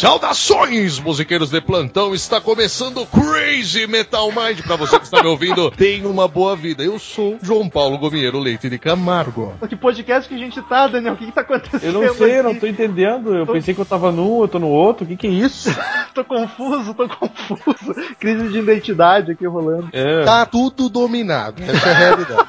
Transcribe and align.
Saudações, 0.00 0.98
musiqueiros 0.98 1.50
de 1.50 1.60
plantão! 1.60 2.14
Está 2.14 2.40
começando 2.40 3.04
Crazy 3.04 3.86
Metal 3.86 4.32
Mind. 4.32 4.62
Para 4.62 4.74
você 4.76 4.98
que 4.98 5.04
está 5.04 5.22
me 5.22 5.28
ouvindo, 5.28 5.70
tenha 5.76 6.08
uma 6.08 6.26
boa 6.26 6.56
vida. 6.56 6.82
Eu 6.82 6.98
sou 6.98 7.36
João 7.42 7.68
Paulo 7.68 7.98
Gomieiro 7.98 8.38
Leite 8.38 8.70
de 8.70 8.78
Camargo. 8.78 9.52
Que 9.68 9.76
podcast 9.76 10.26
que 10.26 10.34
a 10.34 10.38
gente 10.38 10.62
tá, 10.62 10.86
Daniel? 10.86 11.12
O 11.12 11.16
que, 11.18 11.26
que 11.26 11.32
tá 11.32 11.42
acontecendo? 11.42 11.84
Eu 11.84 11.92
não 11.92 12.14
sei, 12.14 12.38
eu 12.38 12.44
não 12.44 12.50
aqui? 12.52 12.60
tô 12.60 12.66
entendendo. 12.66 13.34
Eu 13.36 13.44
Tô- 13.44 13.52
pensei 13.52 13.74
que 13.74 13.80
eu 13.82 13.84
tava 13.84 14.10
num, 14.10 14.40
eu 14.40 14.48
tô 14.48 14.58
no 14.58 14.68
outro. 14.68 15.04
O 15.04 15.06
que 15.06 15.18
que 15.18 15.26
é 15.26 15.30
isso? 15.30 15.68
tô 16.14 16.24
confuso, 16.24 16.94
tô 16.94 17.06
confuso. 17.06 17.94
Crise 18.18 18.48
de 18.48 18.58
identidade 18.58 19.32
aqui 19.32 19.46
rolando. 19.46 19.90
É. 19.92 20.24
Tá 20.24 20.46
tudo 20.46 20.88
dominado. 20.88 21.62
Essa 21.62 21.88
é 21.88 21.92
a 21.92 21.98
realidade. 21.98 22.48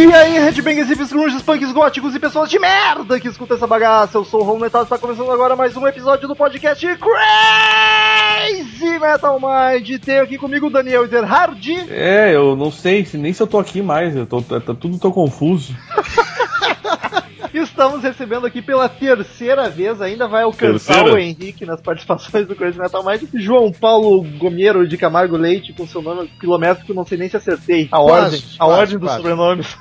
E 0.00 0.12
aí, 0.14 0.38
headbangers, 0.38 0.88
hippies, 0.88 1.12
grunges, 1.12 1.42
punks, 1.42 1.72
góticos 1.72 2.14
e 2.14 2.18
pessoas 2.18 2.48
de 2.48 2.58
merda 2.58 3.20
que 3.20 3.28
escutam 3.28 3.54
essa 3.56 3.66
bagaça. 3.66 4.16
Eu 4.16 4.24
sou 4.24 4.40
o 4.40 4.44
Ron 4.44 4.58
Metal 4.58 4.80
e 4.80 4.84
está 4.84 4.96
começando 4.96 5.30
agora 5.30 5.54
mais 5.54 5.76
um 5.76 5.86
episódio 5.86 6.26
do 6.26 6.34
podcast 6.34 6.86
Crazy 6.96 8.98
Metal 8.98 9.38
Mind. 9.38 9.98
Tenho 10.02 10.22
aqui 10.22 10.38
comigo 10.38 10.68
o 10.68 10.70
Daniel 10.70 11.04
Ezerhard. 11.04 11.86
É, 11.90 12.34
eu 12.34 12.56
não 12.56 12.72
sei 12.72 13.04
se- 13.04 13.18
nem 13.18 13.34
se 13.34 13.42
eu 13.42 13.46
tô 13.46 13.58
aqui 13.58 13.82
mais. 13.82 14.16
Eu 14.16 14.24
tô, 14.24 14.40
tá, 14.40 14.58
tá 14.58 14.74
tudo 14.74 14.98
tão 14.98 15.12
confuso. 15.12 15.76
Estamos 17.52 18.02
recebendo 18.02 18.46
aqui 18.46 18.62
pela 18.62 18.88
terceira 18.88 19.68
vez, 19.68 20.00
ainda 20.00 20.26
vai 20.28 20.44
alcançar 20.44 20.94
Terceira? 20.94 21.14
o 21.14 21.18
Henrique 21.18 21.66
nas 21.66 21.80
participações 21.80 22.46
do 22.46 22.54
Crazy 22.54 22.78
Metal 22.78 23.04
Mind. 23.04 23.22
João 23.34 23.70
Paulo 23.72 24.22
Gomiero 24.38 24.86
de 24.88 24.96
Camargo 24.96 25.36
Leite, 25.36 25.72
com 25.74 25.86
seu 25.86 26.00
nome 26.00 26.28
quilométrico, 26.40 26.94
não 26.94 27.04
sei 27.04 27.18
nem 27.18 27.28
se 27.28 27.36
acertei. 27.36 27.88
A 27.92 27.98
Quase, 27.98 28.36
ordem, 28.36 28.40
a 28.58 28.64
quase, 28.64 28.80
ordem 28.80 28.98
dos 28.98 29.08
quase. 29.08 29.16
sobrenomes. 29.18 29.76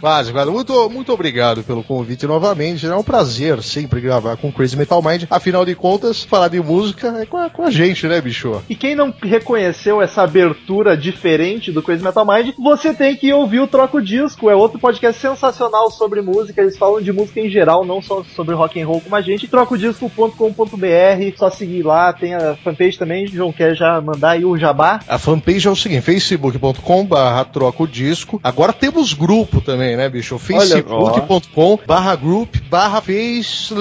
Quase, 0.00 0.32
quase. 0.32 0.50
Muito, 0.50 0.88
muito 0.88 1.12
obrigado 1.12 1.62
pelo 1.62 1.84
convite 1.84 2.26
novamente. 2.26 2.86
É 2.86 2.96
um 2.96 3.02
prazer 3.02 3.62
sempre 3.62 4.00
gravar 4.00 4.36
com 4.36 4.50
Crazy 4.50 4.76
Metal 4.76 5.02
Mind. 5.02 5.24
Afinal 5.28 5.64
de 5.64 5.74
contas, 5.74 6.24
falar 6.24 6.48
de 6.48 6.60
música 6.60 7.08
é 7.20 7.26
com 7.26 7.36
a, 7.36 7.50
com 7.50 7.64
a 7.64 7.70
gente, 7.70 8.06
né, 8.06 8.20
bicho? 8.20 8.62
E 8.68 8.74
quem 8.74 8.94
não 8.94 9.12
reconheceu 9.22 10.00
essa 10.00 10.22
abertura 10.22 10.96
diferente 10.96 11.70
do 11.70 11.82
Crazy 11.82 12.02
Metal 12.02 12.26
Mind, 12.26 12.54
você 12.58 12.94
tem 12.94 13.16
que 13.16 13.32
ouvir 13.32 13.60
o 13.60 13.66
Troco 13.66 14.00
Disco. 14.00 14.48
É 14.48 14.54
outro 14.54 14.78
podcast 14.78 15.20
sensacional 15.20 15.90
sobre 15.90 16.22
música. 16.22 16.62
Eles 16.62 16.78
falam 16.78 17.02
de 17.02 17.12
música 17.12 17.40
em 17.40 17.50
geral, 17.50 17.84
não 17.84 18.00
só 18.00 18.24
sobre 18.34 18.54
rock 18.54 18.80
and 18.80 18.86
roll 18.86 19.00
como 19.00 19.16
a 19.16 19.20
gente. 19.20 19.48
Trocodisco.com.br. 19.48 21.36
Só 21.36 21.50
seguir 21.50 21.82
lá. 21.82 22.12
Tem 22.12 22.34
a 22.34 22.56
fanpage 22.56 22.98
também. 22.98 23.26
João 23.26 23.52
quer 23.52 23.74
já 23.74 24.00
mandar 24.00 24.30
aí 24.30 24.44
o 24.44 24.56
jabá. 24.56 25.00
A 25.06 25.18
fanpage 25.18 25.66
é 25.66 25.70
o 25.70 25.76
seguinte, 25.76 26.02
facebook.com 26.02 27.04
barra 27.04 27.44
troca 27.44 27.82
o 27.82 27.88
disco. 27.88 28.40
Agora 28.42 28.72
temos 28.72 29.12
grupo 29.60 29.66
também, 29.66 29.96
né, 29.96 30.08
bicho? 30.08 30.38
facebook.com 30.38 31.78
barra 31.86 32.16
group 32.16 32.56
barra 32.68 33.00
face 33.00 33.72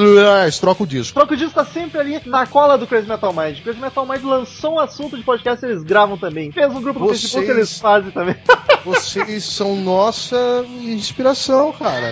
troca 0.59 0.83
o 0.83 0.87
disco. 0.87 1.13
Troco 1.13 1.35
Disco 1.35 1.53
tá 1.53 1.65
sempre 1.65 1.99
ali 1.99 2.21
na 2.25 2.45
cola 2.45 2.77
do 2.77 2.85
Crazy 2.85 3.07
Metal 3.07 3.33
Mind. 3.33 3.61
Crazy 3.61 3.79
Metal 3.79 4.05
Mind 4.05 4.23
lançou 4.23 4.75
um 4.75 4.79
assunto 4.79 5.17
de 5.17 5.23
podcast, 5.23 5.65
eles 5.65 5.83
gravam 5.83 6.17
também. 6.17 6.51
Fez 6.51 6.71
um 6.73 6.81
grupo 6.81 6.99
no 6.99 7.05
Vocês- 7.07 7.21
Facebook, 7.21 7.49
eles 7.51 7.79
fazem 7.79 8.11
também. 8.11 8.35
Vocês 8.85 9.43
são 9.43 9.75
nossa 9.75 10.65
inspiração, 10.81 11.71
cara. 11.73 12.11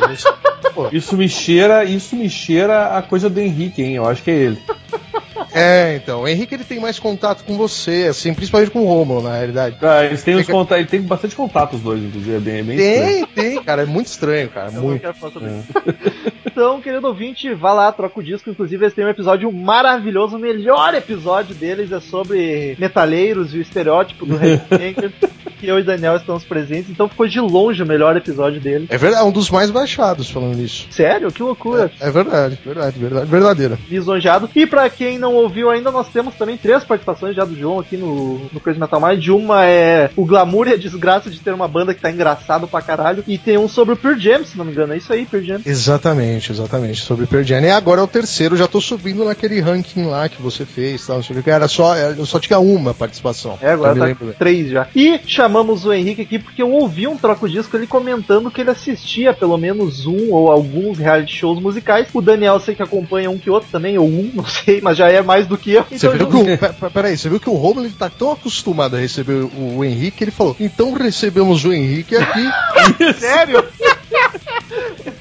Isso 0.92 1.18
me 1.18 1.28
cheira, 1.30 1.84
isso 1.86 2.16
me 2.16 2.30
cheira 2.30 2.98
a 2.98 3.02
coisa 3.02 3.30
do 3.30 3.40
Henrique, 3.40 3.82
hein? 3.82 3.96
Eu 3.96 4.08
acho 4.08 4.24
que 4.24 4.32
é 4.32 4.36
ele. 4.36 4.62
É, 5.54 5.96
então, 5.96 6.22
o 6.22 6.28
Henrique 6.28 6.54
ele 6.54 6.64
tem 6.64 6.80
mais 6.80 7.00
contato 7.00 7.44
com 7.44 7.58
você, 7.58 8.08
assim, 8.10 8.34
principalmente 8.34 8.72
com 8.72 8.80
o 8.82 8.86
Romulo, 8.88 9.22
na 9.22 9.36
realidade. 9.36 9.78
Ah, 9.82 10.06
eles 10.06 10.24
têm, 10.24 10.44
contatos, 10.44 10.80
ele 10.80 10.88
tem 10.88 11.02
bastante 11.02 11.36
contato, 11.36 11.76
os 11.76 11.82
dois, 11.82 12.02
inclusive. 12.04 12.36
É 12.36 12.40
bem, 12.40 12.60
é 12.60 12.64
bem 12.64 12.78
estranho. 12.78 13.28
Tem, 13.28 13.46
tem, 13.52 13.64
cara, 13.64 13.84
é 13.84 13.86
muito 13.86 14.08
estranho, 14.08 14.50
cara, 14.50 14.68
Eu 14.70 14.74
não 14.74 14.82
muito. 14.82 15.02
quero 15.02 15.14
falar 15.14 15.34
sobre 15.34 15.50
isso. 15.50 16.28
Então, 16.58 16.82
querido 16.82 17.06
ouvinte, 17.06 17.54
vá 17.54 17.72
lá, 17.72 17.92
troca 17.92 18.20
o 18.20 18.24
disco. 18.24 18.50
Inclusive, 18.50 18.84
eles 18.84 18.94
têm 18.96 19.06
um 19.06 19.10
episódio 19.10 19.52
maravilhoso. 19.52 20.38
O 20.38 20.40
melhor 20.40 20.96
episódio 20.96 21.54
deles 21.54 21.92
é 21.92 22.00
sobre 22.00 22.76
metaleiros 22.80 23.54
e 23.54 23.60
o 23.60 23.62
estereótipo 23.62 24.26
do 24.26 24.36
Headbanger. 24.36 25.12
Que 25.60 25.68
eu 25.68 25.80
e 25.80 25.84
Daniel 25.84 26.16
estamos 26.16 26.44
presentes. 26.44 26.90
Então, 26.90 27.10
ficou 27.10 27.28
de 27.28 27.40
longe 27.40 27.84
o 27.84 27.86
melhor 27.86 28.16
episódio 28.16 28.60
dele. 28.60 28.88
É 28.90 28.98
verdade, 28.98 29.24
é 29.24 29.28
um 29.28 29.32
dos 29.32 29.50
mais 29.50 29.72
baixados 29.72 30.30
falando 30.30 30.56
nisso. 30.56 30.88
Sério? 30.90 31.32
Que 31.32 31.44
loucura. 31.44 31.92
É 32.00 32.10
verdade, 32.10 32.58
verdade, 32.66 33.00
verdade, 33.00 33.26
verdadeira. 33.26 33.80
Lisonjeado. 33.90 34.50
E 34.56 34.66
pra 34.66 34.90
quem 34.90 35.18
não 35.18 35.34
ouviu 35.34 35.70
ainda, 35.70 35.92
nós 35.92 36.08
temos 36.10 36.36
também 36.36 36.58
três 36.58 36.84
participações 36.84 37.36
já 37.36 37.46
do 37.46 37.58
João 37.58 37.80
aqui 37.80 37.98
no, 37.98 38.42
no 38.52 38.60
Crazy 38.60 38.80
Metal 38.80 39.02
Mind. 39.02 39.28
Uma 39.28 39.66
é 39.66 40.10
o 40.16 40.26
glamour 40.26 40.68
e 40.68 40.74
a 40.74 40.78
desgraça 40.78 41.30
de 41.30 41.40
ter 41.40 41.54
uma 41.54 41.68
banda 41.68 41.94
que 41.94 42.02
tá 42.02 42.12
engraçado 42.12 42.68
pra 42.68 42.82
caralho. 42.82 43.24
E 43.28 43.38
tem 43.38 43.58
um 43.58 43.68
sobre 43.68 43.94
o 43.94 43.98
Pure 43.98 44.20
Jam, 44.20 44.44
se 44.44 44.58
não 44.58 44.66
me 44.66 44.72
engano. 44.72 44.94
É 44.94 44.98
isso 44.98 45.12
aí, 45.12 45.26
Pure 45.26 45.46
Jam. 45.46 45.62
Exatamente, 45.66 46.52
exatamente, 46.52 47.02
sobre 47.02 47.26
Pearl 47.26 47.44
Jam. 47.44 47.62
E 47.62 47.72
agora 47.72 48.02
é 48.02 48.04
o 48.04 48.08
terceiro, 48.08 48.56
já 48.56 48.68
tô 48.68 48.80
subindo 48.80 49.26
naquele 49.26 49.60
ranking 49.60 50.06
lá 50.06 50.30
que 50.30 50.42
você 50.42 50.66
fez, 50.66 51.06
tal, 51.06 51.18
não 51.18 51.24
sei 51.24 51.38
o 51.38 51.44
que. 51.44 51.50
Era 51.50 51.68
só, 51.68 51.96
eu 51.96 52.26
só 52.26 52.40
tinha 52.40 52.60
uma 52.60 52.94
participação. 52.94 53.58
É, 53.62 53.72
agora 53.72 53.96
tá 53.96 54.34
três 54.38 54.70
já. 54.70 54.88
E 54.96 55.20
chamamos 55.26 55.47
o 55.48 55.94
Henrique 55.94 56.22
aqui 56.22 56.40
porque 56.40 56.62
eu 56.62 56.72
ouvi 56.72 57.08
um 57.08 57.18
troco 57.18 57.48
disco 57.50 57.76
ele 57.76 57.88
comentando 57.88 58.52
que 58.52 58.62
ele 58.62 58.70
assistia 58.70 59.34
pelo 59.34 59.58
menos 59.58 60.06
um 60.06 60.32
ou 60.34 60.52
alguns 60.52 60.98
reality 60.98 61.36
shows 61.36 61.62
musicais. 61.62 62.08
O 62.14 62.22
Daniel 62.22 62.60
sei 62.60 62.76
que 62.76 62.84
acompanha 62.84 63.30
um 63.30 63.38
que 63.38 63.50
outro 63.50 63.70
também, 63.72 63.98
ou 63.98 64.06
um, 64.08 64.32
não 64.36 64.46
sei, 64.46 64.82
mas 64.82 64.98
já 64.98 65.10
é 65.10 65.22
mais 65.22 65.48
do 65.48 65.58
que 65.58 65.72
eu. 65.72 65.84
Você 65.84 65.96
Então, 65.96 66.12
viu 66.12 66.22
eu- 66.22 66.28
que 66.30 66.38
o, 66.38 66.58
pe- 66.58 66.74
pe- 66.74 66.90
peraí, 66.90 67.18
você 67.18 67.30
viu 67.30 67.40
que 67.40 67.50
o 67.50 67.54
Romulo 67.54 67.86
ele 67.86 67.94
tá 67.98 68.10
tão 68.10 68.32
acostumado 68.32 68.96
a 68.96 69.00
receber 69.00 69.44
o, 69.44 69.78
o 69.78 69.84
Henrique, 69.86 70.24
ele 70.24 70.32
falou, 70.32 70.56
então 70.60 70.94
recebemos 70.94 71.64
o 71.66 71.74
Henrique 71.74 72.16
aqui. 72.16 72.44
Sério? 73.20 73.64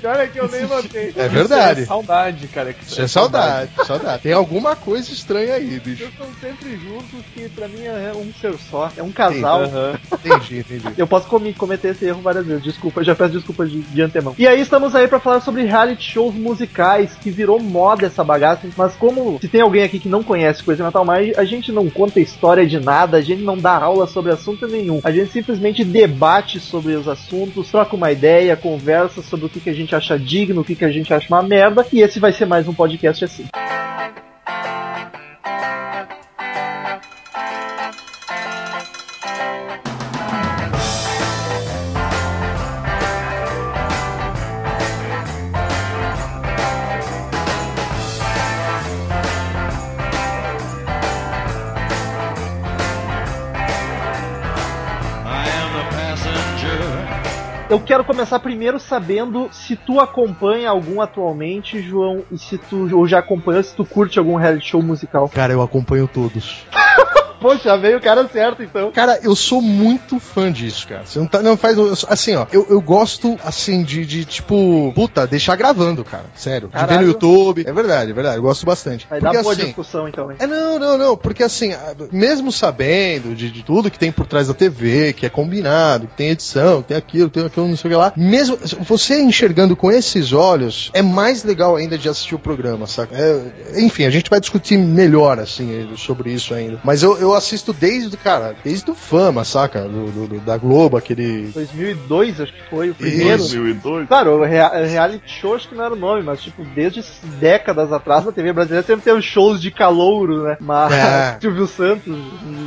Pior 0.01 0.17
é 0.17 0.27
que 0.27 0.39
eu 0.39 0.49
nem 0.49 0.67
notei. 0.67 1.13
É 1.17 1.29
verdade. 1.29 1.83
É 1.83 1.87
saudade, 1.87 2.49
cara. 2.49 2.73
que 2.73 2.85
Isso 2.85 3.01
é 3.01 3.07
saudade, 3.09 3.71
saudade. 3.87 4.23
Tem 4.23 4.33
alguma 4.33 4.75
coisa 4.77 5.11
estranha 5.13 5.55
aí, 5.55 5.81
bicho. 5.81 6.03
Eles 6.03 6.13
estão 6.13 6.29
sempre 6.41 6.77
juntos, 6.77 7.25
que 7.35 7.49
pra 7.49 7.69
mim 7.69 7.85
é 7.85 8.13
um 8.15 8.33
ser 8.41 8.55
só. 8.71 8.91
É 8.97 9.03
um 9.03 9.13
casal. 9.13 9.63
Aham. 9.63 9.99
Entendi, 10.13 10.59
entendi. 10.59 10.95
Eu 10.97 11.07
posso 11.07 11.27
cometer 11.27 11.89
esse 11.89 12.05
erro 12.05 12.21
várias 12.23 12.47
vezes, 12.47 12.63
desculpa, 12.63 13.05
já 13.05 13.15
peço 13.15 13.33
desculpa 13.33 13.67
de, 13.67 13.81
de 13.81 14.03
antemão. 14.03 14.35
E 14.39 14.47
aí 14.47 14.61
estamos 14.61 14.95
aí 14.95 15.07
pra 15.09 15.21
falar 15.21 15.41
sobre 15.41 15.65
reality 15.65 16.13
shows 16.13 16.35
musicais, 16.35 17.15
que 17.21 17.31
virou 17.31 17.61
moda 17.61 18.07
essa 18.07 18.25
bagaça, 18.25 18.69
mas 18.77 18.95
como 18.95 19.39
se 19.41 19.49
tem 19.49 19.61
alguém 19.61 19.85
aqui 19.85 19.99
que 19.99 20.09
não 20.09 20.23
conhece 20.23 20.63
Coisa 20.63 20.85
Metal 20.85 21.05
Mais, 21.05 21.37
a 21.39 21.45
gente 21.45 21.73
não 21.73 21.89
conta 21.89 22.21
história 22.21 22.67
de 22.67 22.79
nada, 22.79 23.19
a 23.19 23.21
gente 23.21 23.43
não 23.43 23.57
dá 23.57 23.77
aula 23.77 24.07
sobre 24.07 24.33
assunto 24.33 24.67
nenhum. 24.67 25.01
A 25.03 25.11
gente 25.11 25.33
simplesmente 25.33 25.85
debate 25.85 26.61
sobre 26.61 26.95
os 26.95 27.09
assuntos, 27.09 27.71
troca 27.71 27.97
uma 27.97 28.11
ideia, 28.13 28.57
conversa 28.57 28.96
sobre 29.09 29.47
o 29.47 29.49
que, 29.49 29.61
que 29.61 29.71
a 29.71 29.75
gente 29.75 29.95
acha 29.95 30.19
digno, 30.19 30.61
o 30.61 30.65
que, 30.65 30.75
que 30.75 30.85
a 30.85 30.91
gente 30.91 31.13
acha 31.13 31.27
uma 31.29 31.43
merda, 31.43 31.87
e 31.93 32.01
esse 32.01 32.19
vai 32.19 32.33
ser 32.33 32.47
mais 32.47 32.67
um 32.67 32.75
podcast 32.75 33.25
assim. 33.25 33.47
Quero 57.97 58.05
começar 58.05 58.39
primeiro 58.41 58.79
sabendo 58.79 59.49
se 59.51 59.75
tu 59.75 60.01
acompanha 60.01 60.69
algum 60.69 61.01
atualmente, 61.01 61.81
João, 61.81 62.23
e 62.31 62.37
se 62.37 62.59
tu 62.59 62.95
ou 62.95 63.09
já 63.09 63.21
acompanhou, 63.21 63.63
se 63.63 63.75
tu 63.75 63.87
curte 63.87 64.19
algum 64.19 64.35
reality 64.35 64.69
show 64.69 64.83
musical. 64.83 65.31
Cara, 65.31 65.55
eu 65.55 65.63
acompanho 65.63 66.07
todos. 66.07 66.67
Poxa, 67.41 67.77
veio 67.77 67.99
o 67.99 68.01
cara 68.01 68.29
certo 68.29 68.63
então. 68.63 68.91
Cara, 68.93 69.19
eu 69.23 69.35
sou 69.35 69.61
muito 69.61 70.19
fã 70.19 70.51
disso, 70.51 70.87
cara. 70.89 71.05
Você 71.05 71.19
não, 71.19 71.27
tá, 71.27 71.43
não 71.43 71.57
faz. 71.57 71.77
Assim, 72.09 72.35
ó, 72.35 72.47
eu, 72.53 72.67
eu 72.69 72.81
gosto, 72.81 73.39
assim, 73.45 73.83
de, 73.83 74.05
de, 74.05 74.25
tipo, 74.25 74.93
puta, 74.95 75.27
deixar 75.27 75.57
gravando, 75.57 76.05
cara. 76.05 76.25
Sério. 76.35 76.69
De 76.69 76.75
ver 76.75 76.81
Caralho. 76.81 77.01
no 77.01 77.07
YouTube. 77.13 77.65
É 77.67 77.73
verdade, 77.73 78.11
é 78.11 78.15
verdade. 78.15 78.37
Eu 78.37 78.43
gosto 78.43 78.65
bastante. 78.65 79.07
Vai 79.09 79.21
Porque 79.21 79.37
dar 79.37 79.43
boa 79.43 79.55
assim. 79.55 79.65
discussão 79.67 80.09
então, 80.09 80.31
hein? 80.31 80.37
É, 80.41 80.47
não, 80.47 80.79
não, 80.79 80.99
não, 80.99 81.17
porque 81.17 81.43
assim, 81.43 81.73
mesmo 82.11 82.51
sabendo 82.51 83.35
de, 83.35 83.51
de 83.51 83.63
tudo 83.63 83.91
que 83.91 83.99
tem 83.99 84.11
por 84.11 84.27
trás 84.27 84.49
da 84.49 84.55
TV, 84.55 85.13
que 85.13 85.27
é 85.27 85.29
combinado, 85.29 86.07
que 86.07 86.17
tem 86.17 86.31
edição, 86.31 86.83
que 86.83 86.89
tem 86.89 86.97
aquilo, 86.97 87.31
tem 87.31 87.45
aquilo, 87.45 87.69
não 87.69 87.77
sei 87.77 87.89
o 87.89 87.93
que 87.93 87.97
lá, 87.97 88.13
mesmo 88.17 88.59
você 88.81 89.21
enxergando 89.21 89.77
com 89.77 89.91
esses 89.91 90.33
olhos, 90.33 90.91
é 90.93 91.03
mais 91.03 91.45
legal 91.45 91.77
ainda 91.77 91.99
de 91.99 92.09
assistir 92.09 92.35
o 92.35 92.39
programa, 92.39 92.87
saca? 92.87 93.17
É, 93.17 93.81
enfim, 93.81 94.05
a 94.05 94.11
gente 94.11 94.31
vai 94.31 94.41
discutir 94.41 94.79
melhor, 94.79 95.39
assim, 95.39 95.89
sobre 95.97 96.33
isso 96.33 96.55
ainda. 96.55 96.81
Mas 96.85 97.03
eu, 97.03 97.17
eu 97.19 97.26
assisto 97.35 97.73
desde, 97.73 98.17
cara, 98.17 98.55
desde 98.65 98.91
o 98.91 98.95
Fama, 98.95 99.45
saca? 99.45 99.83
Do, 99.83 100.07
do- 100.11 100.27
do- 100.29 100.41
da 100.41 100.57
Globo, 100.57 100.97
aquele. 100.97 101.49
2002, 101.53 102.41
acho 102.41 102.53
que 102.53 102.63
foi 102.69 102.91
o 102.91 102.95
primeiro. 102.95 103.37
Isso. 103.43 103.55
2002? 103.55 104.09
Claro, 104.09 104.43
reality 104.43 105.23
show 105.27 105.55
acho 105.55 105.69
que 105.69 105.75
não 105.75 105.85
era 105.85 105.95
o 105.95 105.99
nome, 105.99 106.23
mas 106.23 106.41
tipo, 106.43 106.65
desde 106.75 107.03
décadas 107.41 107.93
atrás 107.93 108.25
na 108.25 108.33
TV 108.33 108.53
brasileira 108.53 108.87
sempre 108.87 109.05
teve 109.05 109.21
shows 109.23 109.61
de 109.61 109.71
calouro, 109.71 110.43
né? 110.45 110.57
Mas 110.61 110.93
É. 110.93 111.39
Silvio 111.41 111.67
Santos, 111.67 112.17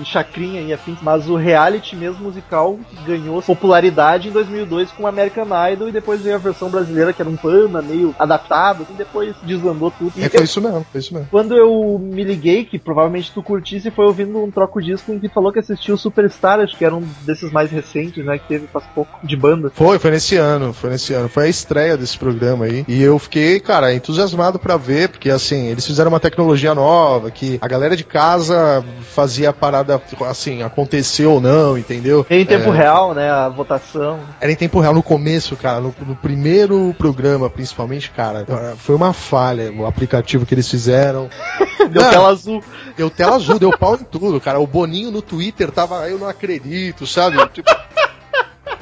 Chacrinha 0.06 0.61
e 0.61 0.73
afins. 0.73 0.97
Mas 1.01 1.29
o 1.29 1.35
reality 1.35 1.95
mesmo 1.95 2.23
musical 2.23 2.79
ganhou 3.06 3.41
popularidade 3.41 4.27
em 4.27 4.31
2002 4.31 4.91
com 4.91 5.07
American 5.07 5.47
Idol 5.71 5.89
e 5.89 5.91
depois 5.91 6.21
veio 6.21 6.35
a 6.35 6.39
versão 6.39 6.69
brasileira 6.69 7.13
que 7.13 7.21
era 7.21 7.29
um 7.29 7.35
panda 7.35 7.81
meio 7.81 8.13
adaptado 8.17 8.85
e 8.89 8.94
depois 8.94 9.35
desandou 9.44 9.91
tudo. 9.91 10.13
E 10.17 10.23
É, 10.23 10.29
foi 10.29 10.44
isso 10.44 10.61
mesmo, 10.61 10.85
foi 10.91 11.00
isso 11.00 11.13
mesmo. 11.13 11.27
quando 11.31 11.56
eu 11.56 12.00
me 12.01 12.23
liguei, 12.23 12.65
que 12.65 12.77
provavelmente 12.77 13.31
tu 13.31 13.41
curtisse, 13.44 13.91
foi 13.91 14.06
ouvindo 14.06 14.49
um 14.50 14.51
troco 14.51 14.81
disco 14.81 15.13
em 15.13 15.19
que 15.19 15.30
falou 15.30 15.51
que 15.54 15.60
assistiu 15.60 15.96
o 15.96 15.98
Superstar, 15.98 16.60
acho 16.60 16.78
que 16.78 16.84
era 16.84 16.96
um 16.96 17.04
desses 17.22 17.51
mais 17.51 17.72
recentes, 17.72 18.25
né? 18.25 18.38
Que 18.38 18.48
teve 18.48 18.68
faz 18.68 18.84
pouco 18.94 19.19
de 19.24 19.36
banda. 19.36 19.72
Foi, 19.74 19.98
foi 20.00 20.12
nesse 20.12 20.36
ano, 20.36 20.74
foi 20.74 20.90
nesse 20.90 21.13
ano. 21.13 21.30
Foi 21.30 21.46
a 21.46 21.48
estreia 21.50 21.96
desse 21.96 22.18
programa 22.18 22.66
aí. 22.66 22.84
E 22.88 23.01
eu 23.01 23.18
fiquei, 23.19 23.60
cara, 23.60 23.94
entusiasmado 23.94 24.60
pra 24.60 24.75
ver, 24.78 25.10
porque 25.10 25.30
assim, 25.30 25.68
eles 25.68 25.86
fizeram 25.86 26.10
uma 26.10 26.19
tecnologia 26.19 26.74
nova, 26.75 27.31
que 27.31 27.57
a 27.62 27.68
galera 27.68 27.96
de 27.96 28.04
casa 28.04 28.84
fazia 29.13 29.50
a 29.50 29.54
parada, 29.54 30.01
assim, 30.28 30.63
aconteceu 30.63 31.34
ou 31.34 31.42
não, 31.42 31.78
entendeu? 31.78 32.25
Em 32.30 32.45
tempo 32.45 32.74
É, 32.74 32.78
real, 32.78 33.13
né? 33.13 33.30
A 33.30 33.50
votação. 33.50 34.19
Era 34.42 34.52
em 34.52 34.56
tempo 34.56 34.80
real 34.80 34.94
no 34.94 35.04
começo, 35.04 35.56
cara. 35.56 35.80
No, 35.80 35.94
no 36.06 36.16
primeiro 36.16 36.94
programa, 36.98 37.50
principalmente, 37.50 38.10
cara, 38.12 38.45
foi 38.78 38.95
uma 38.95 39.13
falha 39.13 39.72
o 39.72 39.86
aplicativo 39.86 40.45
que 40.45 40.54
eles 40.54 40.69
fizeram. 40.69 41.30
Deu 41.90 42.02
Não. 42.02 42.10
tela 42.10 42.30
azul. 42.30 42.63
Deu 42.98 43.10
tela 43.10 43.36
azul, 43.36 43.57
deu 43.57 43.72
pau 43.78 43.95
em 43.95 44.04
tudo, 44.04 44.38
cara. 44.41 44.59
O 44.59 44.68
Boninho 44.68 45.12
no 45.12 45.21
Twitter 45.21 45.71
tava, 45.71 46.07
eu 46.09 46.18
não 46.18 46.27
acredito, 46.27 47.06
sabe? 47.06 47.38
Tipo. 47.50 47.69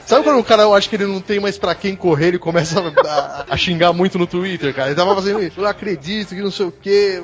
Sabe 0.08 0.24
quando 0.24 0.40
o 0.40 0.44
cara 0.44 0.64
eu 0.64 0.74
acho 0.74 0.90
que 0.90 0.96
ele 0.96 1.06
não 1.06 1.20
tem 1.20 1.38
mais 1.38 1.58
pra 1.58 1.76
quem 1.76 1.94
correr 1.94 2.34
e 2.34 2.40
começa 2.40 2.80
a, 3.06 3.46
a 3.50 3.58
xingar 3.58 3.92
muito 3.92 4.18
no 4.18 4.26
Twitter, 4.26 4.74
cara? 4.74 4.88
Ele 4.88 4.96
tava 4.96 5.14
fazendo 5.14 5.44
isso, 5.44 5.60
eu 5.60 5.64
não 5.64 5.70
acredito 5.70 6.30
que 6.34 6.42
não 6.42 6.50
sei 6.50 6.66
o 6.66 6.72
quê. 6.72 7.22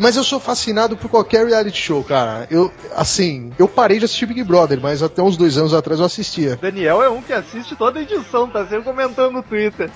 Mas 0.00 0.16
eu 0.16 0.24
sou 0.24 0.40
fascinado 0.40 0.96
por 0.96 1.08
qualquer 1.08 1.46
reality 1.46 1.80
show, 1.80 2.02
cara. 2.02 2.48
Eu, 2.50 2.72
assim, 2.96 3.52
eu 3.56 3.68
parei 3.68 4.00
de 4.00 4.04
assistir 4.06 4.26
Big 4.26 4.42
Brother, 4.42 4.80
mas 4.82 5.00
até 5.00 5.22
uns 5.22 5.36
dois 5.36 5.56
anos 5.56 5.72
atrás 5.72 6.00
eu 6.00 6.06
assistia. 6.06 6.58
Daniel 6.60 7.00
é 7.04 7.08
um 7.08 7.22
que 7.22 7.32
assiste 7.32 7.76
toda 7.76 8.00
a 8.00 8.02
edição, 8.02 8.48
tá 8.48 8.64
sempre 8.66 8.82
comentando 8.82 9.34
no 9.34 9.42
Twitter. 9.44 9.88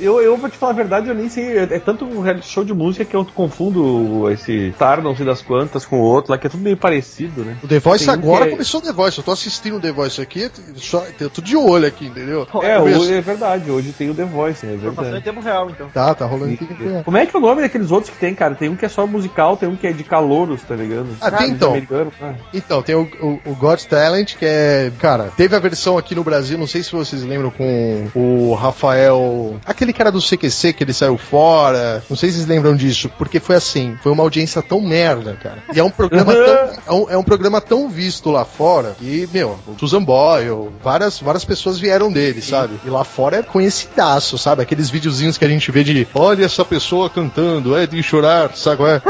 Eu, 0.00 0.22
eu 0.22 0.34
vou 0.38 0.48
te 0.48 0.56
falar 0.56 0.72
a 0.72 0.76
verdade, 0.76 1.08
eu 1.08 1.14
nem 1.14 1.28
sei. 1.28 1.58
É, 1.58 1.62
é 1.64 1.78
tanto 1.78 2.06
um 2.06 2.22
reality 2.22 2.48
show 2.48 2.64
de 2.64 2.72
música 2.72 3.04
que 3.04 3.14
eu 3.14 3.22
confundo 3.34 4.30
esse 4.30 4.74
Tar, 4.78 5.02
não 5.02 5.14
sei 5.14 5.26
das 5.26 5.42
quantas, 5.42 5.84
com 5.84 6.00
o 6.00 6.02
outro 6.02 6.32
lá, 6.32 6.38
que 6.38 6.46
é 6.46 6.50
tudo 6.50 6.62
meio 6.62 6.78
parecido, 6.78 7.44
né? 7.44 7.58
O 7.62 7.68
The 7.68 7.80
Voice 7.80 8.06
Tem 8.06 8.14
um 8.14 8.16
agora 8.16 8.44
que 8.44 8.48
é- 8.48 8.52
começou 8.52 8.80
o 8.80 8.82
The 8.82 8.92
Voice. 8.92 9.18
Eu 9.18 9.24
tô 9.24 9.32
assistindo 9.32 9.76
o 9.76 9.80
The 9.80 9.92
Voice 9.92 10.22
aqui, 10.22 10.50
só, 10.76 11.04
eu 11.20 11.28
tô 11.28 11.42
de 11.42 11.54
olho 11.54 11.65
aqui, 11.86 12.06
entendeu? 12.06 12.46
É, 12.62 12.78
hoje 12.78 13.14
é 13.14 13.20
verdade, 13.20 13.70
hoje 13.70 13.92
tem 13.92 14.10
o 14.10 14.14
The 14.14 14.24
Voice, 14.24 14.66
é 14.66 14.74
Informação 14.74 15.02
em 15.02 15.04
verdade. 15.04 15.24
tempo 15.24 15.40
real, 15.40 15.70
então. 15.70 15.88
Tá, 15.88 16.14
tá 16.14 16.26
rolando 16.26 16.54
aqui. 16.54 16.66
Como 17.04 17.16
é 17.16 17.26
que 17.26 17.36
é 17.36 17.38
o 17.38 17.42
nome 17.42 17.62
daqueles 17.62 17.90
outros 17.90 18.12
que 18.12 18.18
tem, 18.18 18.34
cara? 18.34 18.54
Tem 18.54 18.68
um 18.68 18.76
que 18.76 18.84
é 18.84 18.88
só 18.88 19.06
musical, 19.06 19.56
tem 19.56 19.68
um 19.68 19.76
que 19.76 19.86
é 19.86 19.92
de 19.92 20.04
calouros, 20.04 20.62
tá 20.62 20.74
ligado? 20.74 21.08
Ah, 21.20 21.30
tem 21.30 21.50
então. 21.50 21.74
ah. 22.22 22.34
Então, 22.54 22.82
tem 22.82 22.94
o, 22.94 23.02
o, 23.20 23.50
o 23.50 23.54
Got 23.54 23.86
Talent, 23.88 24.36
que 24.36 24.44
é. 24.44 24.92
Cara, 24.98 25.32
teve 25.36 25.56
a 25.56 25.58
versão 25.58 25.98
aqui 25.98 26.14
no 26.14 26.22
Brasil, 26.22 26.56
não 26.56 26.66
sei 26.66 26.82
se 26.82 26.92
vocês 26.92 27.22
lembram, 27.22 27.50
com 27.50 28.08
o 28.14 28.54
Rafael. 28.54 29.56
Aquele 29.64 29.92
cara 29.92 30.12
do 30.12 30.20
CQC 30.20 30.72
que 30.72 30.84
ele 30.84 30.92
saiu 30.92 31.18
fora. 31.18 32.02
Não 32.08 32.16
sei 32.16 32.30
se 32.30 32.36
vocês 32.36 32.48
lembram 32.48 32.76
disso, 32.76 33.10
porque 33.18 33.40
foi 33.40 33.56
assim: 33.56 33.96
foi 34.02 34.12
uma 34.12 34.22
audiência 34.22 34.62
tão 34.62 34.80
merda, 34.80 35.36
cara. 35.42 35.62
E 35.74 35.80
é 35.80 35.84
um 35.84 35.90
programa 35.90 36.32
tão. 36.32 36.44
É 36.86 36.92
um, 36.92 37.10
é 37.10 37.16
um 37.18 37.24
programa 37.24 37.60
tão 37.60 37.88
visto 37.88 38.30
lá 38.30 38.44
fora 38.44 38.94
que, 38.98 39.28
meu, 39.32 39.58
o 39.66 39.78
Susan 39.78 40.02
Boyle, 40.02 40.70
várias, 40.82 41.18
várias 41.20 41.44
pessoas 41.44 41.55
vieram 41.78 42.10
dele, 42.10 42.40
sabe? 42.42 42.74
E 42.84 42.90
lá 42.90 43.04
fora 43.04 43.36
é 43.38 43.42
conhecidaço, 43.42 44.38
sabe? 44.38 44.62
Aqueles 44.62 44.90
videozinhos 44.90 45.36
que 45.36 45.44
a 45.44 45.48
gente 45.48 45.70
vê 45.70 45.84
de 45.84 46.06
olha 46.14 46.44
essa 46.44 46.64
pessoa 46.64 47.08
cantando, 47.08 47.76
é 47.76 47.86
de 47.86 48.02
chorar, 48.02 48.54
sabe? 48.54 48.76
qual 48.76 48.88
É? 48.88 49.02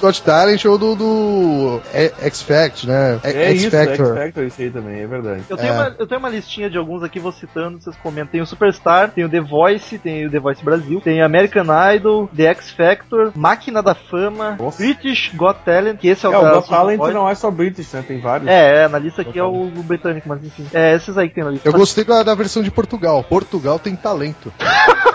Got 0.00 0.22
Talent 0.22 0.64
ou 0.64 0.76
do, 0.76 0.94
do 0.94 1.80
é, 1.92 2.12
X 2.22 2.42
Factor, 2.42 2.88
né? 2.90 3.20
É 3.22 3.50
X 3.50 3.62
isso, 3.62 3.76
X 3.76 3.86
Factor. 3.88 4.16
Factor, 4.16 4.44
isso 4.44 4.62
aí 4.62 4.70
também, 4.70 5.00
é 5.00 5.06
verdade. 5.06 5.42
Eu 5.48 5.56
tenho, 5.56 5.72
É. 5.72 5.72
uma, 5.72 5.96
eu 5.98 6.06
tenho 6.06 6.18
uma 6.18 6.28
listinha 6.28 6.68
de 6.68 6.76
alguns 6.76 7.02
aqui, 7.02 7.20
vou 7.20 7.32
citando, 7.32 7.80
vocês 7.80 7.96
comentam. 8.02 8.32
Tem 8.32 8.40
o 8.40 8.46
Superstar, 8.46 9.10
tem 9.10 9.24
o 9.24 9.28
The 9.28 9.40
Voice, 9.40 9.98
tem 9.98 10.26
o 10.26 10.30
The 10.30 10.38
Voice 10.40 10.64
Brasil, 10.64 11.00
tem 11.00 11.22
American 11.22 11.66
Idol, 11.94 12.28
The 12.34 12.44
X 12.44 12.70
Factor, 12.70 13.32
Máquina 13.34 13.82
da 13.82 13.94
Fama, 13.94 14.56
Nossa. 14.58 14.78
British 14.78 15.30
Got 15.34 15.58
Talent, 15.64 15.98
que 15.98 16.08
esse 16.08 16.26
é 16.26 16.28
o 16.28 16.32
É, 16.32 16.38
o 16.38 16.42
da 16.42 16.54
Got 16.54 16.68
Talent 16.68 17.00
não 17.12 17.28
é 17.28 17.34
só 17.34 17.50
British, 17.50 17.92
né? 17.92 18.04
Tem 18.06 18.20
vários. 18.20 18.48
É, 18.48 18.84
é, 18.84 18.88
na 18.88 18.98
lista 18.98 19.22
aqui 19.22 19.38
é 19.38 19.44
o, 19.44 19.64
o 19.64 19.82
britânico, 19.82 20.28
mas 20.28 20.42
enfim. 20.44 20.66
É, 20.72 20.94
esses 20.94 21.16
aí 21.16 21.28
que 21.28 21.34
tem 21.34 21.41
Eu 21.64 21.72
gostei 21.72 22.04
da, 22.04 22.22
da 22.22 22.34
versão 22.34 22.62
de 22.62 22.70
Portugal. 22.70 23.22
Portugal 23.24 23.78
tem 23.78 23.96
talento. 23.96 24.52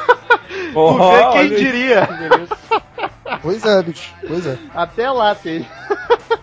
Oh, 0.79 1.31
quem 1.31 1.49
diria? 1.49 2.07
Pois 3.41 3.65
é, 3.65 3.81
bicho. 3.81 4.13
Pois 4.27 4.45
é. 4.45 4.59
Até 4.75 5.09
lá 5.09 5.33
tem. 5.33 5.67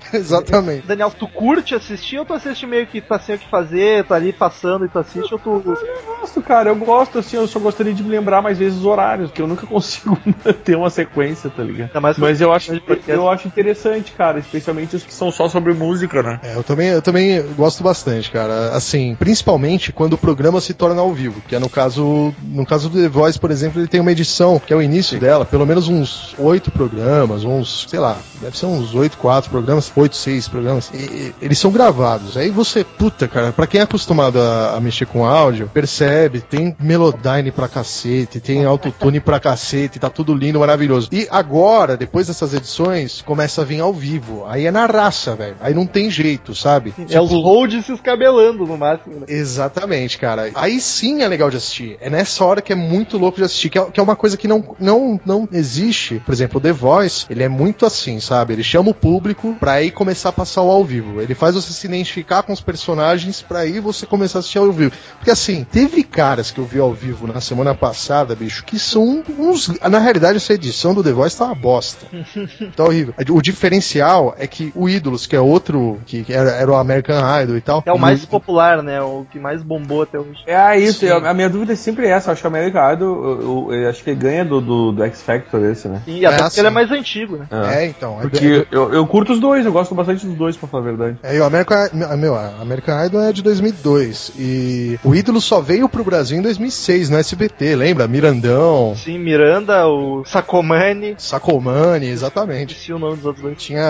Exatamente. 0.13 0.87
Daniel, 0.87 1.11
tu 1.11 1.27
curte 1.29 1.75
assistir 1.75 2.19
ou 2.19 2.25
tu 2.25 2.33
assiste 2.33 2.67
meio 2.67 2.87
que 2.87 3.01
tá 3.01 3.19
sem 3.19 3.35
o 3.35 3.39
que 3.39 3.49
fazer, 3.49 4.05
tá 4.05 4.15
ali 4.15 4.33
passando 4.33 4.85
e 4.85 4.89
tu 4.89 4.99
assiste 4.99 5.33
ou 5.33 5.39
tu. 5.39 5.63
Eu 5.67 6.21
gosto, 6.21 6.43
cara, 6.43 6.71
eu 6.71 6.77
gosto, 6.77 7.19
assim, 7.19 7.37
eu 7.37 7.47
só 7.47 7.59
gostaria 7.59 7.93
de 7.93 8.03
me 8.03 8.11
lembrar 8.11 8.43
mais 8.43 8.59
vezes 8.59 8.79
os 8.79 8.85
horários, 8.85 9.31
que 9.31 9.41
eu 9.41 9.47
nunca 9.47 9.67
consigo 9.69 10.19
ter 10.65 10.77
uma 10.77 10.91
sequência, 10.91 11.51
tá 11.51 11.63
ligado? 11.63 12.01
Mais 12.01 12.19
Mas 12.19 12.41
eu 12.41 12.53
acho, 12.53 12.73
podcast. 12.81 13.11
eu 13.11 13.29
acho 13.29 13.49
interessante, 13.49 14.13
cara, 14.13 14.39
especialmente 14.39 14.97
os 14.97 15.03
que 15.03 15.15
são 15.15 15.31
só 15.31 15.49
sobre 15.49 15.73
música, 15.73 16.23
né? 16.23 16.41
É, 16.43 16.57
eu 16.57 16.63
também, 16.63 16.89
eu 16.89 17.03
também 17.03 17.43
gosto 17.57 17.83
bastante, 17.83 18.31
cara. 18.31 18.71
Assim, 18.71 19.15
principalmente 19.19 19.93
quando 19.93 20.15
o 20.15 20.19
programa 20.19 20.61
se 20.61 20.75
torna 20.75 21.01
ao 21.01 21.13
vivo, 21.13 21.41
que 21.49 21.55
é 21.55 21.59
no 21.59 21.69
caso, 21.69 22.35
no 22.43 22.67
caso 22.67 22.89
do 22.89 23.01
The 23.01 23.09
Voice, 23.09 23.39
por 23.39 23.51
exemplo, 23.51 23.81
ele 23.81 23.89
tem 23.89 24.01
uma 24.01 24.13
edição, 24.13 24.59
que 24.59 24.73
é 24.73 24.77
o 24.77 24.83
início 24.83 25.19
dela, 25.19 25.45
pelo 25.45 25.67
menos 25.67 25.89
uns 25.89 26.35
oito 26.39 26.71
programas, 26.71 27.45
uns, 27.45 27.87
sei 27.89 27.99
lá, 27.99 28.19
deve 28.41 28.59
ser 28.59 28.67
uns 28.67 28.95
oito, 28.95 29.17
quatro 29.17 29.51
programas, 29.51 29.89
oito, 29.97 30.17
seis 30.17 30.49
programas. 30.49 30.91
E, 30.93 30.97
e 30.97 31.35
eles 31.41 31.59
são 31.59 31.71
gravados. 31.71 32.37
Aí 32.37 32.51
você, 32.51 32.85
puta, 32.85 33.29
cara, 33.29 33.53
pra 33.53 33.67
quem 33.67 33.81
é 33.81 33.85
acostumado 33.85 34.41
a, 34.41 34.77
a 34.77 34.81
mexer 34.81 35.07
com 35.07 35.25
áudio, 35.25 35.71
percebe, 35.73 36.41
tem 36.41 36.75
Melodyne 36.79 37.51
pra 37.51 37.69
cacete, 37.69 38.41
tem 38.41 38.65
autotune 38.65 39.21
pra 39.21 39.41
cacete, 39.41 39.99
tá 39.99 40.11
tudo 40.11 40.35
lindo, 40.35 40.61
maravilhoso. 40.61 41.09
E 41.13 41.27
agora, 41.31 41.97
depois 41.97 42.27
dessas 42.27 42.55
edições, 42.55 43.23
começa 43.23 43.63
a 43.63 43.65
vir 43.65 43.81
ao 43.81 43.93
vivo. 43.93 44.45
Aí 44.47 44.67
é 44.67 44.71
na 44.71 44.87
raça, 44.87 45.35
velho. 45.35 45.57
Aí 45.61 45.75
não 45.75 45.87
tem 45.87 46.11
jeito, 46.11 46.55
sabe? 46.55 46.95
É 47.11 47.21
os 47.21 47.31
holds 47.31 47.87
se 47.87 47.93
escabelando 47.93 48.67
no 48.67 48.77
máximo, 48.77 49.21
né? 49.21 49.27
Exatamente, 49.29 50.19
cara. 50.19 50.51
Aí 50.55 50.81
sim 50.81 51.23
é 51.23 51.29
legal 51.29 51.51
de 51.51 51.57
assistir. 51.57 51.97
É 52.01 52.11
nessa 52.11 52.45
hora 52.45 52.63
que 52.63 52.73
é 52.73 52.77
muito 52.77 53.19
louco 53.19 53.39
de 53.39 53.45
assistir, 53.45 53.71
que 53.71 53.79
é, 53.79 53.85
que 53.85 54.01
é 54.01 54.03
uma 54.03 54.17
coisa 54.17 54.37
que 54.37 54.49
não, 54.49 54.77
não, 54.79 55.21
não 55.25 55.49
existe. 55.53 56.23
Por 56.25 56.33
exemplo, 56.33 56.59
o 56.59 56.61
The 56.61 56.73
Voice, 56.73 57.27
ele 57.31 57.43
é 57.43 57.49
muito 57.49 57.87
assim, 57.87 58.21
sabe? 58.21 58.53
Ele 58.53 58.63
chama 58.63 58.91
o 58.91 58.95
público 58.95 59.57
pra 59.59 59.83
aí 59.85 59.91
começar 59.91 60.31
a 60.31 60.33
passar 60.33 60.63
o 60.63 60.71
ao 60.71 60.85
vivo. 60.85 61.21
Ele 61.21 61.35
faz 61.35 61.55
você 61.55 61.73
se 61.73 61.87
identificar 61.87 62.43
com 62.43 62.53
os 62.53 62.61
personagens 62.61 63.41
pra 63.43 63.61
aí 63.61 63.79
você 63.81 64.05
começar 64.07 64.39
a 64.39 64.41
assistir 64.41 64.59
ao 64.59 64.71
vivo. 64.73 64.93
Porque 65.19 65.31
assim, 65.31 65.65
teve 65.71 66.03
caras 66.03 66.51
que 66.51 66.59
eu 66.59 66.65
vi 66.65 66.79
ao 66.81 66.93
vivo 66.93 67.27
na 67.27 67.41
semana 67.41 67.75
passada, 67.75 68.35
bicho, 68.35 68.65
que 68.65 68.79
são 68.79 69.23
uns. 69.39 69.69
Na 69.81 69.99
realidade, 69.99 70.37
essa 70.37 70.53
edição 70.55 70.95
do 70.95 71.03
The 71.03 71.13
Voice 71.13 71.37
tá 71.39 71.47
uma 71.47 71.55
bosta. 71.55 72.07
Tá 72.77 72.85
horrível. 72.85 73.15
O 73.31 73.41
diferencial 73.43 74.35
é 74.39 74.47
que 74.47 74.73
o 74.75 74.89
Ídolos, 74.89 75.27
que 75.27 75.35
é 75.37 75.41
outro, 75.41 75.99
que 76.07 76.25
era, 76.29 76.51
era 76.53 76.71
o 76.71 76.75
American 76.77 77.17
Idol 77.43 77.57
e 77.57 77.61
tal. 77.61 77.83
É 77.87 77.93
o 77.93 77.99
mais 77.99 78.23
e- 78.23 78.27
popular, 78.27 78.83
né? 78.83 79.01
O 79.03 79.27
que 79.31 79.39
mais 79.39 79.63
bombou 79.63 80.03
até 80.03 80.19
hoje. 80.19 80.41
É 80.47 80.79
isso, 80.79 81.01
Sim. 81.01 81.07
eu- 81.07 81.27
a 81.27 81.35
minha 81.35 81.49
dúvida 81.49 81.73
é 81.73 81.77
sempre 81.77 82.07
essa, 82.07 82.29
eu 82.29 82.33
acho 82.33 82.41
que 82.43 82.47
o 82.47 82.51
American 82.51 82.93
Idol, 82.93 83.25
eu, 83.25 83.41
eu- 83.71 83.75
eu 83.83 83.91
acho 83.91 84.03
que 84.03 84.11
ele 84.11 84.19
ganha 84.21 84.45
do, 84.45 84.61
do, 84.61 84.93
do 84.93 85.05
X 85.05 85.23
Factor 85.23 85.65
esse, 85.65 85.89
né? 85.89 86.03
E 86.07 86.25
até 86.25 86.37
É, 86.37 86.43
porque 86.43 86.61
ele 86.61 86.67
é 86.69 86.71
mais 86.71 86.91
antigo, 86.91 87.37
né? 87.37 87.47
É, 87.51 87.87
então. 87.87 88.19
é- 88.19 88.23
Porque 88.23 88.67
eu, 88.71 88.93
eu 88.93 89.07
curto 89.07 89.33
os 89.33 89.41
dois, 89.41 89.65
eu 89.67 89.73
gosto 89.75 89.85
gosto 89.85 89.95
bastante 89.95 90.27
dos 90.27 90.37
dois, 90.37 90.57
pra 90.57 90.69
falar 90.69 90.83
a 90.83 90.87
verdade. 90.87 91.19
É, 91.23 91.37
e 91.37 91.41
o 91.41 91.45
American, 91.45 91.77
meu, 92.17 92.35
a 92.35 92.55
American 92.61 93.05
Idol 93.05 93.21
é 93.21 93.33
de 93.33 93.43
2002 93.43 94.33
e 94.39 94.99
o 95.05 95.15
ídolo 95.15 95.41
só 95.41 95.61
veio 95.61 95.89
pro 95.89 96.03
Brasil 96.05 96.39
em 96.39 96.43
2006 96.43 97.11
no 97.11 97.19
SBT, 97.19 97.77
lembra? 97.77 98.09
Mirandão, 98.09 98.95
Sim, 98.97 99.19
Miranda, 99.19 99.87
o 99.87 100.25
Sacomani. 100.25 101.15
Sacomani, 101.19 102.07
exatamente. 102.07 102.73
Esqueci 102.75 102.93
o 102.93 102.99
nome 102.99 103.17
dos 103.17 103.27
outros 103.27 103.43
dois. 103.43 103.59
Tinha 103.59 103.85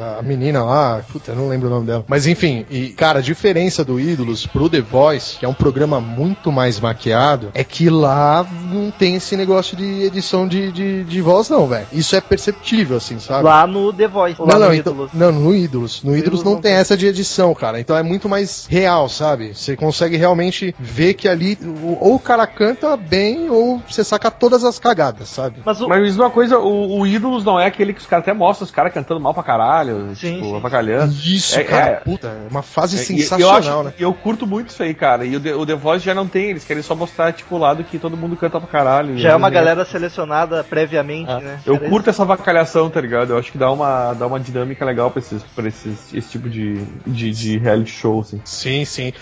a, 0.00 0.18
a 0.18 0.22
menina 0.22 0.64
lá, 0.64 1.02
puta, 1.12 1.32
eu 1.32 1.36
não 1.36 1.48
lembro 1.48 1.68
o 1.68 1.70
nome 1.70 1.86
dela. 1.86 2.04
Mas 2.08 2.26
enfim, 2.26 2.64
e 2.70 2.88
cara, 2.88 3.18
a 3.18 3.22
diferença 3.22 3.84
do 3.84 4.00
Ídolos 4.00 4.46
pro 4.46 4.68
The 4.68 4.80
Voice, 4.80 5.38
que 5.38 5.44
é 5.44 5.48
um 5.48 5.54
programa 5.54 6.00
muito 6.00 6.50
mais 6.50 6.80
maquiado, 6.80 7.50
é 7.54 7.62
que 7.62 7.90
lá 7.90 8.46
não 8.72 8.90
tem 8.90 9.16
esse 9.16 9.36
negócio 9.36 9.76
de 9.76 10.02
edição 10.04 10.48
de, 10.48 10.72
de, 10.72 11.04
de 11.04 11.20
voz, 11.20 11.48
não, 11.48 11.66
velho. 11.66 11.86
Isso 11.92 12.16
é 12.16 12.20
perceptível, 12.20 12.96
assim, 12.96 13.18
sabe? 13.18 13.44
Lá 13.44 13.66
no 13.66 13.92
The 13.92 14.08
Voice. 14.08 14.40
Lá 14.40 14.46
Não, 14.46 14.54
no 14.54 14.64
não, 14.66 14.74
então, 14.74 14.92
Ídolos. 14.92 15.10
não, 15.12 15.23
no 15.32 15.54
Ídolos. 15.54 16.02
No 16.02 16.16
Ídolos 16.16 16.42
não 16.42 16.60
tem 16.60 16.72
essa 16.74 16.96
de 16.96 17.06
edição, 17.06 17.54
cara. 17.54 17.80
Então 17.80 17.96
é 17.96 18.02
muito 18.02 18.28
mais 18.28 18.66
real, 18.68 19.08
sabe? 19.08 19.54
Você 19.54 19.76
consegue 19.76 20.16
realmente 20.16 20.74
ver 20.78 21.14
que 21.14 21.28
ali 21.28 21.58
o- 21.62 21.98
ou 22.00 22.14
o 22.16 22.18
cara 22.18 22.46
canta 22.46 22.96
bem 22.96 23.48
ou 23.50 23.80
você 23.88 24.02
saca 24.04 24.30
todas 24.30 24.64
as 24.64 24.78
cagadas, 24.78 25.28
sabe? 25.28 25.60
Mas 25.64 25.80
o, 25.80 25.88
Mas 25.88 26.16
uma 26.18 26.30
coisa, 26.30 26.58
o, 26.58 26.98
o 27.00 27.06
Ídolos 27.06 27.44
não 27.44 27.58
é 27.58 27.66
aquele 27.66 27.92
que 27.92 28.00
os 28.00 28.06
caras 28.06 28.24
até 28.24 28.32
mostram 28.32 28.64
os 28.64 28.70
caras 28.70 28.92
cantando 28.92 29.20
mal 29.20 29.34
pra 29.34 29.42
caralho, 29.42 30.14
Sim, 30.16 30.34
tipo, 30.34 30.46
sim. 30.46 30.56
avacalhando. 30.56 31.12
Isso, 31.24 31.58
É, 31.58 31.64
cara. 31.64 31.86
é. 31.90 31.94
Puta, 31.96 32.28
é 32.28 32.50
uma 32.50 32.62
fase 32.62 32.96
É, 32.96 32.98
sensacional, 33.00 33.50
eu 33.52 33.58
acho, 33.58 33.82
né? 33.84 33.92
e 33.98 34.02
eu 34.02 34.12
curto 34.14 34.46
muito 34.46 34.68
isso 34.70 34.82
aí, 34.82 34.94
cara. 34.94 35.24
E 35.24 35.36
o 35.36 35.40
The, 35.40 35.54
o 35.54 35.66
The 35.66 35.74
Voice 35.74 36.04
já 36.04 36.14
não 36.14 36.26
tem, 36.26 36.50
eles 36.50 36.64
querem 36.64 36.82
só 36.82 36.94
mostrar, 36.94 37.32
tipo, 37.32 37.54
o 37.54 37.58
lado 37.58 37.84
que 37.84 37.98
todo 37.98 38.16
mundo 38.16 38.36
canta 38.36 38.58
pra 38.60 38.68
caralho. 38.68 39.16
já 39.18 39.30
é 39.30 39.36
uma 39.36 39.48
E- 39.48 39.52
galera 39.52 39.84
selecionada 39.84 40.64
previamente, 40.64 41.30
Ah, 41.30 41.40
né? 41.40 41.60
Eu 41.66 41.76
Cara, 41.78 41.88
curto 41.90 42.10
essa 42.10 42.24
vacalhação, 42.24 42.90
tá 42.90 43.00
ligado? 43.00 43.30
Eu 43.30 43.38
acho 43.38 43.50
que 43.52 43.58
dá 43.58 43.70
uma, 43.70 44.12
dá 44.14 44.26
uma 44.26 44.38
dinâmica 44.40 44.84
legal 44.84 45.10
pra, 45.14 45.20
esses, 45.20 45.42
pra 45.54 45.68
esses, 45.68 46.12
esse 46.12 46.30
tipo 46.30 46.50
de, 46.50 46.84
de, 47.06 47.30
de 47.30 47.58
reality 47.58 47.90
show, 47.90 48.20
assim. 48.20 48.40
Sim, 48.44 48.84
sim. 48.84 49.12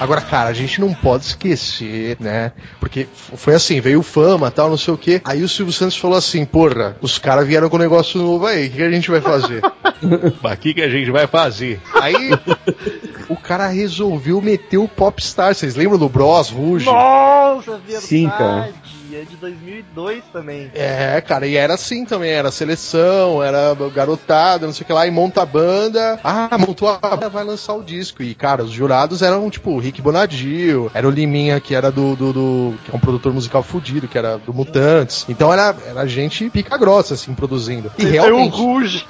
Agora, 0.00 0.20
cara, 0.20 0.48
a 0.48 0.52
gente 0.52 0.80
não 0.80 0.94
pode 0.94 1.24
esquecer, 1.24 2.16
né? 2.20 2.52
Porque 2.78 3.08
foi 3.12 3.54
assim, 3.54 3.80
veio 3.80 4.02
fama 4.02 4.50
tal, 4.50 4.70
não 4.70 4.76
sei 4.76 4.94
o 4.94 4.98
quê. 4.98 5.20
Aí 5.24 5.42
o 5.42 5.48
Silvio 5.48 5.72
Santos 5.72 5.96
falou 5.96 6.16
assim, 6.16 6.44
porra, 6.44 6.96
os 7.00 7.18
caras 7.18 7.46
vieram 7.46 7.68
com 7.68 7.76
um 7.76 7.80
negócio 7.80 8.20
novo 8.20 8.46
aí, 8.46 8.66
o 8.66 8.70
que, 8.70 8.76
que 8.76 8.82
a 8.82 8.90
gente 8.90 9.10
vai 9.10 9.20
fazer? 9.20 9.60
Mas 10.42 10.52
o 10.54 10.56
que, 10.56 10.74
que 10.74 10.82
a 10.82 10.88
gente 10.88 11.10
vai 11.10 11.26
fazer? 11.26 11.80
Aí 12.00 12.30
o 13.28 13.36
cara 13.36 13.66
resolveu 13.66 14.40
meter 14.40 14.78
o 14.78 14.88
Popstar. 14.88 15.54
Vocês 15.54 15.74
lembram 15.74 15.98
do 15.98 16.08
Bros, 16.08 16.50
Ruge? 16.50 16.86
Nossa, 16.86 17.78
verdade. 17.78 18.06
Sim, 18.06 18.28
cara. 18.28 18.72
É 19.14 19.22
de 19.22 19.36
2002 19.36 20.22
também. 20.32 20.70
É, 20.74 21.20
cara, 21.20 21.46
e 21.46 21.56
era 21.56 21.74
assim 21.74 22.04
também, 22.04 22.30
era 22.30 22.50
seleção, 22.50 23.42
era 23.42 23.74
garotada, 23.94 24.66
não 24.66 24.72
sei 24.72 24.84
o 24.84 24.86
que 24.86 24.92
lá, 24.92 25.06
e 25.06 25.10
monta 25.10 25.42
a 25.42 25.46
banda. 25.46 26.18
Ah, 26.22 26.56
montou 26.58 26.88
a 26.88 26.98
banda, 26.98 27.28
vai 27.28 27.44
lançar 27.44 27.74
o 27.74 27.82
disco. 27.82 28.22
E, 28.22 28.34
cara, 28.34 28.62
os 28.62 28.70
jurados 28.70 29.22
eram, 29.22 29.48
tipo, 29.50 29.70
o 29.70 29.78
Rick 29.78 30.00
Bonadil, 30.02 30.90
era 30.94 31.06
o 31.06 31.10
Liminha, 31.10 31.60
que 31.60 31.74
era 31.74 31.90
do, 31.90 32.14
do, 32.16 32.32
do- 32.32 32.74
que 32.84 32.90
é 32.90 32.94
um 32.94 33.00
produtor 33.00 33.32
musical 33.32 33.62
fudido, 33.62 34.08
que 34.08 34.18
era 34.18 34.38
do 34.38 34.52
Mutantes. 34.52 35.24
Então 35.28 35.52
era, 35.52 35.74
era 35.86 36.06
gente 36.06 36.48
pica 36.50 36.76
grossa, 36.76 37.14
assim, 37.14 37.34
produzindo. 37.34 37.90
E 37.98 38.04
o 38.04 38.08
realmente... 38.10 38.56
Ruge. 38.56 39.06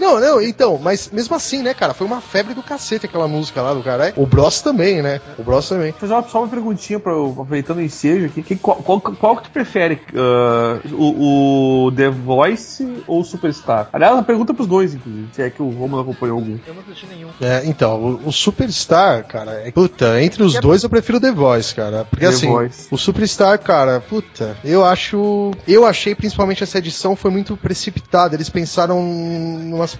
Não, 0.00 0.18
não, 0.18 0.40
então, 0.40 0.78
mas 0.82 1.10
mesmo 1.12 1.34
assim, 1.36 1.62
né, 1.62 1.74
cara, 1.74 1.92
foi 1.94 2.06
uma 2.06 2.20
febre 2.20 2.54
do 2.54 2.62
cacete 2.62 3.06
aquela 3.06 3.28
música 3.28 3.60
lá 3.60 3.74
do 3.74 3.82
cara. 3.82 4.12
O 4.16 4.26
Bros 4.26 4.62
também, 4.62 5.02
né? 5.02 5.20
O 5.38 5.42
Bros 5.42 5.68
também. 5.68 5.90
Vou 5.90 6.00
fazer 6.00 6.14
uma, 6.14 6.22
só 6.28 6.38
uma 6.38 6.48
perguntinha, 6.48 6.98
pra, 6.98 7.12
eu- 7.12 7.30
aproveitando 7.32 7.78
o 7.78 7.82
ensejo 7.82 8.26
aqui. 8.26 8.42
Que, 8.42 8.56
qual, 8.56 8.76
qual, 8.78 9.00
qual 9.00 9.36
que 9.36 9.44
tu 9.44 9.50
prefere? 9.50 10.00
ah, 10.16 10.80
o, 10.92 11.86
o 11.86 11.92
The 11.92 12.08
Voice 12.10 13.02
ou 13.06 13.20
o 13.20 13.24
Superstar? 13.24 13.88
Aliás, 13.92 14.14
uma 14.14 14.22
pergunta 14.22 14.54
pros 14.54 14.66
dois, 14.66 14.94
inclusive. 14.94 15.28
Se 15.32 15.42
é 15.42 15.50
que 15.50 15.62
o 15.62 15.68
Romulo 15.68 16.02
acompanhou 16.02 16.38
algum. 16.38 16.58
Eu 16.66 16.74
não 16.74 16.82
assisti 16.82 17.06
nenhum. 17.06 17.28
É, 17.40 17.62
então, 17.66 18.00
o, 18.24 18.28
o 18.28 18.32
Superstar, 18.32 19.26
cara, 19.26 19.62
é, 19.66 19.70
puta, 19.70 20.22
entre 20.22 20.42
os 20.42 20.54
dois 20.60 20.82
eu 20.82 20.90
prefiro 20.90 21.20
The 21.20 21.30
Voice, 21.32 21.74
cara. 21.74 22.04
Porque 22.08 22.24
The 22.24 22.32
assim, 22.32 22.48
Voice. 22.48 22.88
o 22.90 22.96
Superstar, 22.96 23.58
cara, 23.58 24.00
puta, 24.00 24.56
eu 24.64 24.84
acho. 24.84 25.50
Eu 25.68 25.84
achei 25.84 26.14
principalmente 26.14 26.62
essa 26.62 26.78
edição 26.78 27.14
foi 27.14 27.30
muito 27.30 27.56
precipitada. 27.56 28.34
Eles 28.34 28.48
pensaram. 28.48 28.98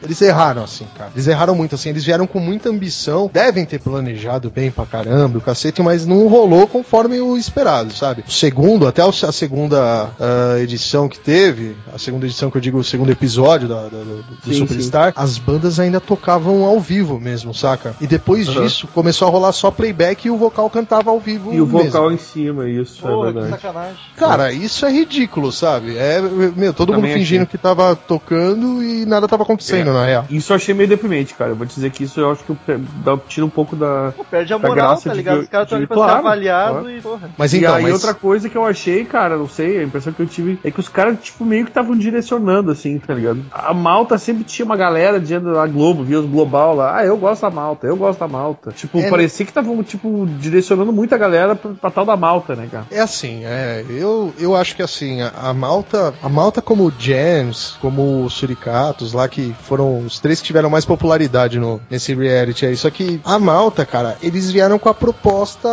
Eles 0.03 0.21
erraram, 0.23 0.65
assim, 0.65 0.87
cara. 0.97 1.11
Eles 1.15 1.27
erraram 1.27 1.55
muito, 1.55 1.75
assim. 1.75 1.89
Eles 1.91 2.05
vieram 2.05 2.27
com 2.27 2.39
muita 2.41 2.69
ambição. 2.69 3.31
Devem 3.33 3.65
ter 3.65 3.81
planejado 3.81 4.51
bem 4.51 4.71
pra 4.71 4.87
caramba, 4.87 5.39
o 5.39 5.41
cacete, 5.41 5.83
mas 5.83 6.07
não 6.07 6.27
rolou 6.29 6.67
conforme 6.67 7.21
o 7.21 7.37
esperado, 7.37 7.93
sabe? 7.93 8.25
O 8.27 8.31
segundo, 8.33 8.87
até 8.87 9.03
a 9.03 9.33
segunda 9.33 10.11
ah, 10.21 10.59
edição 10.61 11.09
que 11.09 11.19
teve, 11.19 11.77
a 11.95 11.99
segunda 11.99 12.27
edição 12.27 12.51
que 12.51 12.57
eu 12.57 12.61
digo, 12.61 12.79
o 12.79 12.85
segundo 12.85 13.11
episódio 13.11 13.69
da, 13.69 13.83
da- 13.83 13.89
do, 13.89 14.23
do 14.45 14.53
Sim, 14.55 14.67
Superstar, 14.67 15.13
as 15.17 15.39
bandas 15.39 15.79
ainda 15.81 16.01
tocavam 16.01 16.65
ao 16.65 16.79
vivo 16.81 17.19
mesmo, 17.21 17.53
saca? 17.55 17.95
E 18.01 18.07
depois 18.07 18.49
Aham. 18.49 18.63
disso 18.63 18.89
começou 18.95 19.29
a 19.29 19.31
rolar 19.31 19.53
só 19.53 19.71
playback 19.71 20.27
e 20.27 20.31
o 20.31 20.37
vocal 20.37 20.69
cantava 20.71 21.11
ao 21.11 21.19
vivo. 21.21 21.53
E 21.53 21.61
o 21.61 21.67
mesmo. 21.67 21.85
vocal 21.91 22.13
em 22.13 22.19
cima, 22.19 22.69
isso, 22.69 23.07
é 23.07 23.11
Porra, 23.11 23.27
que 23.29 23.33
verdade. 23.41 23.63
sacanagem. 23.63 23.97
Cara, 24.17 24.53
isso 24.53 24.85
é 24.87 24.93
ridículo, 24.93 25.51
sabe? 25.53 25.97
É, 25.97 26.21
meu, 26.21 26.73
todo 26.73 26.93
Também 26.93 27.11
mundo 27.11 27.19
fingindo 27.19 27.43
achei. 27.43 27.51
que 27.51 27.59
tava 27.59 27.95
tocando 27.97 28.83
e 28.83 29.05
nada 29.07 29.27
tava 29.29 29.43
acontecendo, 29.43 29.80
Na 29.85 30.05
real. 30.05 30.25
Isso 30.31 30.53
eu 30.53 30.57
achei 30.57 30.75
meio 30.75 30.89
deprimente, 30.89 31.35
cara. 31.35 31.51
Eu 31.51 31.57
vou 31.57 31.67
dizer 31.67 31.91
que 31.91 32.05
isso 32.05 32.21
eu 32.21 32.31
acho 32.31 32.45
que 32.45 32.57
dá- 33.05 33.19
tira 33.29 33.45
um 33.47 33.51
pouco 33.51 33.75
da. 33.77 34.13
Pô, 34.17 34.25
perde 34.25 34.53
a 34.53 34.59
Da 34.59 34.69
moral, 34.69 34.89
graça 34.89 35.09
tá 35.11 35.15
ligado? 35.15 35.41
Os 35.41 35.49
caras 35.49 35.67
estão 35.67 35.79
ali 35.79 35.87
pra 35.87 35.97
claro, 35.97 36.13
ser 36.13 36.19
avaliado 36.19 36.73
claro. 36.73 36.91
e, 36.91 37.01
porra. 37.01 37.31
Mas 37.37 37.53
e 37.53 37.59
então, 37.59 37.75
aí 37.75 37.83
mas... 37.85 37.93
outra 37.93 38.15
coisa 38.15 38.49
que 38.49 38.57
eu 38.57 38.65
achei, 38.65 39.05
cara, 39.05 39.37
não 39.37 39.49
sei, 39.49 39.79
a 39.81 39.83
impressão 39.83 40.13
que 40.13 40.21
eu 40.21 40.27
tive 40.27 40.59
é 40.65 40.71
que 40.71 40.81
os 40.81 40.89
caras, 40.89 41.19
tipo, 41.21 41.45
meio 41.45 41.65
que 41.65 41.71
estavam 41.71 41.97
direcionando, 41.97 42.71
assim, 42.71 42.99
tá 42.99 43.15
ligado? 43.15 43.45
A 43.53 43.73
Malta 43.75 44.19
sempre 44.19 44.45
tinha 44.45 44.65
uma 44.65 44.77
galera 44.77 45.19
dizendo 45.21 45.59
a 45.59 45.67
Globo, 45.67 46.03
via 46.05 46.21
os 46.21 46.27
Global 46.27 46.75
lá, 46.75 46.99
ah, 46.99 47.05
eu 47.05 47.17
gosto 47.17 47.43
da 47.43 47.51
Malta, 47.51 47.87
eu 47.87 47.97
gosto 47.97 48.19
da 48.21 48.29
Malta. 48.29 48.73
Tipo, 48.73 48.99
É, 48.99 49.09
parecia 49.11 49.45
que 49.45 49.51
estavam, 49.51 49.83
tipo, 49.83 50.27
direcionando 50.39 50.93
muita 50.93 51.17
galera 51.17 51.55
pra, 51.55 51.71
pra 51.73 51.91
tal 51.91 52.05
da 52.05 52.17
Malta, 52.17 52.55
né, 52.55 52.69
cara? 52.71 52.85
É 52.91 53.01
assim, 53.01 53.45
é, 53.45 53.85
eu, 53.89 54.33
eu 54.39 54.55
acho 54.57 54.77
que 54.77 54.83
assim, 54.83 55.21
a, 55.23 55.33
a 55.43 55.55
Malta, 55.55 56.15
a 56.23 56.29
Malta 56.29 56.61
como 56.63 56.85
o 56.87 56.93
Jams, 56.99 57.77
como 57.81 58.25
os 58.25 58.35
Suricatos 58.35 59.13
lá, 59.13 59.29
que 59.29 59.55
foram 59.71 60.01
os 60.01 60.19
três 60.19 60.41
que 60.41 60.47
tiveram 60.49 60.69
mais 60.69 60.85
popularidade 60.85 61.61
no, 61.61 61.81
nesse 61.89 62.13
reality 62.13 62.67
aí, 62.67 62.77
só 62.77 62.91
que 62.91 63.21
a 63.25 63.39
Malta, 63.39 63.87
cara, 63.87 64.17
eles 64.21 64.51
vieram 64.51 64.81
com 64.81 64.89
a 64.89 64.95
proposta 64.95 65.69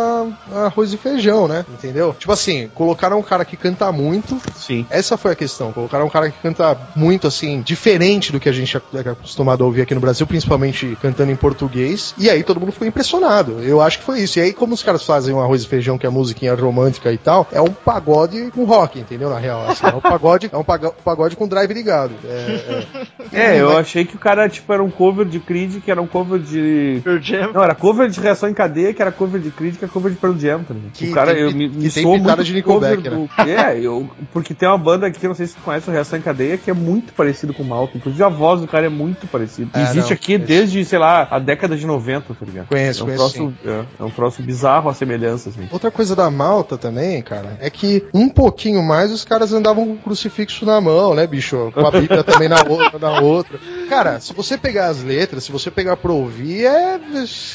arroz 0.54 0.92
e 0.92 0.96
feijão, 0.96 1.48
né, 1.48 1.66
entendeu? 1.68 2.14
Tipo 2.16 2.30
assim, 2.30 2.70
colocaram 2.76 3.18
um 3.18 3.22
cara 3.22 3.44
que 3.44 3.56
canta 3.56 3.90
muito, 3.90 4.40
Sim. 4.54 4.86
essa 4.88 5.16
foi 5.16 5.32
a 5.32 5.34
questão, 5.34 5.72
colocaram 5.72 6.06
um 6.06 6.08
cara 6.08 6.30
que 6.30 6.38
canta 6.40 6.78
muito, 6.94 7.26
assim, 7.26 7.60
diferente 7.60 8.30
do 8.30 8.38
que 8.38 8.48
a 8.48 8.52
gente 8.52 8.76
é 8.76 9.10
acostumado 9.10 9.64
a 9.64 9.66
ouvir 9.66 9.82
aqui 9.82 9.96
no 9.96 10.00
Brasil, 10.00 10.28
principalmente 10.28 10.96
cantando 11.02 11.32
em 11.32 11.36
português, 11.36 12.14
e 12.16 12.30
aí 12.30 12.44
todo 12.44 12.60
mundo 12.60 12.70
ficou 12.70 12.86
impressionado, 12.86 13.60
eu 13.64 13.82
acho 13.82 13.98
que 13.98 14.04
foi 14.04 14.20
isso, 14.20 14.38
e 14.38 14.42
aí 14.42 14.52
como 14.52 14.74
os 14.74 14.82
caras 14.84 15.02
fazem 15.02 15.34
um 15.34 15.40
arroz 15.40 15.64
e 15.64 15.66
feijão, 15.66 15.98
que 15.98 16.06
é 16.06 16.08
a 16.08 16.12
musiquinha 16.12 16.54
romântica 16.54 17.12
e 17.12 17.18
tal, 17.18 17.48
é 17.50 17.60
um 17.60 17.72
pagode 17.72 18.52
com 18.54 18.62
rock, 18.62 19.00
entendeu, 19.00 19.28
na 19.28 19.40
real, 19.40 19.68
assim, 19.68 19.86
é 19.86 19.96
um 19.96 20.00
pagode, 20.00 20.48
é 20.52 20.56
um 20.56 20.64
pagode 21.04 21.34
com 21.34 21.48
drive 21.48 21.74
ligado, 21.74 22.12
é, 22.24 22.84
é. 22.94 23.08
É, 23.38 23.60
eu 23.60 23.76
achei 23.88 24.04
que 24.04 24.14
o 24.14 24.18
cara, 24.18 24.48
tipo, 24.48 24.70
era 24.72 24.82
um 24.82 24.90
cover 24.90 25.26
de 25.26 25.40
Creed, 25.40 25.82
que 25.82 25.90
era 25.90 26.00
um 26.00 26.06
cover 26.06 26.38
de. 26.38 27.00
Pearl 27.02 27.20
Jam. 27.20 27.52
Não, 27.52 27.62
era 27.62 27.74
cover 27.74 28.08
de 28.08 28.20
reação 28.20 28.48
em 28.48 28.54
cadeia, 28.54 28.92
que 28.92 29.00
era 29.00 29.10
cover 29.10 29.40
de 29.40 29.50
Creed, 29.50 29.76
que 29.76 29.84
é 29.84 29.88
cover 29.88 30.12
de 30.12 30.18
Pearl 30.18 30.36
Jam 30.36 30.62
também. 30.62 30.90
Que 30.92 31.10
o 31.10 31.14
cara, 31.14 31.32
tem 31.32 31.42
eu 31.42 31.52
me, 31.52 31.68
que 31.68 31.76
me 31.78 31.90
pitada 31.90 32.36
muito 32.36 32.44
de 32.44 32.54
Nickelback, 32.54 33.02
cover 33.02 33.18
do... 33.18 33.50
É, 33.50 33.80
eu, 33.80 34.08
porque 34.32 34.54
tem 34.54 34.68
uma 34.68 34.78
banda 34.78 35.06
aqui, 35.06 35.26
não 35.26 35.34
sei 35.34 35.46
se 35.46 35.54
você 35.54 35.60
conhece, 35.64 35.88
o 35.88 35.92
Reação 35.92 36.18
em 36.18 36.22
Cadeia, 36.22 36.58
que 36.58 36.70
é 36.70 36.74
muito 36.74 37.12
parecido 37.14 37.54
com 37.54 37.62
o 37.62 37.66
Malta. 37.66 37.96
Inclusive 37.96 38.22
a 38.22 38.28
voz 38.28 38.60
do 38.60 38.66
cara 38.66 38.86
é 38.86 38.90
muito 38.90 39.26
parecida. 39.26 39.70
É, 39.74 39.82
Existe 39.82 40.10
não, 40.10 40.16
aqui 40.16 40.38
desde, 40.38 40.84
sei 40.84 40.98
lá, 40.98 41.26
a 41.30 41.38
década 41.38 41.76
de 41.76 41.86
90, 41.86 42.34
tá 42.34 42.46
ligado? 42.46 42.68
Conheço, 42.68 43.00
é 43.00 43.02
um 43.02 43.06
conheço 43.06 43.34
troço, 43.34 43.54
é, 43.64 43.84
é 43.98 44.04
um 44.04 44.10
troço 44.10 44.42
bizarro 44.42 44.90
a 44.90 44.94
semelhança, 44.94 45.48
assim. 45.48 45.68
Outra 45.70 45.90
coisa 45.90 46.14
da 46.14 46.30
Malta 46.30 46.76
também, 46.76 47.22
cara, 47.22 47.56
é 47.60 47.70
que 47.70 48.04
um 48.12 48.28
pouquinho 48.28 48.82
mais 48.82 49.10
os 49.10 49.24
caras 49.24 49.52
andavam 49.52 49.86
com 49.86 49.92
o 49.94 49.98
crucifixo 49.98 50.66
na 50.66 50.80
mão, 50.80 51.14
né, 51.14 51.26
bicho? 51.26 51.70
Com 51.72 51.86
a 51.86 51.90
Bíblia 51.90 52.22
também 52.22 52.48
na 52.48 52.62
outra, 52.68 52.98
na 52.98 53.20
outra. 53.20 53.58
Cara, 53.88 54.20
se 54.20 54.34
você 54.34 54.58
pegar 54.58 54.88
as 54.88 55.02
letras, 55.02 55.44
se 55.44 55.52
você 55.52 55.70
pegar 55.70 55.96
pra 55.96 56.12
ouvir, 56.12 56.66
é. 56.66 57.00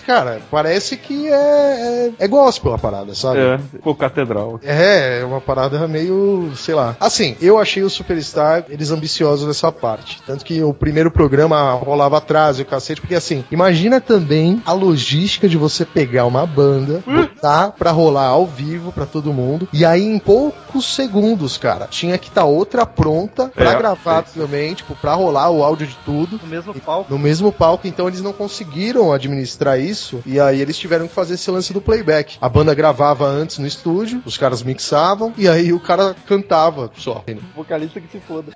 Cara, 0.06 0.42
parece 0.50 0.98
que 0.98 1.28
é. 1.28 2.12
É, 2.20 2.26
é 2.26 2.28
gospel 2.28 2.74
a 2.74 2.78
parada, 2.78 3.14
sabe? 3.14 3.40
É, 3.40 3.58
ficou 3.58 3.94
catedral. 3.96 4.60
É, 4.64 5.20
é 5.22 5.26
uma 5.26 5.40
parada 5.40 5.88
meio, 5.88 6.52
sei 6.56 6.74
lá. 6.74 6.96
Assim, 7.00 7.36
eu 7.42 7.60
achei 7.60 7.84
o 7.84 7.90
Superstar, 7.90 8.66
eles 8.70 8.90
ambiciosos 8.92 9.48
nessa 9.48 9.72
parte. 9.72 10.22
Tanto 10.26 10.44
que 10.44 10.62
o 10.64 10.74
primeiro 10.74 11.12
programa 11.12 11.72
rolava 11.74 12.18
atrás 12.18 12.58
e 12.58 12.64
o 12.64 12.66
cacete, 12.66 13.02
porque 13.02 13.16
assim, 13.16 13.44
imagina 13.52 14.02
também 14.02 14.62
a 14.66 14.74
logística 14.74 15.48
de 15.48 15.58
você 15.58 15.86
pegar 15.86 16.26
uma 16.26 16.46
banda, 16.46 17.04
cantar 17.06 17.72
pra 17.72 17.92
rolar 17.92 18.28
ao 18.28 18.46
vivo 18.46 18.92
pra 18.92 19.06
todo 19.06 19.34
mundo. 19.34 19.68
E 19.72 19.86
aí, 19.86 20.04
em 20.04 20.20
poucos 20.20 20.96
segundos, 20.96 21.58
cara, 21.58 21.88
tinha 21.88 22.18
que 22.18 22.30
estar 22.30 22.46
outra 22.46 22.86
pronta 22.86 23.50
pra 23.54 23.72
É, 23.72 23.78
gravar 23.78 24.24
também, 24.24 24.74
tipo, 24.74 24.96
pra 24.96 25.14
rolar 25.14 25.50
o 25.50 25.64
áudio 25.64 25.88
de 25.88 25.96
tudo. 26.06 26.40
No 26.42 26.48
mesmo 26.48 26.74
palco. 26.80 27.12
No 27.12 27.20
mesmo 27.20 27.52
palco, 27.52 27.88
então 27.88 28.08
eles 28.08 28.22
não 28.22 28.34
conseguiram 28.34 29.12
administrar 29.12 29.80
isso, 29.80 30.22
e 30.26 30.40
aí 30.40 30.62
eles 30.62 30.78
tiveram 30.78 31.08
que 31.08 31.14
fazer 31.14 31.36
esse 31.36 31.50
lance 31.50 31.74
do 31.74 31.82
playback. 31.82 32.38
A 32.40 32.50
banda 32.50 32.74
gravava 32.74 33.26
antes 33.26 33.58
no 33.58 33.68
estúdio, 33.68 34.22
os 34.26 34.38
caras 34.38 34.64
mixavam, 34.64 35.34
e 35.38 35.48
aí 35.48 35.74
o 35.74 35.80
cara 35.80 36.16
cantava 36.26 36.92
só. 36.98 37.24
Vocalista 37.56 38.00
que 38.00 38.12
se 38.12 38.20
foda. 38.20 38.52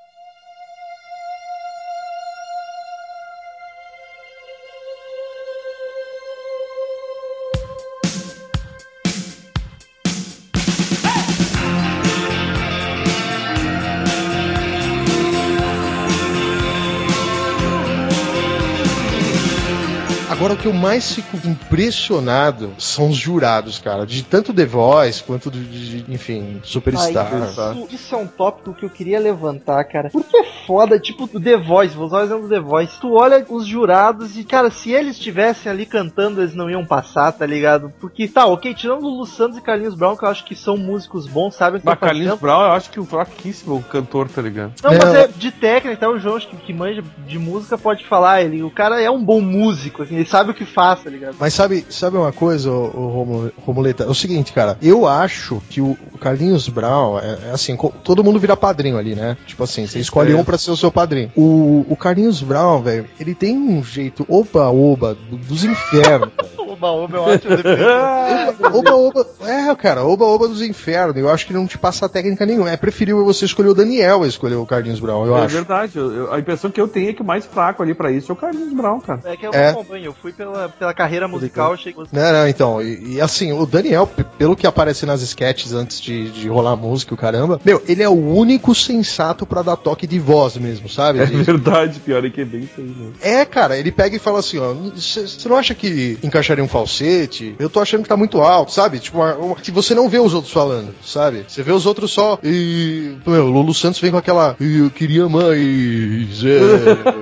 Que 20.72 20.76
eu 20.76 20.80
mais 20.82 21.14
fico 21.14 21.38
impressionado 21.48 22.72
são 22.78 23.10
os 23.10 23.16
jurados, 23.18 23.80
cara, 23.80 24.06
de 24.06 24.24
tanto 24.24 24.54
The 24.54 24.66
Voice 24.66 25.24
quanto 25.24 25.50
de, 25.50 26.02
de- 26.04 26.14
enfim, 26.14 26.60
Superstar. 26.64 27.30
Ai, 27.32 27.54
tá? 27.56 27.72
isso, 27.74 27.88
isso 27.96 28.16
é 28.16 28.18
um 28.18 28.28
tópico 28.28 28.74
que 28.74 28.86
eu 28.86 28.90
queria 28.90 29.20
levantar, 29.20 29.84
cara. 29.86 30.10
Porque 30.10 30.36
é 30.36 30.44
foda, 30.66 31.00
tipo, 31.00 31.24
o 31.34 31.40
The 31.40 31.58
Voice, 31.58 31.96
vou 31.96 32.08
usar 32.08 32.18
o 32.20 32.24
exemplo 32.24 32.44
do 32.44 32.50
The 32.50 32.60
Voice. 32.60 33.00
Tu 33.00 33.14
olha 33.14 33.46
os 33.50 33.66
jurados 33.66 34.38
e, 34.38 34.44
cara, 34.44 34.70
se 34.70 34.92
eles 34.92 35.16
estivessem 35.16 35.72
ali 35.72 35.86
cantando, 35.86 36.42
eles 36.42 36.54
não 36.54 36.70
iam 36.70 36.86
passar, 36.86 37.32
tá 37.32 37.46
ligado? 37.46 37.92
Porque, 38.00 38.28
tá, 38.28 38.46
ok, 38.46 38.74
tirando 38.74 39.04
o 39.04 39.10
Lulu 39.10 39.26
Santos 39.26 39.58
e 39.58 39.62
Carlinhos 39.62 39.96
Brown, 39.96 40.18
que 40.18 40.26
eu 40.26 40.30
acho 40.30 40.44
que 40.44 40.56
são 40.56 40.76
músicos 40.78 41.28
bons, 41.28 41.56
que 41.56 41.62
Mas 41.84 42.00
Carlinhos 42.00 42.30
fazendo. 42.32 42.40
Brown, 42.42 42.62
eu 42.62 42.72
acho 42.74 42.90
que 42.90 43.00
o 43.00 43.06
fraquíssimo 43.06 43.82
cantor, 43.84 44.28
tá 44.30 44.42
ligado? 44.42 44.74
Não, 44.84 44.92
Não. 44.92 45.00
mas 45.00 45.14
é 45.16 45.28
de 45.28 45.52
técnica, 45.52 45.94
então 45.94 46.14
o 46.14 46.20
João, 46.20 46.36
acho 46.36 46.48
que, 46.50 46.58
que 46.58 46.74
manja 46.74 47.04
de 47.26 47.40
música, 47.40 47.78
pode 47.78 48.06
falar. 48.06 48.42
Ele, 48.42 48.62
o 48.64 48.70
cara 48.70 49.02
é 49.02 49.10
um 49.10 49.24
bom 49.24 49.40
músico, 49.42 50.04
assim, 50.04 50.16
ele 50.16 50.26
sabe 50.26 50.52
o 50.52 50.54
que 50.58 50.66
faz, 50.66 51.04
tá 51.04 51.10
ligado? 51.10 51.36
Mas 51.40 51.54
sabe, 51.54 51.86
sabe 51.90 52.18
uma 52.18 52.32
coisa, 52.32 52.70
ô, 52.72 52.84
ô, 52.86 53.08
Romu- 53.10 53.52
Romuleta? 53.66 54.04
É 54.04 54.08
o 54.08 54.14
seguinte, 54.16 54.52
cara, 54.54 54.78
eu 54.82 55.08
acho 55.08 55.62
que 55.70 55.80
o 55.82 55.98
Carlinhos 56.20 56.68
Brown, 56.68 57.20
é, 57.20 57.38
é 57.48 57.52
assim, 57.52 57.78
todo 58.04 58.24
mundo 58.24 58.40
vira 58.40 58.58
padrinho 58.58 58.98
ali, 58.98 59.16
né? 59.16 59.38
Tipo 59.46 59.64
assim, 59.64 59.86
você 59.88 60.00
escolhe 60.00 60.34
é. 60.34 60.36
um 60.36 60.44
pra 60.44 60.58
ser 60.58 60.72
o 60.72 60.78
seu 60.78 60.92
padrinho. 60.92 61.32
O, 61.36 61.86
o 61.90 61.96
Carlinhos 61.96 62.42
Brown, 62.42 62.82
velho, 62.82 63.06
ele 63.20 63.34
tem 63.36 63.56
um 63.58 63.84
jeito 63.84 64.26
oba-oba 64.28 65.14
do- 65.16 65.38
dos 65.38 65.64
infernos. 65.64 66.30
velho. 66.36 66.58
Oba, 66.78 66.92
oba, 66.92 67.18
é 67.18 67.20
ótima 67.22 67.56
defesa. 67.64 68.56
Oba-oba, 68.74 69.26
é, 69.46 69.74
cara, 69.76 70.04
oba-oba 70.04 70.48
dos 70.48 70.62
infernos. 70.62 71.16
Eu 71.16 71.30
acho 71.30 71.48
que 71.48 71.54
não 71.54 71.66
te 71.66 71.78
passa 71.78 72.08
técnica 72.10 72.46
nenhuma. 72.46 72.70
É 72.70 72.78
preferível 72.78 73.24
você 73.26 73.46
escolher 73.46 73.70
o 73.70 73.74
Daniel 73.74 74.22
a 74.22 74.28
escolher 74.28 74.56
o 74.56 74.66
Carlinhos 74.66 75.00
Brown, 75.00 75.26
eu 75.26 75.36
é 75.38 75.46
acho. 75.46 75.56
verdade. 75.56 75.98
eu- 75.98 76.32
a 76.32 76.38
impressão 76.38 76.70
que 76.70 76.80
eu 76.80 76.88
tenho 76.88 77.10
é 77.10 77.14
que 77.14 77.22
o 77.22 77.26
mais 77.26 77.46
fraco 77.46 77.82
ali 77.82 77.94
pra 77.96 78.12
isso 78.12 78.32
é 78.32 78.34
o 78.34 78.36
Carlinhos 78.36 78.74
Brown, 78.74 79.00
cara. 79.00 79.22
É 79.26 79.36
que 79.38 79.48
eu 79.48 79.54
É. 79.54 79.70
acompanho, 79.70 80.06
eu 80.06 80.14
fui 80.14 80.32
pela, 80.52 80.70
pela 80.70 80.94
carreira 80.94 81.28
musical, 81.28 81.74
achei 81.74 81.92
que 81.94 82.00
Não, 82.00 82.34
não, 82.34 82.48
então, 82.48 82.82
e, 82.82 83.16
e 83.16 83.22
assim, 83.22 83.52
o 83.52 83.66
Daniel, 83.66 84.08
pelo 84.38 84.56
que 84.56 84.66
aparece 84.66 85.06
nas 85.06 85.22
sketches 85.22 85.74
antes 85.74 86.00
de, 86.00 86.30
de 86.32 86.48
rolar 86.48 86.76
música, 86.76 87.14
o 87.14 87.18
caramba, 87.18 87.60
meu, 87.66 87.82
ele 87.88 88.02
é 88.02 88.10
o 88.10 88.14
único 88.14 88.74
sensato 88.74 89.46
pra 89.46 89.62
dar 89.62 89.76
toque 89.76 90.08
de 90.08 90.20
voz 90.20 90.58
mesmo, 90.58 90.88
sabe? 90.90 91.20
É 91.20 91.24
Ele- 91.24 91.44
verdade, 91.44 92.00
pior 92.00 92.24
é 92.26 92.30
que 92.30 92.42
é 92.42 92.46
bem 92.46 92.62
isso 92.62 92.74
aí 92.78 92.86
mesmo. 92.86 93.14
É, 93.22 93.44
cara, 93.46 93.78
ele 93.78 93.92
pega 93.92 94.16
e 94.16 94.20
fala 94.20 94.40
assim, 94.40 94.58
ó, 94.60 94.74
você 94.74 95.50
não 95.50 95.58
acha 95.58 95.74
que 95.76 96.18
encaixaria 96.24 96.64
um 96.64 96.68
falsete? 96.68 97.56
Eu 97.60 97.70
tô 97.70 97.80
achando 97.80 98.04
que 98.04 98.10
tá 98.10 98.18
muito 98.18 98.42
alto, 98.42 98.72
sabe? 98.72 99.00
Tipo, 99.00 99.18
uma- 99.18 99.36
uma- 99.36 99.56
que 99.56 99.72
você 99.72 99.94
não 99.94 100.08
vê 100.10 100.20
os 100.20 100.34
outros 100.34 100.54
falando, 100.54 100.94
sabe? 101.04 101.46
Você 101.48 101.62
vê 101.64 101.72
os 101.72 101.86
outros 101.86 102.12
só 102.12 102.40
e... 102.44 103.16
Meu, 103.26 103.46
o 103.46 103.50
Lulu 103.50 103.74
Santos 103.74 104.00
vem 104.00 104.12
com 104.12 104.18
aquela... 104.18 104.56
Eu 104.60 104.90
queria 104.90 105.28
mais... 105.28 106.44
é." 106.44 106.58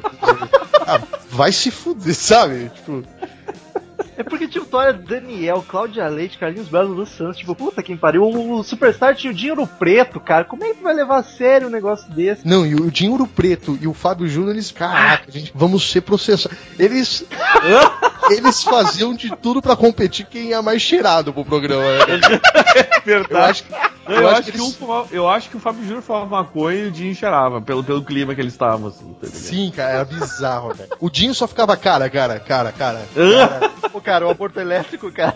ah, 0.88 1.02
vai 1.30 1.52
se 1.52 1.72
fuder, 1.72 2.14
sabe? 2.16 2.72
Tipo... 2.76 3.04
É 4.18 4.24
porque, 4.24 4.48
tipo, 4.48 4.66
tu 4.66 4.78
olha 4.78 4.94
Daniel, 4.94 5.64
Cláudia 5.68 6.08
Leite, 6.08 6.38
Carlinhos 6.38 6.68
Belo, 6.70 6.90
Lulu 6.90 7.06
Santos, 7.06 7.38
tipo, 7.38 7.54
puta 7.56 7.84
quem 7.84 7.98
pariu. 7.98 8.24
O, 8.24 8.60
o 8.60 8.64
Superstar 8.64 9.16
tinha 9.16 9.32
o 9.32 9.36
dinheiro 9.36 9.66
preto, 9.68 10.20
cara. 10.20 10.46
Como 10.46 10.64
é 10.64 10.74
que 10.74 10.82
vai 10.82 10.94
levar 10.94 11.18
a 11.18 11.24
sério 11.24 11.68
um 11.68 11.72
negócio 11.72 12.10
desse? 12.12 12.48
Não, 12.48 12.66
e 12.66 12.76
o 12.76 12.90
Dinheiro 12.92 13.28
Preto 13.28 13.78
e 13.82 13.88
o 13.88 13.94
Fábio 13.94 14.28
Júnior, 14.28 14.52
eles, 14.54 14.72
caraca, 14.72 15.30
gente, 15.32 15.52
vamos 15.54 15.90
ser 15.92 16.02
processados. 16.02 16.58
Eles. 16.80 17.26
eles 18.32 18.64
faziam 18.64 19.14
de 19.14 19.36
tudo 19.36 19.62
pra 19.62 19.76
competir 19.76 20.26
quem 20.26 20.50
ia 20.50 20.62
mais 20.62 20.82
cheirado 20.82 21.34
pro 21.34 21.46
programa. 21.46 21.84
né? 21.84 22.40
Eu 23.06 23.38
acho 23.44 23.64
que. 23.64 23.74
Eu, 24.08 24.16
Eu 24.22 24.28
acho 24.28 24.38
acho 24.38 24.44
que 24.46 24.52
que 24.52 24.58
eles- 24.64 24.76
fumava- 24.76 25.08
eu 25.12 25.28
acho 25.28 25.50
que 25.50 25.58
o 25.58 25.60
Fábio 25.60 25.82
Júnior 25.84 26.02
falava 26.04 26.28
maconha 26.28 26.84
e 26.84 26.88
o 26.88 26.92
Dinho 26.92 27.16
cheirava, 27.16 27.60
pelo, 27.60 27.84
pelo 27.84 28.04
clima 28.04 28.36
que 28.36 28.42
eles 28.42 28.54
estavam, 28.54 28.90
assim, 28.90 29.16
tá? 29.20 29.26
Sim, 29.28 29.72
cara, 29.76 29.90
era 29.94 30.06
bizarro, 30.06 30.74
velho. 30.76 30.90
O 31.00 31.10
Dinho 31.10 31.34
só 31.34 31.48
ficava 31.48 31.76
cara, 31.76 32.08
cara, 32.08 32.40
cara, 32.40 32.72
cara. 32.72 33.02
Pô, 33.92 34.00
cara, 34.06 34.26
o 34.28 34.30
aborto 34.30 34.60
elétrico, 34.60 35.12
cara. 35.12 35.36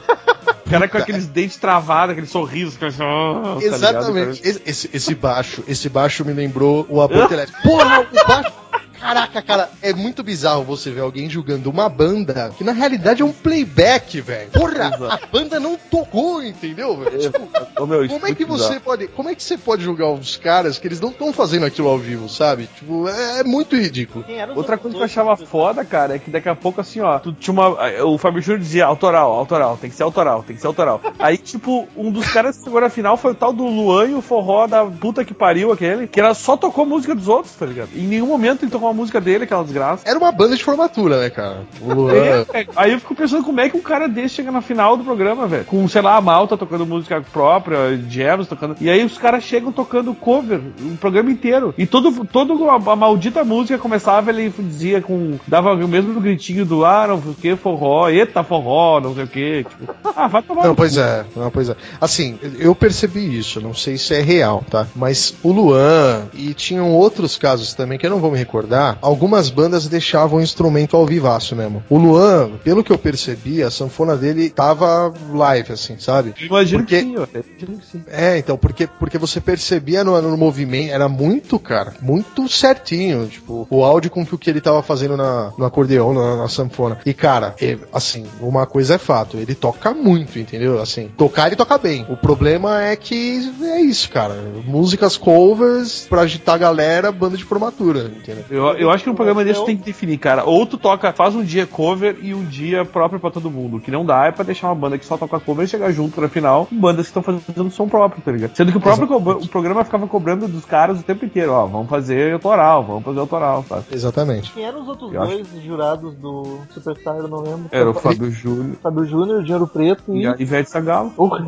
O 0.65 0.69
cara 0.69 0.87
com 0.87 0.97
aqueles 0.99 1.25
dentes 1.25 1.57
travados, 1.57 2.11
aquele 2.13 2.27
sorriso. 2.27 2.77
que 2.77 2.85
assim, 2.85 3.01
"Ah", 3.01 3.41
tá 3.43 3.59
ligado, 3.59 3.75
Exatamente. 3.75 4.41
esse- 4.65 4.89
esse 4.93 5.15
baixo, 5.15 5.63
esse 5.67 5.89
baixo 5.89 6.23
me 6.23 6.31
lembrou 6.31 6.85
o 6.87 7.01
aborto 7.01 7.33
elétrico. 7.33 7.59
Porra, 7.63 8.01
o 8.01 8.27
baixo. 8.27 8.51
Caraca, 8.99 9.41
cara, 9.41 9.69
é 9.81 9.93
muito 9.93 10.21
bizarro 10.23 10.63
você 10.63 10.91
ver 10.91 11.01
alguém 11.01 11.29
julgando 11.29 11.69
uma 11.69 11.87
banda 11.87 12.51
que 12.57 12.63
na 12.63 12.71
realidade 12.71 13.21
é 13.21 13.25
um 13.25 13.31
playback, 13.31 14.19
velho. 14.21 14.49
Porra, 14.51 14.87
a 15.09 15.19
banda 15.31 15.59
não 15.59 15.77
tocou, 15.77 16.43
entendeu? 16.43 16.99
Tipo, 17.19 17.49
Ô, 17.81 17.85
meu, 17.85 18.07
como 18.07 18.27
é 18.27 18.35
que 18.35 18.45
você 18.45 18.63
bizarro. 18.63 18.81
pode, 18.81 19.07
como 19.07 19.29
é 19.29 19.35
que 19.35 19.43
você 19.43 19.57
pode 19.57 19.83
julgar 19.83 20.09
os 20.11 20.37
caras 20.37 20.77
que 20.77 20.87
eles 20.87 20.99
não 20.99 21.09
estão 21.09 21.31
fazendo 21.31 21.65
aquilo 21.65 21.87
ao 21.87 21.97
vivo, 21.97 22.27
sabe? 22.27 22.67
Tipo, 22.77 23.07
é, 23.07 23.39
é 23.39 23.43
muito 23.43 23.75
ridículo. 23.75 24.25
Outra 24.55 24.77
coisa 24.77 24.95
que 24.95 25.01
eu 25.01 25.05
achava 25.05 25.35
foda, 25.37 25.85
cara, 25.85 26.15
é 26.15 26.19
que 26.19 26.29
daqui 26.29 26.49
a 26.49 26.55
pouco, 26.55 26.81
assim, 26.81 26.99
ó, 26.99 27.17
tu 27.19 27.31
tinha 27.31 27.53
uma. 27.53 27.69
O 28.03 28.17
Fábio 28.17 28.41
Júnior 28.41 28.59
dizia 28.59 28.85
autoral, 28.85 29.31
autoral, 29.31 29.77
tem 29.77 29.89
que 29.89 29.95
ser 29.95 30.03
autoral, 30.03 30.43
tem 30.43 30.55
que 30.55 30.61
ser 30.61 30.67
autoral. 30.67 31.01
Aí, 31.19 31.37
tipo, 31.37 31.87
um 31.95 32.11
dos 32.11 32.27
caras 32.31 32.57
que 32.57 32.63
chegou 32.65 32.81
na 32.81 32.89
final 32.89 33.17
foi 33.17 33.31
o 33.31 33.35
tal 33.35 33.53
do 33.53 33.65
Luan 33.65 34.07
e 34.07 34.13
o 34.15 34.21
forró 34.21 34.67
da 34.67 34.85
puta 34.85 35.23
que 35.23 35.33
pariu 35.33 35.71
aquele, 35.71 36.07
que 36.07 36.19
ela 36.19 36.33
só 36.33 36.57
tocou 36.57 36.85
música 36.85 37.15
dos 37.15 37.27
outros, 37.27 37.53
tá 37.55 37.65
ligado? 37.65 37.89
Em 37.95 38.07
nenhum 38.07 38.27
momento 38.27 38.63
ele 38.63 38.71
tocou 38.71 38.88
uma 38.89 38.95
música 38.95 39.21
dele, 39.21 39.43
aquela 39.43 39.63
desgraça. 39.63 40.07
Era 40.07 40.17
uma 40.17 40.31
banda 40.31 40.55
de 40.55 40.63
formatura, 40.63 41.21
né, 41.21 41.29
cara? 41.29 41.61
O 41.81 41.93
Luan. 41.93 42.13
É. 42.13 42.67
Aí 42.75 42.93
eu 42.93 42.99
fico 42.99 43.15
pensando 43.15 43.43
como 43.43 43.59
é 43.59 43.69
que 43.69 43.77
um 43.77 43.81
cara 43.81 44.07
desse 44.07 44.35
chega 44.35 44.51
na 44.51 44.61
final 44.61 44.95
do 44.97 45.03
programa, 45.03 45.47
velho. 45.47 45.65
Com, 45.65 45.87
sei 45.87 46.01
lá, 46.01 46.15
a 46.15 46.21
Malta 46.21 46.57
tocando 46.57 46.85
música 46.85 47.21
própria, 47.21 47.97
Jams 48.09 48.47
tocando. 48.47 48.75
E 48.79 48.89
aí 48.89 49.03
os 49.03 49.17
caras 49.17 49.43
chegam 49.43 49.71
tocando 49.71 50.13
cover 50.13 50.59
o 50.81 50.97
programa 50.97 51.31
inteiro. 51.31 51.73
E 51.77 51.85
todo, 51.85 52.25
todo 52.25 52.69
a, 52.69 52.75
a 52.75 52.95
maldita 52.95 53.43
música 53.43 53.77
começava, 53.77 54.29
ele 54.31 54.49
dizia 54.57 55.01
com. 55.01 55.37
dava 55.47 55.73
o 55.73 55.87
mesmo 55.87 56.19
gritinho 56.19 56.65
do 56.65 56.85
ah, 56.85 57.07
não 57.07 57.21
sei 57.21 57.31
o 57.31 57.35
que, 57.35 57.55
forró, 57.55 58.09
eita 58.09 58.43
forró, 58.43 58.99
não 58.99 59.13
sei 59.13 59.23
o 59.23 59.27
que. 59.27 59.63
Tipo, 59.63 59.95
ah, 60.15 60.27
vai 60.27 60.41
tomar. 60.41 60.67
Não, 60.67 60.75
pois 60.75 60.97
é, 60.97 61.25
não, 61.35 61.51
pois 61.51 61.69
é. 61.69 61.75
Assim, 61.99 62.39
eu 62.57 62.73
percebi 62.73 63.37
isso, 63.37 63.59
não 63.59 63.73
sei 63.73 63.97
se 63.97 64.13
é 64.13 64.21
real, 64.21 64.63
tá? 64.69 64.87
Mas 64.95 65.35
o 65.43 65.51
Luan 65.51 66.27
e 66.33 66.53
tinham 66.53 66.91
outros 66.93 67.37
casos 67.37 67.73
também 67.73 67.97
que 67.97 68.05
eu 68.05 68.09
não 68.09 68.19
vou 68.19 68.31
me 68.31 68.37
recordar. 68.37 68.78
Algumas 69.01 69.49
bandas 69.49 69.87
deixavam 69.87 70.39
o 70.39 70.41
instrumento 70.41 70.95
ao 70.95 71.05
vivaço 71.05 71.55
mesmo. 71.55 71.83
O 71.89 71.97
Luan, 71.97 72.51
pelo 72.63 72.83
que 72.83 72.91
eu 72.91 72.97
percebi, 72.97 73.61
a 73.63 73.69
sanfona 73.71 74.15
dele 74.15 74.49
tava 74.49 75.13
live, 75.33 75.73
assim, 75.73 75.97
sabe? 75.99 76.33
Eu 76.39 76.47
Imagino 76.47 76.83
Porque- 76.83 76.95
que 76.97 77.01
sim. 77.03 77.15
Eu 77.15 77.27
Imagino 77.33 77.79
que 77.79 77.85
sim. 77.87 78.03
É, 78.07 78.37
então, 78.37 78.57
porque, 78.57 78.87
porque 78.87 79.17
você 79.17 79.39
percebia 79.41 80.03
no, 80.03 80.19
no 80.21 80.37
movimento, 80.37 80.91
era 80.91 81.07
muito, 81.09 81.57
cara, 81.59 81.93
muito 82.01 82.47
certinho, 82.47 83.27
tipo, 83.27 83.67
o 83.69 83.83
áudio 83.83 84.11
com 84.11 84.25
que 84.25 84.35
o 84.35 84.37
que 84.37 84.49
ele 84.49 84.61
tava 84.61 84.81
fazendo 84.83 85.15
na, 85.17 85.51
no 85.57 85.65
acordeão, 85.65 86.13
na, 86.13 86.37
na 86.37 86.47
sanfona. 86.47 86.99
E, 87.05 87.13
cara, 87.13 87.55
assim, 87.93 88.25
uma 88.39 88.65
coisa 88.65 88.95
é 88.95 88.97
fato, 88.97 89.37
ele 89.37 89.55
toca 89.55 89.93
muito, 89.93 90.37
entendeu? 90.39 90.81
Assim, 90.81 91.09
tocar 91.17 91.47
ele 91.47 91.55
toca 91.55 91.77
bem. 91.77 92.05
O 92.09 92.17
problema 92.17 92.81
é 92.83 92.95
que 92.95 93.51
é 93.63 93.81
isso, 93.81 94.09
cara. 94.09 94.35
Músicas 94.65 95.17
covers 95.17 96.05
pra 96.09 96.21
agitar 96.21 96.55
a 96.55 96.57
galera, 96.57 97.11
banda 97.11 97.37
de 97.37 97.43
formatura, 97.43 98.03
entendeu? 98.15 98.43
Eu, 98.49 98.68
eu 98.77 98.89
acho 98.91 99.03
que 99.03 99.09
um 99.09 99.15
programa 99.15 99.43
desse 99.43 99.63
tem 99.65 99.77
que 99.77 99.83
definir, 99.83 100.17
cara. 100.17 100.43
Ou 100.45 100.65
tu 100.65 100.77
toca, 100.77 101.11
faz 101.13 101.35
um 101.35 101.43
dia 101.43 101.65
cover 101.65 102.17
e 102.21 102.33
um 102.33 102.43
dia 102.43 102.85
próprio 102.85 103.19
pra 103.19 103.31
todo 103.31 103.49
mundo. 103.51 103.77
O 103.77 103.79
que 103.79 103.91
não 103.91 104.05
dá 104.05 104.25
é 104.25 104.31
pra 104.31 104.43
deixar 104.43 104.67
uma 104.67 104.75
banda 104.75 104.97
que 104.97 105.05
só 105.05 105.17
toca 105.17 105.39
cover 105.39 105.65
e 105.65 105.67
chegar 105.67 105.91
junto 105.91 106.19
na 106.21 106.27
final 106.29 106.65
com 106.65 106.75
bandas 106.75 107.05
que 107.09 107.17
estão 107.17 107.23
fazendo 107.23 107.69
som 107.71 107.87
próprio, 107.87 108.21
tá 108.21 108.31
ligado? 108.31 108.55
Sendo 108.55 108.71
que 108.71 108.77
o 108.77 108.81
próprio 108.81 109.07
o 109.17 109.47
programa 109.47 109.83
ficava 109.83 110.07
cobrando 110.07 110.47
dos 110.47 110.65
caras 110.65 110.99
o 110.99 111.03
tempo 111.03 111.25
inteiro, 111.25 111.51
ó, 111.51 111.65
vamos 111.65 111.89
fazer 111.89 112.33
autoral, 112.33 112.83
vamos 112.83 113.03
fazer 113.03 113.19
autoral, 113.19 113.63
sabe? 113.67 113.83
Exatamente. 113.91 114.51
Quem 114.51 114.63
eram 114.65 114.81
os 114.81 114.87
outros 114.87 115.13
Eu 115.13 115.25
dois 115.25 115.47
jurados 115.63 116.15
do 116.15 116.59
Superstar, 116.69 117.15
eu 117.17 117.27
não 117.27 117.41
lembro. 117.41 117.65
Era 117.71 117.89
o 117.89 117.93
Fábio 117.93 118.29
Júnior 118.31 118.75
Fábio 118.81 119.05
Júnior, 119.05 119.43
Dinheiro 119.43 119.67
Preto 119.67 120.15
e... 120.15 120.21
e 120.23 120.27
a 120.27 120.35
Ivete 120.39 120.69
Sagalo. 120.69 121.11
Porra, 121.11 121.45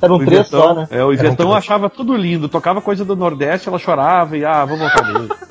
eram 0.00 0.16
O 0.16 0.18
três 0.24 0.40
Ivetão- 0.48 0.60
só, 0.60 0.74
né? 0.74 0.88
É, 0.90 0.96
o 0.96 0.98
Eram 0.98 1.12
Ivetão 1.12 1.46
três. 1.46 1.58
achava 1.58 1.88
tudo 1.90 2.16
lindo, 2.16 2.48
tocava 2.48 2.80
coisa 2.80 3.04
do 3.04 3.16
Nordeste, 3.16 3.68
ela 3.68 3.78
chorava 3.78 4.36
e 4.36 4.44
ah, 4.44 4.64
vamos 4.64 4.80
voltar 4.80 5.12
nele. 5.12 5.28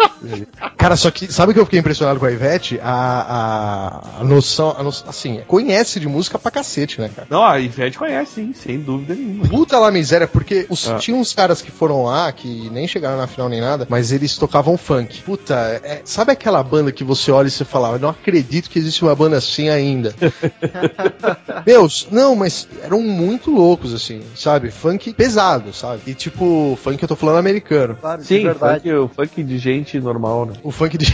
Cara, 0.78 0.96
só 0.96 1.10
que 1.12 1.32
sabe 1.32 1.52
o 1.52 1.54
que 1.54 1.60
eu 1.60 1.66
fiquei 1.66 1.80
impressionado 1.80 2.20
com 2.20 2.26
a 2.26 2.32
Ivete? 2.32 2.80
A, 2.82 4.02
a, 4.18 4.22
a 4.22 4.24
noção, 4.24 4.76
a 4.78 4.84
noção, 4.84 5.10
assim, 5.10 5.42
conhece 5.48 6.00
de 6.00 6.08
música 6.08 6.38
pra 6.40 6.52
cacete, 6.52 7.00
né, 7.02 7.10
cara? 7.14 7.28
Não, 7.30 7.44
a 7.44 7.60
Ivete 7.60 7.98
conhece, 7.98 8.34
sim, 8.36 8.54
sem 8.54 8.80
dúvida 8.80 9.14
nenhuma. 9.16 9.48
Puta 9.48 9.78
lá 9.80 9.92
miséria, 9.92 10.28
porque 10.28 10.66
os, 10.70 10.88
Ah. 10.90 10.98
tinha 10.98 11.16
uns 11.16 11.34
caras 11.34 11.62
que 11.62 11.72
foram 11.72 12.04
lá, 12.04 12.32
que 12.32 12.70
nem 12.72 12.88
chegaram 12.88 13.18
na 13.18 13.28
final 13.28 13.50
nem 13.50 13.62
nada, 13.62 13.86
mas 13.90 14.12
eles 14.12 14.38
tocavam 14.38 14.78
funk. 14.78 15.22
Puta, 15.22 15.56
é- 15.84 16.02
sabe 16.06 16.32
aquela 16.32 16.62
banda 16.64 16.92
que 16.92 17.04
você 17.04 17.32
olha 17.32 17.48
e 17.48 17.52
você 17.52 17.66
fala, 17.66 17.90
"Eu 17.94 18.00
não 18.00 18.10
acredito 18.10 18.70
que 18.70 18.80
existe 18.80 19.04
uma 19.04 19.16
banda 19.16 19.38
assim 19.38 19.70
ainda. 19.70 20.14
Meus, 21.66 22.08
não, 22.12 22.36
mas 22.36 22.68
eram 22.84 23.02
muito 23.02 23.52
loucos, 23.52 23.94
assim, 23.94 24.22
sabe? 24.36 24.72
Funk 24.72 25.14
pesado, 25.14 25.74
sabe? 25.74 26.02
E 26.08 26.14
tipo, 26.14 26.78
funk 26.82 27.02
eu 27.02 27.08
tô 27.08 27.16
falando 27.16 27.38
americano. 27.38 27.96
Claro, 28.00 28.24
Sim, 28.24 28.44
verdade. 28.44 28.90
funk, 28.90 28.94
o 28.94 29.08
funk 29.10 29.44
de 29.44 29.58
gente 29.58 30.00
normal, 30.10 30.46
né? 30.48 30.54
O 30.64 30.72
funk 30.72 30.98
de, 30.98 31.06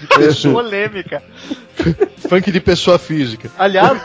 de 0.00 0.06
pessoa, 0.16 0.62
Polêmica. 0.62 1.22
funk 2.28 2.50
de 2.50 2.60
pessoa 2.60 2.98
física. 2.98 3.50
Aliás. 3.58 4.00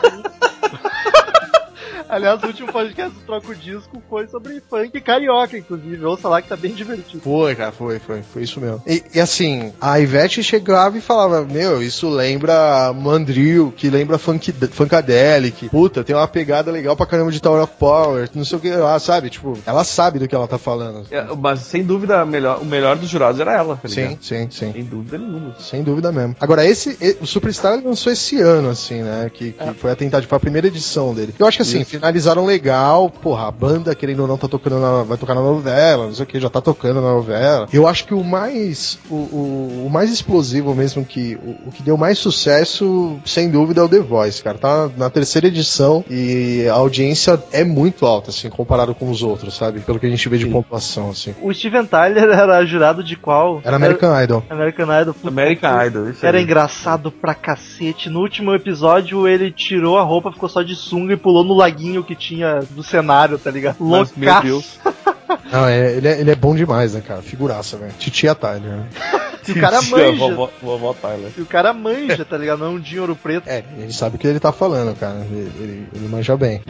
Aliás, 2.10 2.42
o 2.42 2.46
último 2.46 2.72
podcast 2.72 3.16
do 3.16 3.24
Troco 3.24 3.54
Disco 3.54 4.02
foi 4.10 4.26
sobre 4.26 4.60
funk 4.68 5.00
carioca, 5.00 5.56
inclusive. 5.56 6.04
Ouça 6.04 6.28
lá 6.28 6.42
que 6.42 6.48
tá 6.48 6.56
bem 6.56 6.72
divertido. 6.72 7.22
Foi, 7.22 7.54
cara, 7.54 7.70
foi, 7.70 8.00
foi, 8.00 8.22
foi 8.22 8.42
isso 8.42 8.60
mesmo. 8.60 8.82
E, 8.84 9.02
e 9.14 9.20
assim, 9.20 9.72
a 9.80 10.00
Ivete 10.00 10.42
chegava 10.42 10.98
e 10.98 11.00
falava, 11.00 11.42
meu, 11.44 11.80
isso 11.80 12.08
lembra 12.08 12.92
Mandril, 12.92 13.72
que 13.76 13.88
lembra 13.88 14.18
funk, 14.18 14.52
Funkadelic. 14.72 15.68
Puta, 15.68 16.02
tem 16.02 16.16
uma 16.16 16.26
pegada 16.26 16.70
legal 16.72 16.96
pra 16.96 17.06
caramba 17.06 17.30
de 17.30 17.40
Tower 17.40 17.62
of 17.62 17.74
Power, 17.78 18.28
não 18.34 18.44
sei 18.44 18.58
o 18.58 18.60
que 18.60 18.70
lá, 18.70 18.98
sabe? 18.98 19.30
Tipo, 19.30 19.56
ela 19.64 19.84
sabe 19.84 20.18
do 20.18 20.26
que 20.26 20.34
ela 20.34 20.48
tá 20.48 20.58
falando. 20.58 21.06
É, 21.12 21.24
mas 21.36 21.60
sem 21.60 21.84
dúvida, 21.84 22.20
a 22.20 22.26
melhor, 22.26 22.60
o 22.60 22.64
melhor 22.64 22.96
dos 22.96 23.08
jurados 23.08 23.40
era 23.40 23.54
ela, 23.54 23.76
tá 23.76 23.88
Sim, 23.88 24.00
ligado? 24.00 24.18
sim, 24.22 24.48
sim. 24.50 24.72
Sem 24.72 24.84
dúvida 24.84 25.16
nenhuma. 25.16 25.54
Sem 25.60 25.82
dúvida 25.84 26.10
mesmo. 26.10 26.34
Agora, 26.40 26.66
esse, 26.66 27.16
o 27.20 27.26
Superstar 27.26 27.80
lançou 27.84 28.12
esse 28.12 28.40
ano, 28.40 28.70
assim, 28.70 29.02
né? 29.02 29.30
Que, 29.32 29.52
que 29.52 29.74
foi 29.74 29.92
a 29.92 29.96
tentativa, 29.96 30.28
foi 30.28 30.36
a 30.36 30.40
primeira 30.40 30.66
edição 30.66 31.14
dele. 31.14 31.34
Eu 31.38 31.46
acho 31.46 31.58
que 31.58 31.62
assim, 31.62 31.84
finalizaram 32.00 32.46
legal, 32.46 33.10
porra, 33.10 33.48
a 33.48 33.50
banda, 33.50 33.94
querendo 33.94 34.20
ou 34.20 34.28
não, 34.28 34.38
tá 34.38 34.48
tocando 34.48 34.80
na, 34.80 35.02
vai 35.02 35.18
tocar 35.18 35.34
na 35.34 35.42
novela, 35.42 36.06
não 36.06 36.14
sei 36.14 36.24
o 36.24 36.26
que, 36.26 36.40
já 36.40 36.48
tá 36.48 36.60
tocando 36.60 37.00
na 37.00 37.12
novela. 37.12 37.68
Eu 37.72 37.86
acho 37.86 38.06
que 38.06 38.14
o 38.14 38.24
mais, 38.24 38.98
o, 39.10 39.14
o, 39.14 39.84
o 39.86 39.90
mais 39.90 40.10
explosivo 40.10 40.74
mesmo, 40.74 41.04
que 41.04 41.38
o, 41.44 41.68
o 41.68 41.72
que 41.72 41.82
deu 41.82 41.96
mais 41.96 42.18
sucesso, 42.18 43.18
sem 43.24 43.50
dúvida, 43.50 43.82
é 43.82 43.84
o 43.84 43.88
The 43.88 44.00
Voice, 44.00 44.42
cara. 44.42 44.56
Tá 44.56 44.90
na 44.96 45.10
terceira 45.10 45.46
edição 45.46 46.04
e 46.08 46.66
a 46.68 46.74
audiência 46.74 47.42
é 47.52 47.64
muito 47.64 48.06
alta, 48.06 48.30
assim, 48.30 48.48
comparado 48.48 48.94
com 48.94 49.10
os 49.10 49.22
outros, 49.22 49.54
sabe? 49.54 49.80
Pelo 49.80 49.98
que 49.98 50.06
a 50.06 50.10
gente 50.10 50.28
vê 50.28 50.38
de 50.38 50.44
Sim. 50.44 50.52
pontuação, 50.52 51.10
assim. 51.10 51.34
O 51.42 51.52
Steven 51.52 51.84
Tyler 51.84 52.24
era 52.32 52.64
jurado 52.64 53.04
de 53.04 53.16
qual? 53.16 53.60
Era 53.62 53.76
American 53.76 54.22
Idol. 54.22 54.42
American 54.48 55.00
Idol. 55.00 55.14
Puta, 55.14 55.28
American 55.28 55.86
Idol, 55.86 56.10
isso 56.10 56.24
Era 56.24 56.38
aí. 56.38 56.44
engraçado 56.44 57.10
pra 57.12 57.34
cacete. 57.34 58.08
No 58.08 58.20
último 58.20 58.54
episódio, 58.54 59.28
ele 59.28 59.50
tirou 59.50 59.98
a 59.98 60.02
roupa, 60.02 60.32
ficou 60.32 60.48
só 60.48 60.62
de 60.62 60.74
sunga 60.74 61.12
e 61.12 61.16
pulou 61.16 61.44
no 61.44 61.54
laguinho 61.54 61.89
que 62.04 62.14
tinha 62.14 62.60
do 62.70 62.82
cenário, 62.82 63.38
tá 63.38 63.50
ligado? 63.50 63.76
Mas, 63.80 64.12
meu 64.16 64.28
Loucaço. 64.28 64.46
Deus. 64.46 64.78
Não, 65.52 65.66
é- 65.66 65.92
ele, 65.92 66.08
é, 66.08 66.20
ele 66.20 66.30
é 66.30 66.34
bom 66.34 66.54
demais, 66.54 66.94
né, 66.94 67.00
cara? 67.00 67.22
Figuraça, 67.22 67.76
velho. 67.76 67.92
Titia 67.98 68.34
Tyler, 68.34 68.62
né? 68.62 68.86
E 69.48 69.52
o 69.52 69.60
cara 69.60 69.80
manja. 69.82 70.12
Vovó, 70.12 70.50
vovó 70.62 70.92
Tyler. 70.94 71.32
E 71.36 71.40
o 71.40 71.46
cara 71.46 71.72
manja, 71.72 72.24
tá 72.26 72.36
ligado? 72.36 72.58
Não 72.58 72.66
é 72.66 72.70
um 72.70 72.78
de 72.78 73.00
ouro 73.00 73.16
preto. 73.16 73.48
É, 73.48 73.64
ele 73.78 73.92
sabe 73.92 74.14
o 74.16 74.18
que 74.18 74.26
ele 74.26 74.38
tá 74.38 74.52
falando, 74.52 74.94
cara. 74.94 75.26
Ele, 75.30 75.50
ele, 75.58 75.88
ele 75.94 76.08
manja 76.08 76.36
bem. 76.36 76.62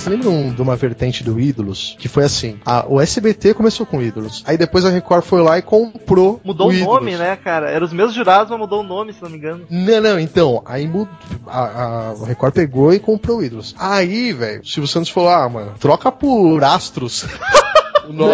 Vocês 0.00 0.16
lembram 0.16 0.48
de 0.54 0.62
uma 0.62 0.76
vertente 0.76 1.22
do 1.22 1.38
Ídolos? 1.38 1.94
Que 1.98 2.08
foi 2.08 2.24
assim: 2.24 2.58
a- 2.64 2.86
o 2.88 2.98
SBT 2.98 3.52
começou 3.52 3.84
com 3.84 4.00
Ídolos. 4.00 4.42
Aí 4.46 4.56
depois 4.56 4.82
a 4.86 4.88
Record 4.88 5.22
foi 5.22 5.42
lá 5.42 5.58
e 5.58 5.62
comprou. 5.62 6.40
Mudou 6.42 6.68
o, 6.68 6.72
Ídolos. 6.72 6.94
nome, 6.94 7.16
né, 7.18 7.36
cara? 7.36 7.70
Era 7.70 7.84
os 7.84 7.92
mesmos 7.92 8.14
jurados, 8.14 8.48
mas 8.50 8.58
mudou 8.58 8.80
o 8.80 8.82
nome, 8.82 9.12
se 9.12 9.22
não 9.22 9.28
me 9.28 9.36
engano. 9.36 9.66
Não, 9.68 10.00
não, 10.00 10.18
então, 10.18 10.62
aí 10.64 10.88
mud... 10.88 11.06
a, 11.46 11.82
a, 11.82 12.12
o 12.14 12.24
Record 12.24 12.54
pegou 12.54 12.94
e 12.94 12.98
comprou 12.98 13.40
o 13.40 13.44
Ídolos. 13.44 13.74
Aí, 13.78 14.32
velho, 14.32 14.62
o 14.62 14.66
Silvio 14.66 14.88
Santos 14.88 15.10
falou: 15.10 15.28
ah, 15.28 15.46
mano, 15.50 15.74
troca 15.78 16.10
por 16.10 16.64
Astros. 16.64 17.26
o 18.08 18.12
nome. 18.14 18.32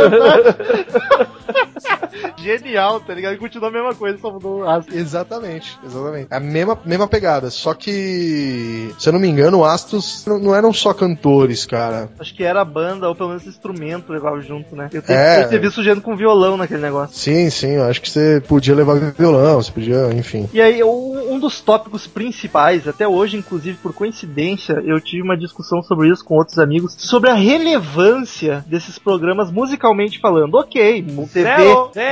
Genial, 2.37 3.00
tá 3.00 3.14
ligado? 3.14 3.35
E 3.35 3.38
continua 3.38 3.68
a 3.68 3.72
mesma 3.72 3.94
coisa, 3.94 4.18
só 4.18 4.31
mudou 4.31 4.61
o 4.61 4.68
aço. 4.68 4.88
Exatamente, 4.92 5.79
exatamente. 5.85 6.29
A 6.31 6.40
mesma, 6.40 6.79
mesma 6.85 7.07
pegada. 7.09 7.50
Só 7.50 7.74
que, 7.74 8.92
se 8.98 9.09
eu 9.09 9.12
não 9.12 9.20
me 9.20 9.29
engano, 9.29 9.59
o 9.59 9.64
Astros 9.64 10.24
não, 10.26 10.38
não 10.38 10.55
eram 10.55 10.72
só 10.72 10.92
cantores, 10.92 11.64
cara. 11.66 12.09
Acho 12.18 12.35
que 12.35 12.44
era 12.44 12.61
a 12.61 12.64
banda, 12.64 13.09
ou 13.09 13.14
pelo 13.14 13.31
menos 13.31 13.46
instrumento 13.46 14.12
levava 14.12 14.40
junto, 14.40 14.74
né? 14.76 14.88
Eu 14.92 15.02
tenho 15.02 15.18
É. 15.18 15.44
eu 15.44 15.48
ter 15.48 15.61
visto 15.61 15.83
gente 15.83 16.00
com 16.00 16.16
violão 16.16 16.57
naquele 16.57 16.81
negócio. 16.83 17.16
Sim, 17.16 17.50
sim, 17.50 17.72
eu 17.72 17.85
acho 17.85 18.00
que 18.00 18.11
você 18.11 18.42
podia 18.46 18.74
levar 18.74 18.96
violão, 19.12 19.62
você 19.62 19.72
podia, 19.72 20.12
enfim. 20.14 20.48
E 20.52 20.61
aí, 20.61 20.83
um 20.83 21.38
dos 21.38 21.61
tópicos 21.61 22.07
principais, 22.07 22.87
até 22.88 23.07
hoje, 23.07 23.37
inclusive 23.37 23.79
por 23.83 23.92
coincidência, 23.92 24.83
eu 24.85 25.00
tive 25.00 25.22
uma 25.22 25.37
discussão 25.37 25.83
sobre 25.83 26.09
isso 26.09 26.24
com 26.24 26.35
outros 26.37 26.59
amigos, 26.59 26.94
sobre 26.98 27.31
a 27.31 27.35
relevância 27.35 28.64
desses 28.66 28.98
programas 28.98 29.50
musicalmente 29.50 30.18
falando. 30.20 30.55
Ok, 30.55 31.02
TV. 31.02 31.26
Zero! 31.42 31.90
Zero! 31.94 32.06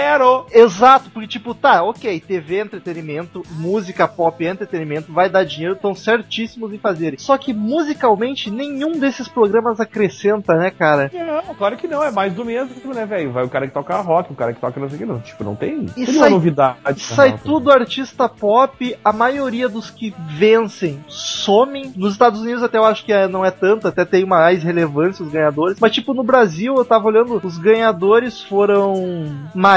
Exato, 0.52 1.10
porque 1.10 1.28
tipo, 1.28 1.54
tá, 1.54 1.82
ok, 1.82 2.20
TV 2.20 2.56
é 2.56 2.60
entretenimento, 2.62 3.42
música 3.50 4.06
pop 4.08 4.44
é 4.44 4.50
entretenimento, 4.50 5.12
vai 5.12 5.28
dar 5.28 5.44
dinheiro, 5.44 5.74
estão 5.74 5.94
certíssimos 5.94 6.72
em 6.72 6.78
fazerem. 6.78 7.18
Só 7.18 7.36
que 7.38 7.52
musicalmente 7.52 8.50
nenhum 8.50 8.98
desses 8.98 9.28
programas 9.28 9.80
acrescenta, 9.80 10.54
né, 10.54 10.70
cara? 10.70 11.10
Não, 11.12 11.54
claro 11.54 11.76
que 11.76 11.86
não, 11.88 12.02
é 12.02 12.10
mais 12.10 12.32
do 12.32 12.44
mesmo, 12.44 12.94
né, 12.94 13.04
velho? 13.06 13.32
Vai 13.32 13.44
o 13.44 13.48
cara 13.48 13.66
que 13.66 13.74
toca 13.74 13.96
rock, 13.96 14.32
o 14.32 14.36
cara 14.36 14.52
que 14.52 14.60
toca 14.60 14.78
não 14.80 14.88
sei 14.88 14.96
o 14.96 14.98
que, 15.00 15.06
não. 15.06 15.20
Tipo, 15.20 15.44
não 15.44 15.54
tem. 15.54 15.86
E 15.96 16.04
tem 16.06 16.14
sai- 16.14 16.30
novidade. 16.30 16.78
né? 16.84 16.94
Sai 16.96 17.38
tudo 17.44 17.70
artista 17.70 18.28
pop, 18.28 18.96
a 19.04 19.12
maioria 19.12 19.68
dos 19.68 19.90
que 19.90 20.14
vencem 20.28 21.04
somem. 21.08 21.92
Nos 21.96 22.12
Estados 22.12 22.40
Unidos 22.40 22.62
até 22.62 22.78
eu 22.78 22.84
acho 22.84 23.04
que 23.04 23.12
é- 23.12 23.28
não 23.28 23.44
é 23.44 23.50
tanto, 23.50 23.88
até 23.88 24.04
tem 24.04 24.24
mais 24.24 24.62
relevância 24.62 25.24
os 25.24 25.30
ganhadores. 25.30 25.78
Mas 25.80 25.92
tipo, 25.92 26.14
no 26.14 26.22
Brasil 26.22 26.74
eu 26.76 26.84
tava 26.84 27.06
olhando, 27.08 27.40
os 27.44 27.58
ganhadores 27.58 28.42
foram 28.42 28.94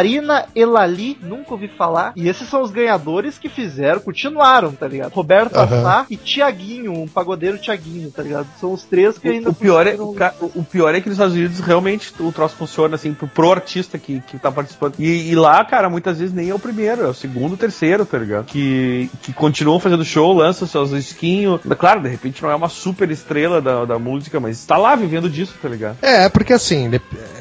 Marina 0.08 0.46
Elali, 0.56 1.18
nunca 1.22 1.52
ouvi 1.52 1.68
falar. 1.68 2.14
E 2.16 2.30
esses 2.30 2.48
são 2.48 2.62
os 2.62 2.72
ganhadores 2.72 3.38
que 3.38 3.50
fizeram, 3.50 4.00
continuaram, 4.00 4.72
tá 4.72 4.88
ligado? 4.88 5.12
Roberto 5.12 5.56
Aham. 5.56 5.80
Assá 5.80 6.06
e 6.10 6.16
Tiaguinho, 6.16 6.94
um 6.94 7.08
pagodeiro 7.08 7.58
Tiaguinho, 7.58 8.10
tá 8.10 8.24
ligado? 8.24 8.48
São 8.60 8.72
os 8.72 8.84
três 8.84 9.18
que 9.18 9.28
ainda 9.28 9.50
O, 9.50 9.52
o 9.52 9.56
pior 9.56 9.86
é, 9.86 9.96
o, 9.96 10.16
o 10.56 10.64
pior 10.64 10.96
é 10.96 11.02
que 11.02 11.10
nos 11.10 11.18
Estados 11.18 11.36
Unidos 11.36 11.60
realmente 11.60 12.14
o 12.20 12.32
troço 12.32 12.56
funciona 12.56 12.96
assim 12.96 13.14
pro, 13.14 13.28
pro 13.28 13.52
artista 13.52 13.98
que, 13.98 14.22
que 14.22 14.40
tá 14.40 14.50
participando. 14.50 14.96
E, 14.98 15.30
e 15.30 15.36
lá, 15.36 15.64
cara, 15.66 15.90
muitas 15.90 16.20
vezes 16.20 16.34
nem 16.34 16.50
é 16.50 16.56
o 16.56 16.60
primeiro, 16.60 17.04
é 17.04 17.08
o 17.08 17.14
segundo, 17.14 17.54
o 17.54 17.58
terceiro, 17.58 18.06
tá 18.06 18.18
ligado? 18.18 18.46
Que, 18.46 19.10
que 19.22 19.34
continuam 19.34 19.80
fazendo 19.80 20.06
show, 20.06 20.34
lançam 20.34 20.68
seus 20.68 20.92
skinhos. 20.94 21.60
Claro, 21.78 22.02
de 22.02 22.10
repente 22.10 22.42
não 22.42 22.50
é 22.50 22.56
uma 22.56 22.70
super 22.70 23.12
estrela 23.12 23.62
da, 23.62 23.84
da 23.84 24.00
música, 24.00 24.40
mas 24.40 24.58
está 24.58 24.78
lá 24.78 24.96
vivendo 24.96 25.30
disso, 25.30 25.54
tá 25.62 25.68
ligado? 25.68 25.98
É, 26.02 26.30
porque 26.30 26.54
assim, 26.54 26.90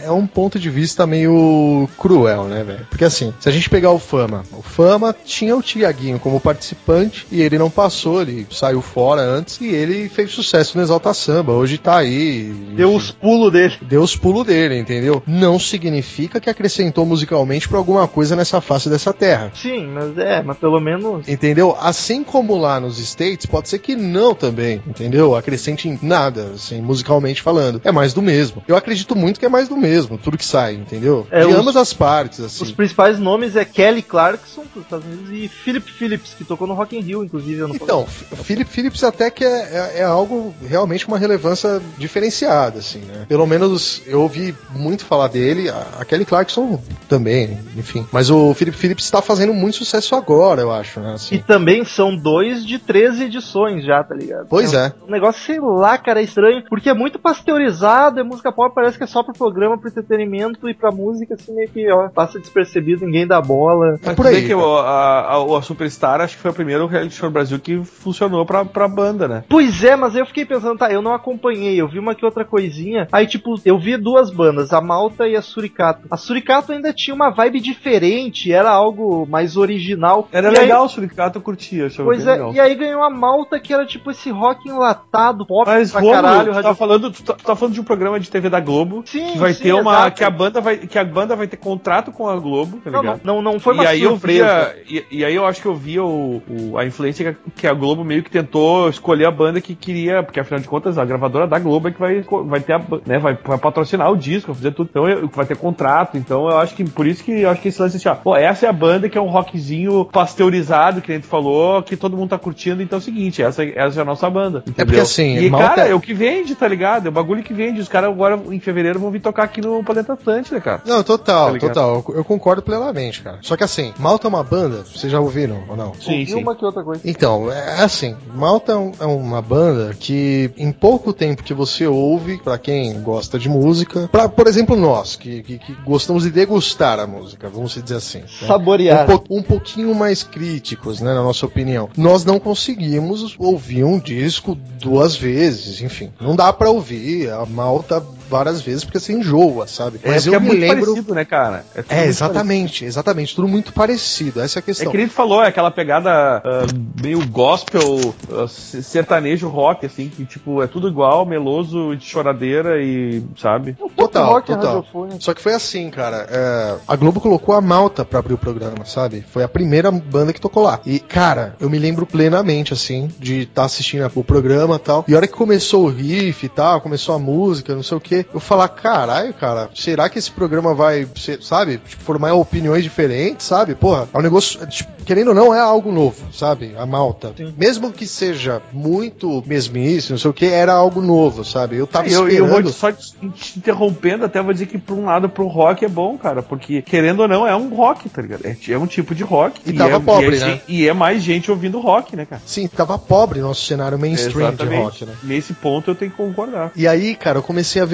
é 0.02 0.10
um 0.10 0.26
ponto 0.26 0.58
de 0.58 0.68
vista 0.68 1.06
meio 1.06 1.88
cruel, 1.96 2.44
né, 2.44 2.55
velho? 2.62 2.86
Porque 2.90 3.04
assim, 3.04 3.32
se 3.40 3.48
a 3.48 3.52
gente 3.52 3.68
pegar 3.70 3.90
o 3.90 3.98
Fama, 3.98 4.42
o 4.52 4.62
Fama 4.62 5.14
tinha 5.24 5.56
o 5.56 5.62
Tiaguinho 5.62 6.18
como 6.18 6.40
participante 6.40 7.26
e 7.30 7.40
ele 7.42 7.58
não 7.58 7.70
passou, 7.70 8.22
ele 8.22 8.46
saiu 8.50 8.80
fora 8.82 9.22
antes 9.22 9.60
e 9.60 9.66
ele 9.68 10.08
fez 10.08 10.30
sucesso 10.30 10.76
no 10.76 10.82
Exalta 10.84 11.12
Samba. 11.14 11.52
Hoje 11.52 11.78
tá 11.78 11.96
aí. 11.98 12.44
Deu 12.76 12.94
os 12.94 13.10
pulos 13.10 13.52
dele. 13.52 13.74
Deu 13.82 14.02
os 14.02 14.16
pulos 14.16 14.46
dele, 14.46 14.78
entendeu? 14.78 15.22
Não 15.26 15.58
significa 15.58 16.40
que 16.40 16.50
acrescentou 16.50 17.04
musicalmente 17.06 17.68
pra 17.68 17.78
alguma 17.78 18.06
coisa 18.08 18.34
nessa 18.36 18.60
face 18.60 18.88
dessa 18.88 19.12
terra. 19.12 19.52
Sim, 19.54 19.86
mas 19.88 20.16
é, 20.18 20.42
mas 20.42 20.56
pelo 20.58 20.80
menos. 20.80 21.26
Entendeu? 21.28 21.76
Assim 21.80 22.22
como 22.24 22.56
lá 22.56 22.80
nos 22.80 22.98
States, 22.98 23.46
pode 23.46 23.68
ser 23.68 23.78
que 23.78 23.94
não 23.94 24.34
também, 24.34 24.82
entendeu? 24.86 25.34
Acrescente 25.36 25.88
em 25.88 25.98
nada, 26.02 26.52
assim, 26.54 26.80
musicalmente 26.80 27.42
falando. 27.42 27.80
É 27.84 27.92
mais 27.92 28.12
do 28.12 28.22
mesmo. 28.22 28.62
Eu 28.66 28.76
acredito 28.76 29.14
muito 29.16 29.38
que 29.40 29.46
é 29.46 29.48
mais 29.48 29.68
do 29.68 29.76
mesmo, 29.76 30.18
tudo 30.18 30.36
que 30.38 30.44
sai, 30.44 30.74
entendeu? 30.74 31.26
É, 31.30 31.40
de 31.40 31.46
os- 31.46 31.54
ambas 31.54 31.76
as 31.76 31.92
partes, 31.92 32.40
assim. 32.46 32.64
Os 32.64 32.72
principais 32.72 33.18
nomes 33.18 33.56
é 33.56 33.64
Kelly 33.64 34.02
Clarkson, 34.02 34.64
dos 34.74 34.84
Estados 34.84 35.04
Unidos, 35.06 35.30
e 35.32 35.48
Philip 35.48 35.90
Phillips, 35.92 36.34
que 36.34 36.44
tocou 36.44 36.66
no 36.66 36.74
Rock 36.74 36.96
in 36.96 37.00
Rio, 37.00 37.24
inclusive. 37.24 37.60
ano 37.60 37.74
Então, 37.74 38.02
F- 38.04 38.36
Philip 38.44 38.70
Phillips 38.70 39.02
até 39.04 39.30
que 39.30 39.44
é, 39.44 39.48
é- 39.48 39.98
é 40.00 40.02
algo 40.04 40.54
realmente 40.66 41.04
com 41.06 41.12
uma 41.12 41.18
relevância 41.18 41.80
diferenciada, 41.98 42.78
assim, 42.78 43.00
né? 43.00 43.24
Pelo 43.28 43.46
menos 43.46 44.02
eu 44.06 44.22
ouvi 44.22 44.54
muito 44.70 45.04
falar 45.04 45.28
dele. 45.28 45.68
A, 45.68 45.86
a 46.00 46.04
Kelly 46.04 46.24
Clarkson 46.24 46.80
também, 47.08 47.58
enfim. 47.76 48.06
Mas 48.12 48.30
o 48.30 48.54
Felipe 48.54 48.76
Phillips 48.76 49.04
está 49.04 49.20
fazendo 49.22 49.52
muito 49.52 49.76
sucesso 49.78 50.14
agora, 50.14 50.60
eu 50.62 50.72
acho, 50.72 51.00
né? 51.00 51.10
E 51.10 51.14
Assim. 51.14 51.38
também 51.38 51.84
são 51.84 52.16
dois 52.16 52.64
de 52.64 52.78
13 52.78 53.24
edições 53.24 53.84
já, 53.84 54.02
tá 54.02 54.14
ligado? 54.14 54.46
Pois 54.48 54.72
é. 54.72 54.92
Um 55.06 55.10
negócio, 55.10 55.44
sei 55.44 55.60
lá, 55.60 55.96
cara, 55.98 56.20
é 56.20 56.24
estranho, 56.24 56.62
porque 56.68 56.88
é 56.88 56.94
muito 56.94 57.18
pasteurizado, 57.18 58.20
é 58.20 58.22
música 58.22 58.50
pop, 58.52 58.74
parece 58.74 58.98
que 58.98 59.04
é 59.04 59.06
só 59.06 59.22
pro 59.22 59.32
programa, 59.32 59.78
pro 59.78 59.88
entretenimento 59.88 60.68
e 60.68 60.74
pra 60.74 60.90
música, 60.90 61.34
assim, 61.34 61.54
meio 61.54 61.68
que, 61.68 61.90
ó, 61.90 62.08
passa 62.26 62.38
despercebido, 62.40 63.04
ninguém 63.06 63.26
dá 63.26 63.40
bola. 63.40 63.94
É 64.02 64.06
Mas 64.06 64.16
por 64.16 64.26
aí. 64.26 64.46
que 64.46 64.54
o- 64.54 64.78
a, 64.78 65.20
a, 65.36 65.58
a 65.58 65.62
Superstar 65.62 66.20
acho 66.20 66.36
que 66.36 66.42
foi 66.42 66.50
o 66.50 66.54
primeiro 66.54 66.86
reality 66.86 67.14
show 67.14 67.28
no 67.28 67.32
Brasil 67.32 67.58
que 67.58 67.82
funcionou 67.84 68.44
pra, 68.44 68.64
pra 68.64 68.88
banda, 68.88 69.26
né? 69.28 69.44
Pois 69.48 69.82
é, 69.84 69.96
mas 69.96 70.14
aí 70.14 70.20
eu 70.22 70.26
fiquei 70.26 70.44
pensando, 70.44 70.78
tá, 70.78 70.90
eu 70.90 71.00
não 71.02 71.14
acompanhei, 71.14 71.80
eu 71.80 71.88
vi 71.88 71.98
uma 71.98 72.14
que 72.14 72.24
outra 72.24 72.44
coisinha. 72.44 73.08
Aí, 73.12 73.26
tipo, 73.26 73.54
eu 73.64 73.78
vi 73.78 73.96
duas 73.96 74.30
bandas, 74.30 74.72
a 74.72 74.80
Malta 74.80 75.26
e 75.26 75.36
a 75.36 75.42
Suricato. 75.42 76.06
A 76.10 76.16
Suricato 76.16 76.72
ainda 76.72 76.92
tinha 76.92 77.14
uma 77.14 77.30
vibe 77.30 77.60
diferente, 77.60 78.52
era 78.52 78.70
algo 78.70 79.26
mais 79.28 79.56
original. 79.56 80.28
Era 80.32 80.48
E 80.48 80.56
aí- 80.56 80.62
legal 80.62 80.84
o 80.84 80.88
Suricato, 80.88 81.38
eu 81.38 81.42
curtia, 81.42 81.86
achava 81.86 82.08
Pois 82.08 82.26
é, 82.26 82.32
legal. 82.32 82.52
e 82.52 82.60
aí 82.60 82.74
ganhou 82.74 83.02
a 83.02 83.10
Malta 83.10 83.58
que 83.60 83.72
era 83.72 83.86
tipo 83.86 84.10
esse 84.10 84.30
rock 84.30 84.68
enlatado, 84.68 85.46
pop 85.46 85.66
Mas 85.66 85.90
pra 85.92 86.00
Romulo, 86.00 86.22
caralho. 86.22 86.44
tu 86.50 86.54
radio- 86.54 86.62
tá 86.70 86.74
falando, 86.74 87.10
tu 87.12 87.22
tá, 87.22 87.34
tu 87.34 87.44
tá 87.44 87.56
falando 87.56 87.74
de 87.74 87.80
um 87.80 87.84
programa 87.84 88.18
de 88.20 88.30
TV 88.30 88.48
da 88.50 88.60
Globo 88.60 89.02
Sim, 89.06 89.32
que 89.32 89.38
vai 89.38 89.52
sim, 89.52 89.62
ter 89.64 89.72
uma 89.72 89.92
exato. 89.92 90.16
que 90.16 90.24
a 90.24 90.30
banda 90.30 90.60
vai 90.60 90.76
que 90.78 90.98
a 90.98 91.04
banda 91.04 91.36
vai 91.36 91.46
ter 91.46 91.56
contrato 91.56 92.10
com 92.16 92.28
a 92.28 92.36
Globo, 92.36 92.78
tá 92.82 92.90
Não, 92.90 93.00
ligado? 93.02 93.20
não, 93.22 93.34
não, 93.42 93.52
não 93.52 93.60
foi 93.60 93.74
uma 93.74 93.84
e 93.84 93.86
aí 93.86 94.02
eu 94.02 94.10
surpresa. 94.12 94.74
via, 94.86 95.02
e, 95.10 95.18
e 95.18 95.24
aí 95.24 95.34
eu 95.34 95.44
acho 95.46 95.60
que 95.60 95.66
eu 95.68 95.74
via 95.74 96.02
o, 96.02 96.42
o- 96.48 96.78
a 96.78 96.84
influência 96.86 97.36
que 97.54 97.66
a, 97.66 97.72
Globo 97.74 98.02
meio 98.04 98.22
que 98.22 98.30
tentou 98.30 98.88
escolher 98.88 99.26
a 99.26 99.30
banda 99.30 99.60
que 99.60 99.74
queria, 99.74 100.22
porque 100.22 100.40
afinal 100.40 100.60
de 100.60 100.66
contas 100.68 100.96
a 100.98 101.04
gravadora 101.04 101.46
da 101.46 101.58
Globo 101.58 101.88
é 101.88 101.90
que 101.92 102.00
vai, 102.00 102.24
vai 102.46 102.60
ter 102.60 102.72
a, 102.72 102.78
né, 103.06 103.18
vai, 103.18 103.36
vai 103.44 103.58
patrocinar 103.58 104.10
o 104.10 104.16
disco, 104.16 104.52
vai 104.52 104.56
fazer 104.62 104.70
tudo, 104.72 104.88
então 104.90 105.08
eu- 105.08 105.28
vai 105.28 105.44
ter 105.46 105.56
contrato, 105.56 106.16
então 106.16 106.48
eu 106.48 106.58
acho 106.58 106.74
que 106.74 106.84
por 106.84 107.06
isso 107.06 107.22
que 107.22 107.32
eu 107.42 107.50
acho 107.50 107.60
que 107.60 107.68
esse 107.68 107.80
lance 107.82 107.96
assim, 107.98 108.08
ó, 108.08 108.14
pô, 108.14 108.34
essa 108.34 108.66
é 108.66 108.68
a 108.68 108.72
banda 108.72 109.08
que 109.08 109.18
é 109.18 109.20
um 109.20 109.28
rockzinho 109.28 110.04
pasteurizado, 110.06 111.00
que 111.00 111.12
a 111.12 111.14
gente 111.14 111.26
falou, 111.26 111.82
que 111.82 111.96
todo 111.96 112.16
mundo 112.16 112.30
tá 112.30 112.38
curtindo, 112.38 112.82
então 112.82 112.98
é 112.98 113.00
o 113.00 113.02
seguinte, 113.04 113.42
essa, 113.42 113.64
essa 113.64 113.98
é 113.98 114.02
a 114.02 114.04
nossa 114.04 114.28
banda, 114.30 114.58
entendeu? 114.66 114.86
porque, 114.86 115.00
assim, 115.00 115.36
e 115.38 115.50
Malta- 115.50 115.68
cara, 115.68 115.88
é 115.88 115.94
o 115.94 116.00
que 116.00 116.14
vende, 116.14 116.54
tá 116.54 116.66
ligado? 116.68 117.06
É 117.06 117.08
o 117.08 117.12
bagulho 117.12 117.42
que 117.42 117.52
vende, 117.54 117.80
os 117.80 117.88
caras 117.88 118.10
agora 118.10 118.38
em 118.50 118.60
fevereiro 118.60 118.98
vão 118.98 119.10
vir 119.10 119.20
tocar 119.20 119.44
aqui 119.44 119.60
no 119.60 119.82
Planeta 119.84 120.12
Atlântida, 120.14 120.60
cara. 120.60 120.82
Não, 120.86 121.02
total, 121.02 121.52
Tá 121.52 121.58
total. 121.58 122.04
Eu, 122.14 122.24
concordo 122.24 122.62
plenamente, 122.62 123.22
cara. 123.22 123.38
Só 123.42 123.56
que 123.56 123.64
assim, 123.64 123.92
Malta 123.98 124.26
é 124.26 124.28
uma 124.28 124.42
banda, 124.42 124.84
vocês 124.84 125.10
já 125.10 125.20
ouviram 125.20 125.62
ou 125.68 125.76
não? 125.76 125.92
Sim, 125.94 126.20
Ouvi 126.20 126.26
sim. 126.26 126.34
uma 126.42 126.54
que 126.54 126.64
outra 126.64 126.82
coisa. 126.82 127.00
Então, 127.04 127.50
é 127.50 127.82
assim, 127.82 128.16
Malta 128.34 128.72
é 128.72 128.86
é 129.00 129.06
uma 129.06 129.40
banda 129.42 129.94
que 129.98 130.50
em 130.56 130.70
pouco 130.72 131.12
tempo 131.12 131.42
que 131.42 131.52
você 131.54 131.86
ouve, 131.86 132.38
pra 132.42 132.58
quem 132.58 133.00
gosta 133.02 133.38
de 133.38 133.48
música, 133.48 134.08
pra, 134.10 134.28
por 134.28 134.46
exemplo, 134.46 134.76
nós, 134.76 135.16
que, 135.16 135.42
que- 135.42 135.58
que 135.58 135.72
gostamos 135.84 136.22
de 136.24 136.30
degustar 136.30 136.98
a 137.00 137.06
música, 137.06 137.48
vamos 137.48 137.74
dizer 137.74 137.96
assim. 137.96 138.18
né? 138.20 138.26
Saborear. 138.46 139.10
Um, 139.10 139.18
po- 139.18 139.34
um 139.38 139.42
pouquinho 139.42 139.94
mais 139.94 140.22
críticos, 140.22 141.00
né, 141.00 141.12
na 141.14 141.22
nossa 141.22 141.44
opinião. 141.46 141.88
Nós 141.96 142.24
não 142.24 142.38
conseguimos 142.38 143.34
ouvir 143.38 143.84
um 143.84 143.98
disco 143.98 144.54
duas 144.80 145.16
vezes, 145.16 145.80
enfim. 145.80 146.10
Não 146.20 146.34
dá 146.36 146.52
pra 146.52 146.70
ouvir 146.70 147.30
a 147.30 147.44
Malta 147.46 148.02
várias 148.28 148.60
vezes 148.60 148.84
porque 148.84 148.98
você 149.00 149.12
enjoa, 149.12 149.66
sabe? 149.66 149.98
é, 150.02 150.12
porque 150.14 150.34
é 150.34 150.38
muito 150.38 150.66
parecido, 150.66 151.14
né, 151.14 151.24
cara? 151.24 151.64
É, 151.74 151.80
muito 151.96 152.08
exatamente, 152.08 152.84
exatamente. 152.84 153.34
Tudo 153.34 153.48
muito 153.48 153.72
parecido. 153.72 154.40
Essa 154.40 154.58
é 154.58 154.60
a 154.60 154.62
É 154.62 154.64
questão. 154.64 154.90
que 154.90 154.96
nem 154.96 155.08
tu 155.08 155.12
falou, 155.14 155.42
é 155.42 155.48
aquela 155.48 155.70
pegada 155.70 156.10
ah, 156.10 156.66
meio 157.02 157.26
gospel, 157.28 158.14
se- 158.48 158.82
sertanejo 158.82 159.48
rock, 159.48 159.86
assim, 159.86 160.08
que 160.08 160.24
tipo, 160.24 160.62
é 160.62 160.66
tudo 160.66 160.88
igual, 160.88 161.24
meloso, 161.26 161.94
de 161.96 162.04
choradeira 162.04 162.82
e, 162.82 163.22
sabe? 163.36 163.76
Total, 163.96 164.26
rock 164.26 164.46
total. 164.48 164.66
radiofônico. 164.76 165.22
Só 165.22 165.34
que 165.34 165.42
foi 165.42 165.54
assim, 165.54 165.90
cara. 165.90 166.26
é, 166.30 166.76
a 166.86 166.96
Globo 166.96 167.20
colocou 167.20 167.54
a 167.54 167.60
Malta 167.60 168.04
pra 168.04 168.18
abrir 168.18 168.34
o 168.34 168.38
programa, 168.38 168.84
sabe? 168.84 169.24
Foi 169.30 169.42
a 169.42 169.48
primeira 169.48 169.90
banda 169.90 170.32
que 170.32 170.40
tocou 170.40 170.62
lá. 170.62 170.80
E, 170.84 170.98
cara, 170.98 171.56
eu 171.60 171.68
me 171.70 171.78
lembro 171.78 172.06
plenamente, 172.06 172.72
assim, 172.72 173.08
de 173.18 173.42
estar 173.42 173.64
assistindo 173.64 174.10
o 174.14 174.24
programa 174.24 174.76
e 174.76 174.78
tal. 174.78 175.04
E 175.08 175.14
a 175.14 175.16
hora 175.16 175.26
que 175.26 175.32
começou 175.34 175.84
o 175.84 175.88
riff 175.88 176.44
e 176.46 176.48
tal, 176.48 176.80
começou 176.80 177.14
a 177.14 177.18
música, 177.18 177.74
não 177.74 177.82
sei 177.82 177.96
o 177.96 178.00
que, 178.00 178.15
eu 178.32 178.40
falar, 178.40 178.68
caralho, 178.68 179.32
cara, 179.34 179.68
será 179.74 180.08
que 180.08 180.18
esse 180.18 180.30
programa 180.30 180.74
vai, 180.74 181.06
ser, 181.16 181.42
sabe, 181.42 181.78
tipo, 181.78 182.02
formar 182.02 182.32
opiniões 182.34 182.82
diferentes, 182.82 183.46
sabe? 183.46 183.74
Porra, 183.74 184.08
é 184.12 184.18
um 184.18 184.22
negócio, 184.22 184.62
é, 184.62 184.66
tipo, 184.66 184.90
querendo 185.04 185.28
ou 185.28 185.34
não, 185.34 185.54
é 185.54 185.60
algo 185.60 185.90
novo, 185.92 186.32
sabe? 186.32 186.74
A 186.76 186.86
Malta. 186.86 187.34
Mesmo 187.56 187.92
que 187.92 188.06
seja 188.06 188.60
muito 188.72 189.42
mesmice, 189.46 190.10
não 190.12 190.18
sei 190.18 190.30
o 190.30 190.34
que, 190.34 190.46
era 190.46 190.72
algo 190.72 191.00
novo, 191.00 191.44
sabe? 191.44 191.76
Eu 191.76 191.86
tava 191.86 192.08
Eu, 192.08 192.22
eu 192.22 192.28
esperando. 192.28 192.50
vou 192.50 192.62
te- 192.62 192.72
só 192.72 192.92
te 192.92 193.06
te 193.34 193.58
interrompendo, 193.58 194.24
até 194.24 194.40
vou 194.42 194.52
dizer 194.52 194.66
que 194.66 194.78
por 194.78 194.94
um 194.96 195.04
lado 195.06 195.28
pro 195.28 195.46
rock 195.46 195.84
é 195.84 195.88
bom, 195.88 196.16
cara, 196.18 196.42
porque 196.42 196.82
querendo 196.82 197.20
ou 197.20 197.28
não, 197.28 197.46
é 197.46 197.54
um 197.56 197.68
rock, 197.74 198.08
tá 198.08 198.22
ligado? 198.22 198.44
É, 198.44 198.56
é 198.70 198.78
um 198.78 198.86
tipo 198.86 199.14
de 199.14 199.22
rock. 199.22 199.60
E 199.66 199.72
tava 199.72 199.96
é, 199.96 200.00
pobre, 200.00 200.36
e 200.36 200.40
é, 200.42 200.46
né? 200.46 200.60
E 200.68 200.88
é 200.88 200.92
mais 200.92 201.22
gente 201.22 201.50
ouvindo 201.50 201.80
rock, 201.80 202.14
né, 202.16 202.24
cara? 202.24 202.42
Sim, 202.44 202.66
tava 202.68 202.98
pobre 202.98 203.40
nosso 203.40 203.64
cenário 203.64 203.98
mainstream 203.98 204.54
de 204.54 204.64
rock, 204.64 205.04
né? 205.04 205.14
Nesse 205.22 205.52
ponto 205.52 205.90
eu 205.90 205.94
tenho 205.94 206.10
que 206.10 206.16
concordar. 206.16 206.72
E 206.76 206.86
aí, 206.86 207.14
cara, 207.14 207.38
eu 207.38 207.42
comecei 207.42 207.80
a 207.80 207.84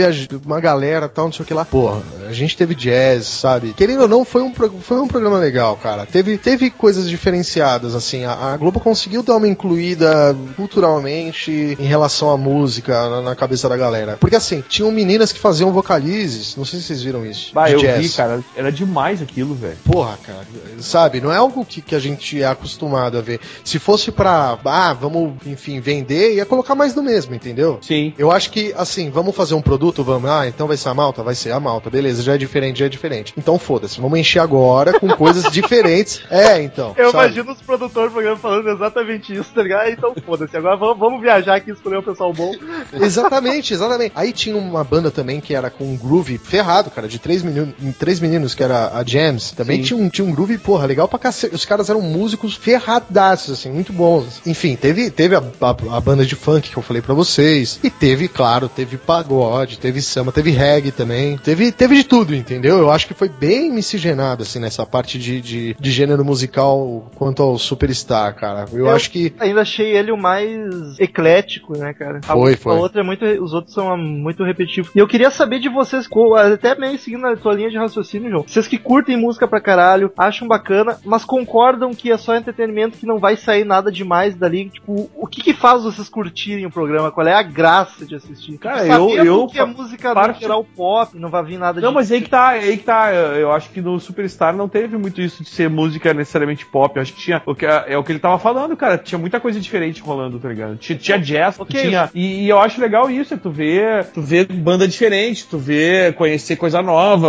uma 0.44 0.60
galera 0.60 1.08
tal, 1.08 1.26
não 1.26 1.32
sei 1.32 1.44
o 1.44 1.46
que 1.46 1.54
lá. 1.54 1.64
Porra, 1.64 2.02
a 2.28 2.32
gente 2.32 2.56
teve 2.56 2.74
jazz, 2.74 3.26
sabe? 3.26 3.72
Querendo 3.72 4.02
ou 4.02 4.08
não, 4.08 4.24
foi 4.24 4.42
um, 4.42 4.52
foi 4.54 5.00
um 5.00 5.08
programa 5.08 5.38
legal, 5.38 5.76
cara. 5.76 6.06
Teve, 6.06 6.38
teve 6.38 6.70
coisas 6.70 7.08
diferenciadas, 7.08 7.94
assim. 7.94 8.24
A, 8.24 8.32
a 8.32 8.56
Globo 8.56 8.80
conseguiu 8.80 9.22
dar 9.22 9.36
uma 9.36 9.48
incluída 9.48 10.36
culturalmente 10.56 11.76
em 11.78 11.84
relação 11.84 12.30
à 12.30 12.36
música 12.36 13.08
na, 13.08 13.22
na 13.22 13.36
cabeça 13.36 13.68
da 13.68 13.76
galera. 13.76 14.16
Porque, 14.18 14.36
assim, 14.36 14.62
tinham 14.68 14.90
meninas 14.90 15.32
que 15.32 15.38
faziam 15.38 15.72
vocalizes. 15.72 16.56
Não 16.56 16.64
sei 16.64 16.80
se 16.80 16.86
vocês 16.86 17.02
viram 17.02 17.24
isso. 17.24 17.52
Bah, 17.54 17.70
eu 17.70 17.78
jazz. 17.78 18.02
vi, 18.02 18.08
cara, 18.10 18.42
era 18.56 18.72
demais 18.72 19.22
aquilo, 19.22 19.54
velho. 19.54 19.76
Porra, 19.84 20.18
cara, 20.22 20.46
sabe? 20.80 21.20
Não 21.20 21.32
é 21.32 21.36
algo 21.36 21.64
que, 21.64 21.80
que 21.80 21.94
a 21.94 21.98
gente 21.98 22.42
é 22.42 22.46
acostumado 22.46 23.18
a 23.18 23.20
ver. 23.20 23.40
Se 23.64 23.78
fosse 23.78 24.10
pra, 24.10 24.58
ah, 24.64 24.92
vamos, 24.92 25.34
enfim, 25.46 25.80
vender, 25.80 26.34
ia 26.34 26.46
colocar 26.46 26.74
mais 26.74 26.94
do 26.94 27.02
mesmo, 27.02 27.34
entendeu? 27.34 27.78
Sim. 27.82 28.14
Eu 28.18 28.30
acho 28.30 28.50
que, 28.50 28.72
assim, 28.76 29.10
vamos 29.10 29.34
fazer 29.34 29.54
um 29.54 29.62
produto, 29.62 30.01
vamos, 30.04 30.30
ah, 30.30 30.46
então 30.46 30.66
vai 30.66 30.76
ser 30.76 30.88
a 30.88 30.94
malta? 30.94 31.22
Vai 31.22 31.34
ser 31.34 31.52
a 31.52 31.60
malta, 31.60 31.90
beleza, 31.90 32.22
já 32.22 32.34
é 32.34 32.38
diferente, 32.38 32.80
já 32.80 32.86
é 32.86 32.88
diferente. 32.88 33.32
Então 33.36 33.58
foda-se, 33.58 34.00
vamos 34.00 34.18
encher 34.18 34.40
agora 34.40 34.98
com 34.98 35.08
coisas 35.16 35.50
diferentes. 35.52 36.22
É, 36.30 36.62
então. 36.62 36.94
Eu 36.96 37.10
sabe? 37.10 37.26
imagino 37.26 37.52
os 37.52 37.62
produtores 37.62 38.10
do 38.10 38.14
programa 38.14 38.38
falando 38.38 38.68
exatamente 38.68 39.34
isso, 39.34 39.52
tá 39.54 39.62
ligado? 39.62 39.90
Então 39.90 40.14
foda-se, 40.24 40.56
agora 40.56 40.76
vamos, 40.76 40.98
vamos 40.98 41.20
viajar 41.20 41.56
aqui 41.56 41.70
e 41.70 41.72
escolher 41.72 41.98
um 41.98 42.02
pessoal 42.02 42.32
bom. 42.32 42.52
Exatamente, 42.92 43.72
exatamente. 43.72 44.12
Aí 44.14 44.32
tinha 44.32 44.56
uma 44.56 44.84
banda 44.84 45.10
também 45.10 45.40
que 45.40 45.54
era 45.54 45.70
com 45.70 45.84
um 45.84 45.96
groove 45.96 46.38
ferrado, 46.38 46.90
cara, 46.90 47.08
de 47.08 47.18
três 47.18 47.42
meninos, 47.42 47.74
três 47.98 48.20
meninos 48.20 48.54
que 48.54 48.62
era 48.62 48.88
a 48.96 49.04
Jams. 49.04 49.52
Também 49.52 49.78
Sim. 49.78 49.82
tinha 49.82 50.00
um, 50.00 50.08
tinha 50.08 50.26
um 50.26 50.32
groove, 50.32 50.58
porra, 50.58 50.86
legal 50.86 51.08
pra 51.08 51.18
cacete. 51.18 51.54
Os 51.54 51.64
caras 51.64 51.88
eram 51.90 52.00
músicos 52.00 52.54
ferradaços, 52.54 53.58
assim, 53.58 53.70
muito 53.70 53.92
bons. 53.92 54.40
Enfim, 54.46 54.76
teve, 54.76 55.10
teve 55.10 55.34
a, 55.34 55.38
a, 55.38 55.96
a 55.96 56.00
banda 56.00 56.24
de 56.24 56.34
funk 56.34 56.70
que 56.70 56.76
eu 56.76 56.82
falei 56.82 57.02
pra 57.02 57.14
vocês. 57.14 57.80
E 57.82 57.90
teve, 57.90 58.28
claro, 58.28 58.68
teve 58.68 58.96
pagode, 58.96 59.78
teve 59.78 59.91
samba, 60.00 60.32
teve 60.32 60.50
reggae 60.50 60.92
também. 60.92 61.36
Teve, 61.38 61.70
teve 61.72 61.96
de 61.96 62.04
tudo, 62.04 62.34
entendeu? 62.34 62.78
Eu 62.78 62.90
acho 62.90 63.06
que 63.06 63.14
foi 63.14 63.28
bem 63.28 63.70
miscigenado, 63.70 64.42
assim, 64.44 64.58
nessa 64.58 64.86
parte 64.86 65.18
de, 65.18 65.40
de, 65.40 65.76
de 65.78 65.90
gênero 65.90 66.24
musical 66.24 67.10
quanto 67.16 67.42
ao 67.42 67.58
Superstar, 67.58 68.34
cara. 68.36 68.64
Eu, 68.72 68.86
Eu- 68.86 68.90
acho 68.90 69.10
que. 69.10 69.34
Ainda 69.40 69.60
achei 69.62 69.96
ele 69.96 70.12
o 70.12 70.16
mais 70.16 70.98
eclético, 70.98 71.76
né, 71.76 71.92
cara? 71.92 72.20
A, 72.28 72.32
Foi, 72.32 72.54
a 72.54 72.56
foi. 72.56 72.76
outra 72.76 73.00
é 73.00 73.04
muito. 73.04 73.24
Os 73.24 73.52
outros 73.52 73.74
são 73.74 73.96
muito 73.96 74.44
repetitivos. 74.44 74.90
E 74.94 74.98
eu 74.98 75.06
queria 75.08 75.30
saber 75.30 75.58
de 75.58 75.68
vocês, 75.68 76.08
até 76.52 76.74
meio 76.78 76.98
seguindo 76.98 77.26
a 77.26 77.36
tua 77.36 77.54
linha 77.54 77.70
de 77.70 77.76
raciocínio, 77.76 78.30
João. 78.30 78.44
Vocês 78.46 78.66
que 78.68 78.78
curtem 78.78 79.16
música 79.16 79.46
pra 79.48 79.60
caralho, 79.60 80.12
acham 80.16 80.46
bacana, 80.46 80.98
mas 81.04 81.24
concordam 81.24 81.92
que 81.94 82.10
é 82.10 82.16
só 82.16 82.36
entretenimento, 82.36 82.98
que 82.98 83.06
não 83.06 83.18
vai 83.18 83.36
sair 83.36 83.64
nada 83.64 83.90
demais 83.90 84.34
dali. 84.34 84.70
Tipo, 84.70 85.10
o 85.16 85.26
que 85.26 85.42
que 85.42 85.52
faz 85.52 85.82
vocês 85.82 86.08
curtirem 86.08 86.66
o 86.66 86.70
programa? 86.70 87.10
Qual 87.10 87.26
é 87.26 87.34
a 87.34 87.42
graça 87.42 88.04
de 88.06 88.14
assistir? 88.14 88.58
Cara, 88.58 88.86
Sabendo 88.86 89.10
eu- 89.16 89.24
eu- 89.24 89.46
que 89.46 89.58
a 89.58 89.66
música 89.82 90.14
parte- 90.14 90.40
geral 90.40 90.64
pop, 90.64 91.16
não 91.18 91.28
vai 91.30 91.42
vir 91.44 91.58
nada 91.58 91.80
Não, 91.80 91.88
de. 91.90 91.94
mas 91.94 92.10
aí 92.12 92.20
que 92.20 92.30
tá, 92.30 92.48
aí 92.48 92.76
que 92.76 92.84
tá. 92.84 93.12
Eu 93.12 93.52
acho 93.52 93.70
que 93.70 93.80
no 93.80 93.98
Superstar 94.00 94.54
não 94.56 94.68
teve 94.68 94.96
muito 94.96 95.20
isso 95.20 95.42
de 95.42 95.48
ser 95.50 95.68
música 95.68 96.12
necessariamente 96.14 96.64
pop. 96.66 96.96
Eu 96.96 97.02
acho 97.02 97.12
que 97.12 97.20
tinha. 97.20 97.42
O 97.46 97.54
que, 97.54 97.66
é 97.66 97.96
o 97.96 98.02
que 98.04 98.12
ele 98.12 98.18
tava 98.18 98.38
falando, 98.38 98.76
cara. 98.76 98.98
Tinha 98.98 99.18
muita 99.18 99.40
coisa 99.40 99.60
diferente 99.60 100.00
rolando, 100.00 100.38
tá 100.38 100.48
ligado? 100.48 100.76
Tinha, 100.76 100.98
tinha 100.98 101.18
jazz, 101.18 101.58
Ok. 101.58 101.80
tinha. 101.80 102.10
E, 102.14 102.44
e 102.44 102.48
eu 102.48 102.58
acho 102.60 102.80
legal 102.80 103.10
isso, 103.10 103.34
é 103.34 103.36
tu 103.36 103.50
ver, 103.50 104.04
tu 104.06 104.20
ver 104.22 104.46
banda 104.52 104.86
diferente, 104.86 105.46
tu 105.46 105.58
ver, 105.58 106.14
conhecer 106.14 106.56
coisa 106.56 106.82
nova 106.82 107.28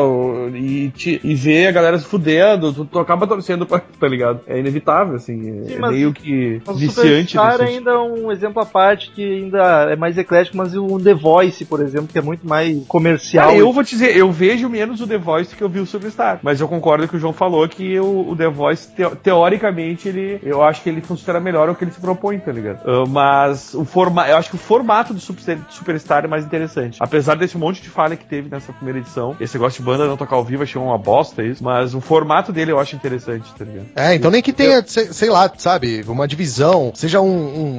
e, 0.55 0.89
te- 0.89 1.19
e 1.23 1.35
ver 1.35 1.67
a 1.67 1.71
galera 1.71 1.97
se 1.97 2.05
fudendo, 2.05 2.71
tu, 2.73 2.85
tu 2.85 2.99
acaba 2.99 3.27
torcendo 3.27 3.65
pra, 3.65 3.79
tá 3.79 4.07
ligado? 4.07 4.41
É 4.47 4.59
inevitável, 4.59 5.15
assim. 5.15 5.63
Sim, 5.65 5.75
é 5.75 5.87
meio 5.89 6.13
que 6.13 6.61
Mas 6.65 6.75
o 6.75 6.79
viciante. 6.79 7.31
Superstar 7.33 7.61
ainda 7.61 7.91
é 7.91 7.97
um 7.97 8.31
exemplo 8.31 8.61
à 8.61 8.65
parte 8.65 9.11
que 9.11 9.23
ainda 9.43 9.87
é 9.91 9.95
mais 9.95 10.17
eclético, 10.17 10.57
mas 10.57 10.75
o 10.75 10.99
The 10.99 11.13
Voice, 11.13 11.65
por 11.65 11.81
exemplo, 11.81 12.07
que 12.07 12.17
é 12.17 12.21
muito 12.21 12.42
muito 12.43 12.47
mais 12.47 12.85
comercial. 12.87 13.47
Cara, 13.47 13.57
eu 13.57 13.71
vou 13.71 13.83
te 13.83 13.91
dizer, 13.91 14.15
eu 14.15 14.31
vejo 14.31 14.69
menos 14.69 15.01
o 15.01 15.07
The 15.07 15.17
Voice 15.17 15.55
que 15.55 15.61
eu 15.63 15.69
vi 15.69 15.79
o 15.79 15.85
Superstar. 15.85 16.39
Mas 16.43 16.59
eu 16.59 16.67
concordo 16.67 17.07
que 17.07 17.15
o 17.15 17.19
João 17.19 17.33
falou 17.33 17.67
que 17.67 17.99
o, 17.99 18.29
o 18.31 18.35
The 18.35 18.49
Voice, 18.49 18.87
teo- 18.89 19.15
teoricamente, 19.15 20.07
ele, 20.07 20.39
eu 20.43 20.61
acho 20.63 20.81
que 20.83 20.89
ele 20.89 21.01
funciona 21.01 21.39
melhor 21.39 21.69
ao 21.69 21.75
que 21.75 21.83
ele 21.83 21.91
se 21.91 21.99
propõe, 21.99 22.37
tá 22.39 22.51
ligado? 22.51 22.79
Ah, 22.85 23.05
mas 23.07 23.73
o 23.73 23.85
forma, 23.85 24.27
eu 24.27 24.37
acho 24.37 24.49
que 24.49 24.55
o 24.55 24.59
formato 24.59 25.13
do 25.13 25.19
Super- 25.19 25.57
Superstar 25.69 26.25
é 26.25 26.27
mais 26.27 26.45
interessante. 26.45 26.97
Apesar 26.99 27.35
desse 27.35 27.57
monte 27.57 27.81
de 27.81 27.89
falha 27.89 28.15
que 28.15 28.25
teve 28.25 28.49
nessa 28.49 28.73
primeira 28.73 28.99
edição, 28.99 29.35
esse 29.39 29.55
negócio 29.57 29.79
de 29.81 29.85
banda 29.85 30.05
não 30.07 30.17
tocar 30.17 30.35
ao 30.35 30.43
vivo, 30.43 30.63
achei 30.63 30.79
uma 30.81 30.97
bosta 30.97 31.43
isso. 31.43 31.63
Mas 31.63 31.93
o 31.95 32.01
formato 32.01 32.51
dele 32.51 32.71
eu 32.71 32.79
acho 32.79 32.95
interessante, 32.95 33.53
tá 33.57 33.65
ligado? 33.65 33.87
É, 33.95 34.15
então 34.15 34.29
nem 34.29 34.41
que 34.41 34.53
tenha, 34.53 34.83
sei, 34.85 35.05
sei 35.13 35.29
lá, 35.29 35.51
sabe, 35.57 36.03
uma 36.07 36.27
divisão, 36.27 36.91
seja 36.95 37.21
um, 37.21 37.27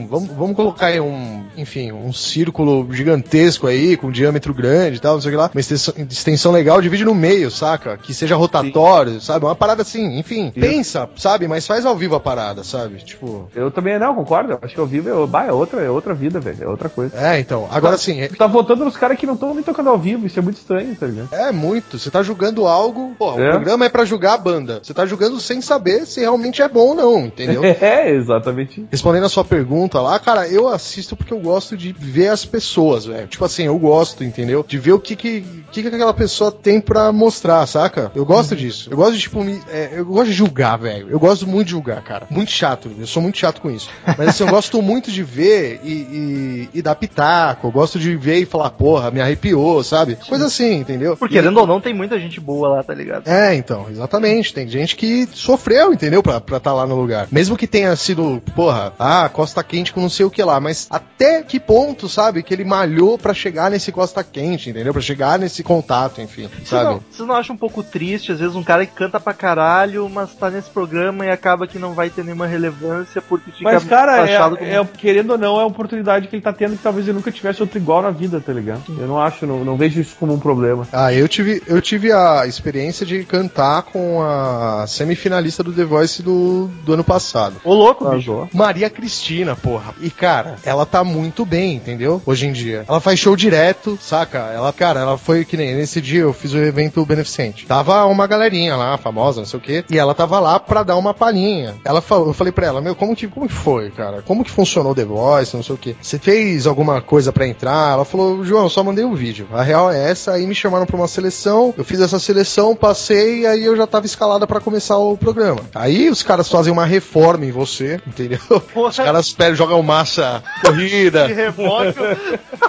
um- 0.02 0.06
vamos, 0.06 0.28
vamos 0.30 0.56
colocar 0.56 0.86
aí 0.86 1.00
um, 1.00 1.44
enfim, 1.56 1.92
um 1.92 2.12
círculo 2.12 2.86
gigantesco 2.92 3.66
aí, 3.66 3.96
com 3.96 4.10
diâmetro 4.10 4.43
grande 4.52 4.96
e 4.96 5.00
tal, 5.00 5.14
não 5.14 5.20
sei 5.20 5.30
o 5.30 5.32
que 5.32 5.38
lá, 5.38 5.50
uma 5.54 5.60
extensão, 5.60 5.94
extensão 6.10 6.52
legal, 6.52 6.80
divide 6.82 7.04
no 7.04 7.14
meio, 7.14 7.50
saca? 7.50 7.96
Que 7.96 8.12
seja 8.12 8.34
rotatório, 8.36 9.20
sabe? 9.20 9.44
Uma 9.46 9.54
parada 9.54 9.82
assim, 9.82 10.18
enfim, 10.18 10.50
pensa, 10.54 11.08
sabe? 11.16 11.46
Mas 11.48 11.66
faz 11.66 11.86
ao 11.86 11.96
vivo 11.96 12.14
a 12.16 12.20
parada, 12.20 12.64
sabe? 12.64 12.96
Tipo, 13.04 13.48
Eu 13.54 13.70
também 13.70 13.98
não, 13.98 14.14
concordo. 14.14 14.52
Eu 14.52 14.58
acho 14.62 14.74
que 14.74 14.80
ao 14.80 14.86
vivo 14.86 15.08
é, 15.08 15.26
bah, 15.26 15.46
é 15.46 15.52
outra, 15.52 15.80
é 15.80 15.88
outra 15.90 16.12
vida, 16.14 16.40
velho. 16.40 16.58
É 16.64 16.68
outra 16.68 16.88
coisa. 16.88 17.16
é, 17.16 17.38
então, 17.38 17.68
agora 17.70 17.96
sim, 17.96 18.20
é, 18.20 18.28
tá 18.28 18.46
votando 18.46 18.84
nos 18.84 18.96
caras 18.96 19.16
que 19.18 19.26
não 19.26 19.34
estão 19.34 19.54
nem 19.54 19.62
tocando 19.62 19.88
ao 19.90 19.98
vivo, 19.98 20.26
isso 20.26 20.38
é 20.38 20.42
muito 20.42 20.56
estranho, 20.56 20.94
tá 20.96 21.06
ligado? 21.06 21.28
é 21.32 21.52
muito, 21.52 21.98
você 21.98 22.10
tá 22.10 22.22
julgando 22.22 22.66
algo, 22.66 23.14
pô, 23.18 23.32
o 23.34 23.40
É. 23.40 23.50
programa 23.50 23.84
é 23.84 23.88
pra 23.88 24.04
julgar 24.04 24.34
a 24.34 24.38
banda, 24.38 24.80
você 24.82 24.92
tá 24.92 25.06
julgando 25.06 25.38
sem 25.40 25.60
saber 25.60 26.06
se 26.06 26.20
realmente 26.20 26.60
é 26.62 26.68
bom 26.68 26.88
ou 26.88 26.94
não, 26.94 27.26
entendeu? 27.26 27.62
É, 27.84 28.10
exatamente. 28.10 28.86
Respondendo 28.90 29.24
a 29.26 29.28
sua 29.28 29.44
pergunta 29.44 30.00
lá, 30.00 30.18
cara, 30.18 30.48
eu 30.48 30.68
assisto 30.68 31.14
porque 31.16 31.32
eu 31.32 31.38
gosto 31.40 31.76
de 31.76 31.92
ver 31.92 32.28
as 32.28 32.44
pessoas, 32.44 33.04
velho. 33.06 33.26
Tipo 33.26 33.44
assim, 33.44 33.64
eu 33.64 33.78
gosto, 33.78 34.24
entendeu? 34.34 34.64
De 34.66 34.78
ver 34.78 34.92
o 34.92 34.98
que 34.98 35.14
que, 35.14 35.44
que, 35.70 35.82
que 35.82 35.88
aquela 35.88 36.12
pessoa 36.12 36.50
tem 36.50 36.80
pra 36.80 37.12
mostrar, 37.12 37.64
saca? 37.66 38.10
Eu 38.14 38.24
gosto 38.24 38.56
disso. 38.56 38.88
Eu 38.90 38.96
gosto 38.96 39.14
de, 39.14 39.20
tipo, 39.20 39.42
me, 39.42 39.60
é, 39.70 39.90
eu 39.94 40.04
gosto 40.04 40.26
de 40.26 40.32
julgar, 40.32 40.76
velho. 40.76 41.08
Eu 41.08 41.18
gosto 41.18 41.46
muito 41.46 41.66
de 41.66 41.72
julgar, 41.72 42.02
cara. 42.02 42.26
Muito 42.30 42.50
chato, 42.50 42.90
eu 42.98 43.06
sou 43.06 43.22
muito 43.22 43.38
chato 43.38 43.60
com 43.60 43.70
isso. 43.70 43.88
Mas 44.18 44.28
assim, 44.28 44.44
eu 44.44 44.50
gosto 44.50 44.82
muito 44.82 45.10
de 45.10 45.22
ver 45.22 45.80
e, 45.82 45.92
e, 45.92 46.68
e 46.74 46.82
dar 46.82 46.94
pitaco. 46.94 47.68
Eu 47.68 47.72
gosto 47.72 47.98
de 47.98 48.16
ver 48.16 48.38
e 48.38 48.46
falar, 48.46 48.70
porra, 48.70 49.10
me 49.10 49.20
arrepiou, 49.20 49.82
sabe? 49.82 50.16
Coisa 50.28 50.46
assim, 50.46 50.74
entendeu? 50.74 51.16
Porque, 51.16 51.34
querendo 51.34 51.58
ou 51.58 51.66
não, 51.66 51.80
tem 51.80 51.94
muita 51.94 52.18
gente 52.18 52.40
boa 52.40 52.68
lá, 52.68 52.82
tá 52.82 52.94
ligado? 52.94 53.28
É, 53.28 53.54
então, 53.54 53.86
exatamente. 53.90 54.52
Tem 54.52 54.68
gente 54.68 54.96
que 54.96 55.28
sofreu, 55.32 55.92
entendeu? 55.92 56.22
Pra 56.22 56.38
estar 56.38 56.60
tá 56.60 56.72
lá 56.72 56.86
no 56.86 56.96
lugar. 56.96 57.28
Mesmo 57.30 57.56
que 57.56 57.66
tenha 57.66 57.94
sido, 57.96 58.42
porra, 58.54 58.92
ah, 58.98 59.28
Costa 59.28 59.62
Quente 59.62 59.92
com 59.92 60.00
não 60.00 60.10
sei 60.10 60.26
o 60.26 60.30
que 60.30 60.42
lá, 60.42 60.58
mas 60.60 60.86
até 60.90 61.42
que 61.42 61.60
ponto, 61.60 62.08
sabe, 62.08 62.42
que 62.42 62.52
ele 62.52 62.64
malhou 62.64 63.18
pra 63.18 63.34
chegar 63.34 63.70
nesse 63.70 63.92
Costa 63.92 64.23
Quente, 64.32 64.70
entendeu? 64.70 64.92
Pra 64.92 65.02
chegar 65.02 65.38
nesse 65.38 65.62
contato, 65.62 66.20
enfim, 66.20 66.48
Vocês 66.48 66.68
sabe? 66.68 66.84
não, 66.84 67.00
vocês 67.10 67.28
não 67.28 67.34
acham 67.34 67.54
um 67.54 67.58
pouco 67.58 67.82
triste, 67.82 68.32
às 68.32 68.38
vezes, 68.40 68.56
um 68.56 68.62
cara 68.62 68.84
que 68.86 68.92
canta 68.92 69.20
pra 69.20 69.32
caralho, 69.32 70.08
mas 70.08 70.34
tá 70.34 70.50
nesse 70.50 70.70
programa 70.70 71.26
e 71.26 71.30
acaba 71.30 71.66
que 71.66 71.78
não 71.78 71.94
vai 71.94 72.10
ter 72.10 72.24
nenhuma 72.24 72.46
relevância 72.46 73.20
porque 73.22 73.50
fica 73.50 73.64
Mas, 73.64 73.84
cara, 73.84 74.28
é, 74.28 74.76
é- 74.76 74.84
querendo 74.96 75.30
ou 75.32 75.38
não, 75.38 75.58
é 75.58 75.62
a 75.62 75.66
oportunidade 75.66 76.28
que 76.28 76.36
ele 76.36 76.42
tá 76.42 76.52
tendo 76.52 76.76
que 76.76 76.82
talvez 76.82 77.06
ele 77.06 77.16
nunca 77.16 77.30
tivesse 77.30 77.60
outro 77.62 77.78
igual 77.78 78.02
na 78.02 78.10
vida, 78.10 78.40
tá 78.40 78.52
ligado? 78.52 78.82
Eu 78.88 79.06
não 79.06 79.20
acho, 79.20 79.46
não, 79.46 79.64
não 79.64 79.76
vejo 79.76 80.00
isso 80.00 80.16
como 80.18 80.32
um 80.34 80.38
problema. 80.38 80.86
Ah, 80.92 81.12
eu 81.12 81.28
tive, 81.28 81.62
eu 81.66 81.80
tive 81.80 82.12
a 82.12 82.46
experiência 82.46 83.04
de 83.06 83.24
cantar 83.24 83.82
com 83.82 84.22
a 84.22 84.86
semifinalista 84.86 85.62
do 85.62 85.72
The 85.72 85.84
Voice 85.84 86.22
do, 86.22 86.68
do 86.84 86.94
ano 86.94 87.04
passado. 87.04 87.56
Ô 87.64 87.74
louco, 87.74 88.08
bicho. 88.10 88.48
Maria 88.52 88.88
Cristina, 88.90 89.54
porra. 89.56 89.94
E, 90.00 90.10
cara, 90.10 90.56
ela 90.64 90.86
tá 90.86 91.02
muito 91.04 91.44
bem, 91.44 91.74
entendeu? 91.76 92.22
Hoje 92.24 92.46
em 92.46 92.52
dia. 92.52 92.84
Ela 92.88 93.00
faz 93.00 93.18
show 93.18 93.36
direto, 93.36 93.98
saca? 94.14 94.38
Ela, 94.38 94.72
cara, 94.72 95.00
ela 95.00 95.18
foi 95.18 95.44
que 95.44 95.56
nem 95.56 95.74
nesse 95.74 96.00
dia 96.00 96.20
eu 96.20 96.32
fiz 96.32 96.52
o 96.52 96.58
evento 96.58 97.04
beneficente. 97.04 97.66
Tava 97.66 98.04
uma 98.06 98.26
galerinha 98.28 98.76
lá, 98.76 98.96
famosa, 98.96 99.40
não 99.40 99.46
sei 99.46 99.58
o 99.58 99.62
quê, 99.62 99.84
e 99.90 99.98
ela 99.98 100.14
tava 100.14 100.38
lá 100.38 100.60
pra 100.60 100.84
dar 100.84 100.96
uma 100.96 101.12
palhinha. 101.12 101.74
Ela 101.84 102.00
falou, 102.00 102.28
eu 102.28 102.32
falei 102.32 102.52
pra 102.52 102.66
ela, 102.66 102.80
meu, 102.80 102.94
como 102.94 103.16
que, 103.16 103.26
como 103.26 103.48
que 103.48 103.54
foi, 103.54 103.90
cara? 103.90 104.22
Como 104.22 104.44
que 104.44 104.50
funcionou 104.50 104.92
o 104.92 104.94
The 104.94 105.04
Voice, 105.04 105.56
não 105.56 105.64
sei 105.64 105.74
o 105.74 105.78
quê? 105.78 105.96
Você 106.00 106.18
fez 106.18 106.66
alguma 106.66 107.00
coisa 107.00 107.32
pra 107.32 107.46
entrar? 107.46 107.92
Ela 107.92 108.04
falou, 108.04 108.44
João, 108.44 108.64
eu 108.64 108.70
só 108.70 108.84
mandei 108.84 109.04
um 109.04 109.14
vídeo. 109.14 109.48
A 109.52 109.62
real 109.62 109.90
é 109.90 110.10
essa, 110.10 110.32
aí 110.32 110.46
me 110.46 110.54
chamaram 110.54 110.86
pra 110.86 110.96
uma 110.96 111.08
seleção, 111.08 111.74
eu 111.76 111.84
fiz 111.84 112.00
essa 112.00 112.20
seleção, 112.20 112.76
passei, 112.76 113.46
aí 113.46 113.64
eu 113.64 113.76
já 113.76 113.86
tava 113.86 114.06
escalada 114.06 114.46
pra 114.46 114.60
começar 114.60 114.96
o 114.96 115.16
programa. 115.16 115.60
Aí 115.74 116.08
os 116.08 116.22
caras 116.22 116.48
fazem 116.48 116.72
uma 116.72 116.84
reforma 116.84 117.44
em 117.44 117.50
você, 117.50 118.00
entendeu? 118.06 118.38
Porra. 118.72 118.90
Os 118.90 118.96
caras 118.96 119.34
jogam 119.56 119.82
massa 119.82 120.42
corrida, 120.62 121.26
De 121.28 121.32
rebote, 121.32 121.98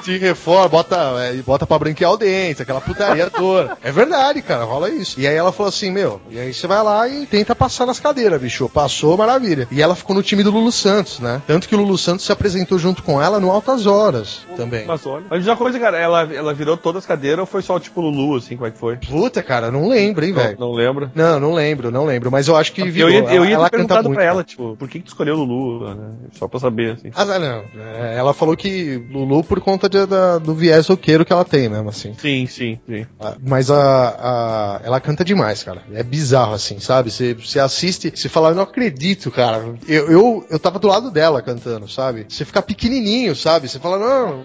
te 0.03 0.17
reforma, 0.17 0.69
bota, 0.69 0.95
é, 1.19 1.34
e 1.35 1.41
bota 1.41 1.65
pra 1.67 1.77
branquear 1.79 2.11
o 2.11 2.17
dente, 2.17 2.61
aquela 2.61 2.81
putaria 2.81 3.29
toda. 3.29 3.77
É 3.83 3.91
verdade, 3.91 4.41
cara, 4.41 4.63
rola 4.63 4.89
isso. 4.89 5.19
E 5.19 5.27
aí 5.27 5.35
ela 5.35 5.51
falou 5.51 5.69
assim, 5.69 5.91
meu, 5.91 6.21
e 6.29 6.39
aí 6.39 6.53
você 6.53 6.67
vai 6.67 6.81
lá 6.83 7.07
e 7.07 7.25
tenta 7.25 7.55
passar 7.55 7.85
nas 7.85 7.99
cadeiras, 7.99 8.41
bicho. 8.41 8.69
Passou, 8.69 9.17
maravilha. 9.17 9.67
E 9.71 9.81
ela 9.81 9.95
ficou 9.95 10.15
no 10.15 10.23
time 10.23 10.43
do 10.43 10.51
Lulu 10.51 10.71
Santos, 10.71 11.19
né? 11.19 11.41
Tanto 11.47 11.67
que 11.67 11.75
o 11.75 11.77
Lulu 11.77 11.97
Santos 11.97 12.25
se 12.25 12.31
apresentou 12.31 12.77
junto 12.79 13.03
com 13.03 13.21
ela 13.21 13.39
no 13.39 13.51
Altas 13.51 13.85
Horas 13.85 14.39
também. 14.57 14.85
Mas 14.85 15.05
olha. 15.05 15.25
Mas 15.29 15.45
uma 15.45 15.55
coisa, 15.57 15.79
cara, 15.79 15.97
ela, 15.97 16.21
ela 16.33 16.53
virou 16.53 16.77
todas 16.77 17.03
as 17.03 17.05
cadeiras 17.07 17.39
ou 17.39 17.45
foi 17.45 17.61
só 17.61 17.79
tipo 17.79 18.01
Lulu, 18.01 18.37
assim, 18.37 18.55
como 18.55 18.67
é 18.67 18.71
que 18.71 18.77
foi? 18.77 18.97
Puta, 18.97 19.41
cara, 19.43 19.71
não 19.71 19.87
lembro, 19.87 20.25
hein, 20.25 20.33
velho. 20.33 20.57
Não, 20.59 20.67
não 20.69 20.73
lembro. 20.75 21.11
Não, 21.13 21.39
não 21.39 21.53
lembro, 21.53 21.91
não 21.91 22.05
lembro. 22.05 22.31
Mas 22.31 22.47
eu 22.47 22.55
acho 22.55 22.71
que 22.73 22.83
virou. 22.89 23.09
Eu 23.09 23.15
ia, 23.15 23.29
eu 23.29 23.35
ela, 23.35 23.47
ia 23.47 23.53
ela 23.55 23.69
ter 23.69 23.77
canta 23.77 23.87
perguntado 23.95 24.09
muito. 24.09 24.17
pra 24.17 24.25
ela, 24.25 24.43
tipo, 24.43 24.75
por 24.77 24.87
que, 24.87 24.99
que 24.99 25.05
tu 25.05 25.09
escolheu 25.09 25.35
Lulu, 25.35 25.93
né? 25.95 26.07
Só 26.33 26.47
pra 26.47 26.59
saber, 26.59 26.93
assim. 26.93 27.11
Ah, 27.15 27.25
não. 27.25 27.63
É, 27.81 28.15
Ela 28.17 28.33
falou 28.33 28.55
que 28.55 29.03
Lulu 29.11 29.43
por 29.43 29.59
conta 29.59 29.89
de- 29.89 30.05
da- 30.05 30.37
do 30.37 30.53
viés 30.53 30.87
roqueiro 30.87 31.24
que 31.25 31.33
ela 31.33 31.43
tem 31.43 31.67
mesmo, 31.67 31.89
assim. 31.89 32.13
Sim, 32.13 32.45
sim, 32.47 32.79
sim. 32.87 33.05
Ah, 33.19 33.35
Mas 33.45 33.69
a, 33.71 33.77
a- 34.09 34.81
ela 34.83 34.99
canta 35.01 35.25
demais, 35.25 35.63
cara. 35.63 35.81
É 35.93 36.03
bizarro, 36.03 36.53
assim, 36.53 36.79
sabe? 36.79 37.11
Você 37.11 37.33
você 37.33 37.59
assiste, 37.59 38.11
você 38.15 38.29
fala, 38.29 38.49
eu 38.49 38.55
não 38.55 38.63
acredito, 38.63 39.29
cara. 39.31 39.75
Eu, 39.87 40.09
eu, 40.11 40.47
eu 40.49 40.59
tava 40.59 40.79
do 40.79 40.87
lado 40.87 41.11
dela 41.11 41.41
cantando, 41.41 41.89
sabe? 41.89 42.25
Você 42.29 42.45
fica 42.45 42.61
pequenininho, 42.61 43.35
sabe? 43.35 43.67
Você 43.67 43.79
fala, 43.79 43.97
não, 43.99 44.43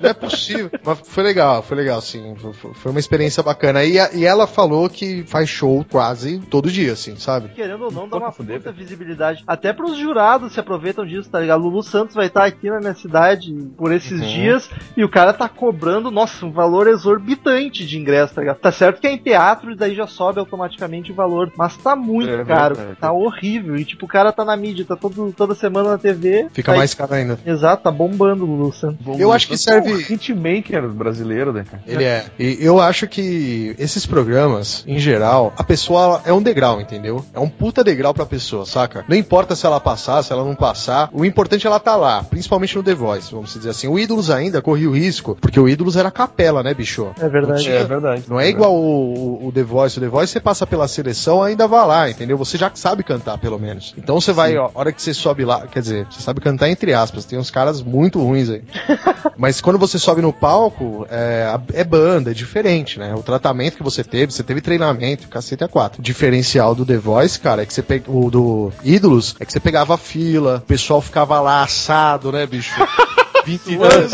não 0.00 0.10
é 0.10 0.14
possível. 0.14 0.70
Mas 0.84 0.98
foi 1.04 1.22
legal, 1.22 1.62
foi 1.62 1.76
legal, 1.76 2.00
sim. 2.00 2.34
Foi- 2.74 2.90
uma 2.92 3.00
experiência 3.00 3.42
bacana. 3.42 3.84
E, 3.84 3.98
a- 3.98 4.10
e 4.12 4.24
ela 4.24 4.46
falou 4.46 4.88
que 4.88 5.22
faz 5.26 5.48
show 5.48 5.84
quase 5.90 6.38
todo 6.50 6.70
dia, 6.70 6.92
assim, 6.92 7.16
sabe? 7.16 7.48
querendo 7.54 7.84
ou 7.84 7.92
não, 7.92 8.08
dá 8.08 8.16
uma 8.16 8.32
puta 8.32 8.72
visibilidade. 8.72 9.42
Até 9.46 9.72
pros 9.72 9.96
jurados 9.98 10.52
se 10.54 10.60
aproveitam 10.60 11.06
disso, 11.06 11.28
tá 11.30 11.40
ligado? 11.40 11.60
Lulu 11.62 11.82
Santos 11.82 12.14
vai 12.14 12.26
estar 12.26 12.44
aqui 12.44 12.68
na 12.70 12.80
minha 12.80 12.94
cidade 12.94 13.52
por 13.76 13.92
esses 13.92 14.12
Uhum. 14.20 14.26
dias 14.26 14.70
e 14.96 15.04
o 15.04 15.08
cara 15.08 15.32
tá 15.32 15.41
cobrando, 15.48 16.10
nossa, 16.10 16.44
um 16.46 16.50
valor 16.52 16.86
exorbitante 16.86 17.86
de 17.86 17.98
ingresso, 17.98 18.34
tá 18.34 18.40
ligado? 18.40 18.58
Tá 18.58 18.72
certo 18.72 19.00
que 19.00 19.06
é 19.06 19.12
em 19.12 19.18
teatro 19.18 19.70
e 19.72 19.76
daí 19.76 19.94
já 19.94 20.06
sobe 20.06 20.38
automaticamente 20.40 21.12
o 21.12 21.14
valor, 21.14 21.52
mas 21.56 21.76
tá 21.76 21.94
muito 21.96 22.30
É 22.30 22.44
caro, 22.44 22.74
verdade. 22.74 22.98
tá 23.00 23.12
horrível. 23.12 23.76
E 23.76 23.84
tipo, 23.84 24.06
o 24.06 24.08
cara 24.08 24.32
tá 24.32 24.44
na 24.44 24.56
mídia, 24.56 24.84
tá 24.84 24.96
todo, 24.96 25.32
toda 25.36 25.54
semana 25.54 25.90
na 25.90 25.98
TV. 25.98 26.48
Fica 26.52 26.72
tá 26.72 26.78
mais 26.78 26.94
caro 26.94 27.14
ainda. 27.14 27.38
Exato, 27.44 27.82
tá 27.82 27.90
bombando 27.90 28.44
o 28.44 28.46
Lulu 28.46 28.72
Santos. 28.72 28.98
Eu 29.18 29.32
acho 29.32 29.48
que 29.48 29.56
serve- 29.56 29.92
Um 29.92 29.98
hitmaker 29.98 30.88
brasileiro, 30.88 31.52
né, 31.52 31.64
cara? 31.68 31.82
Ele 31.86 32.04
é. 32.04 32.24
E 32.38 32.58
eu 32.60 32.80
acho 32.80 33.06
que 33.06 33.74
esses 33.78 34.06
programas, 34.06 34.84
em 34.86 34.98
geral, 34.98 35.52
a 35.56 35.64
pessoa 35.64 36.22
é 36.24 36.32
um 36.32 36.42
degrau, 36.42 36.80
entendeu? 36.80 37.24
É 37.34 37.40
um 37.40 37.48
puta 37.48 37.82
degrau 37.84 38.14
pra 38.14 38.26
pessoa, 38.26 38.64
saca? 38.66 39.04
Não 39.08 39.16
importa 39.16 39.54
se 39.54 39.66
ela 39.66 39.80
passar, 39.80 40.22
se 40.22 40.32
ela 40.32 40.44
não 40.44 40.54
passar, 40.54 41.08
o 41.12 41.24
importante 41.24 41.66
é 41.66 41.70
ela 41.72 41.80
tá 41.80 41.96
lá, 41.96 42.22
principalmente 42.24 42.76
no 42.76 42.82
The 42.82 42.94
Voice, 42.94 43.32
vamos 43.32 43.52
dizer 43.54 43.70
assim. 43.70 43.88
O 43.88 43.98
Ídolos 43.98 44.30
ainda 44.30 44.60
corria 44.62 44.88
o 44.88 44.92
risco, 44.94 45.31
porque 45.40 45.58
o 45.58 45.68
Ídolos 45.68 45.96
era 45.96 46.10
capela, 46.10 46.62
né, 46.62 46.72
bicho? 46.74 47.10
É 47.20 47.28
verdade. 47.28 47.68
É 47.70 47.84
verdade. 47.84 48.24
Não 48.28 48.38
é 48.40 48.48
igual 48.48 48.74
o, 48.74 49.46
o- 49.46 49.52
The 49.52 49.62
Voice. 49.62 49.98
O 49.98 50.00
The 50.02 50.08
Voice 50.08 50.32
você 50.32 50.40
passa 50.40 50.66
pela 50.66 50.88
seleção, 50.88 51.42
ainda 51.42 51.66
vai 51.68 51.86
lá, 51.86 52.10
entendeu? 52.10 52.36
Você 52.38 52.56
já 52.56 52.70
sabe 52.74 53.02
cantar, 53.02 53.38
pelo 53.38 53.58
menos. 53.58 53.94
Então 53.96 54.20
você 54.20 54.32
vai, 54.32 54.56
ó, 54.56 54.66
a 54.74 54.78
hora 54.78 54.92
que 54.92 55.00
você 55.02 55.12
sobe 55.14 55.44
lá, 55.44 55.66
quer 55.66 55.80
dizer, 55.80 56.06
você 56.10 56.20
sabe 56.20 56.40
cantar 56.40 56.68
entre 56.68 56.92
aspas, 56.94 57.24
tem 57.24 57.38
uns 57.38 57.50
caras 57.50 57.82
muito 57.82 58.20
ruins 58.20 58.48
aí. 58.50 58.62
Mas 59.36 59.60
quando 59.60 59.78
você 59.78 59.98
sobe 59.98 60.22
no 60.22 60.32
palco, 60.32 61.06
é, 61.10 61.58
é 61.74 61.84
banda, 61.84 62.30
é 62.30 62.34
diferente, 62.34 62.98
né? 62.98 63.14
O 63.14 63.22
tratamento 63.22 63.76
que 63.76 63.82
você 63.82 64.02
teve, 64.04 64.32
você 64.32 64.42
teve 64.42 64.60
treinamento, 64.60 65.28
cacete 65.28 65.64
a 65.64 65.68
quatro. 65.68 66.00
O 66.00 66.02
diferencial 66.02 66.74
do 66.74 66.84
The 66.86 66.96
Voice, 66.96 67.38
cara, 67.38 67.62
é 67.62 67.66
que 67.66 67.72
você 67.74 67.82
pega. 67.82 68.10
O 68.10 68.30
do 68.30 68.72
Ídolos, 68.84 69.34
é 69.40 69.44
que 69.44 69.52
você 69.52 69.60
pegava 69.60 69.94
a 69.94 69.98
fila, 69.98 70.56
o 70.62 70.66
pessoal 70.66 71.00
ficava 71.00 71.40
lá 71.40 71.62
assado, 71.62 72.32
né, 72.32 72.46
bicho? 72.46 72.72
20 73.44 73.74
anos 73.74 74.12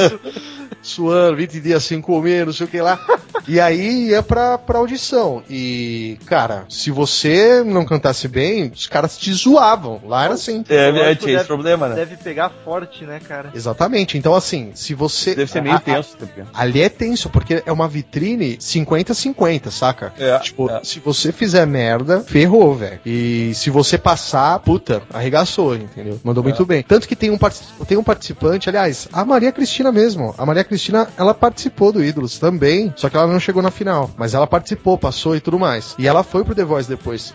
suando, 0.83 1.37
20 1.37 1.61
dias 1.61 1.85
sem 1.85 2.01
comer, 2.01 2.47
não 2.47 2.53
sei 2.53 2.67
o 2.67 2.69
que 2.69 2.81
lá. 2.81 2.99
E 3.47 3.59
aí 3.61 4.09
ia 4.09 4.23
pra, 4.23 4.59
pra 4.59 4.79
audição. 4.79 5.43
E, 5.49 6.19
cara, 6.27 6.65
se 6.69 6.91
você 6.91 7.63
não 7.65 7.85
cantasse 7.85 8.29
bem, 8.29 8.71
os 8.75 8.87
caras 8.87 9.17
te 9.17 9.33
zoavam. 9.33 10.01
Lá 10.05 10.25
era 10.25 10.35
assim. 10.35 10.65
É, 10.69 10.89
é, 10.89 11.15
tinha 11.15 11.37
esse 11.39 11.47
problema, 11.47 11.89
né? 11.89 11.95
Deve 11.95 12.17
pegar 12.17 12.51
forte, 12.65 13.05
né, 13.05 13.21
cara? 13.27 13.51
Exatamente. 13.55 14.19
Então, 14.19 14.35
assim, 14.35 14.73
se 14.75 14.93
você. 14.95 15.35
Deve 15.35 15.51
ser 15.51 15.59
a- 15.61 15.63
meio 15.63 15.75
a- 15.77 15.81
tenso. 15.81 16.17
também. 16.17 16.45
Ali 16.53 16.83
é 16.83 16.89
tenso, 16.89 17.31
porque 17.31 17.63
é 17.65 17.73
uma 17.73 17.89
vitrine 17.89 18.59
50-50, 18.59 19.71
saca? 19.71 20.13
É, 20.19 20.39
tipo, 20.41 20.71
é. 20.71 20.81
se 20.85 21.01
você 21.01 21.33
fizer 21.33 21.67
merda, 21.67 22.21
ferrou, 22.21 22.75
velho. 22.75 23.01
E 23.05 23.53
se 23.55 23.71
você 23.71 23.97
passar, 23.99 24.59
puta, 24.61 25.03
arregaçou, 25.13 25.75
entendeu? 25.77 26.21
Mandou 26.25 26.43
muito 26.43 26.65
bem. 26.67 26.83
Tanto 26.83 27.07
que 27.09 27.17
tem 27.17 27.31
um, 27.31 27.39
tem 27.87 27.97
um 27.97 28.05
participante, 28.05 28.69
aliás, 28.69 29.09
a 29.13 29.25
Maria 29.25 29.53
Cristina 29.53 29.91
mesmo. 29.93 30.35
A 30.37 30.45
Maria 30.45 30.65
Cristina, 30.69 31.09
ela 31.17 31.35
participou 31.35 31.93
do 31.93 32.05
Ídolos 32.05 32.39
também, 32.39 32.93
só 32.97 33.09
que 33.09 33.17
ela 33.17 33.27
não 33.27 33.41
chegou 33.41 33.63
na 33.63 33.71
final. 33.71 34.11
Mas 34.17 34.35
ela 34.35 34.47
participou, 34.47 34.97
passou 34.97 35.35
e 35.35 35.41
tudo 35.41 35.59
mais. 35.59 35.95
E 35.99 36.07
ela 36.07 36.23
foi 36.23 36.45
pro 36.45 36.55
The 36.55 36.65
Voice 36.65 36.89
depois. 36.89 37.35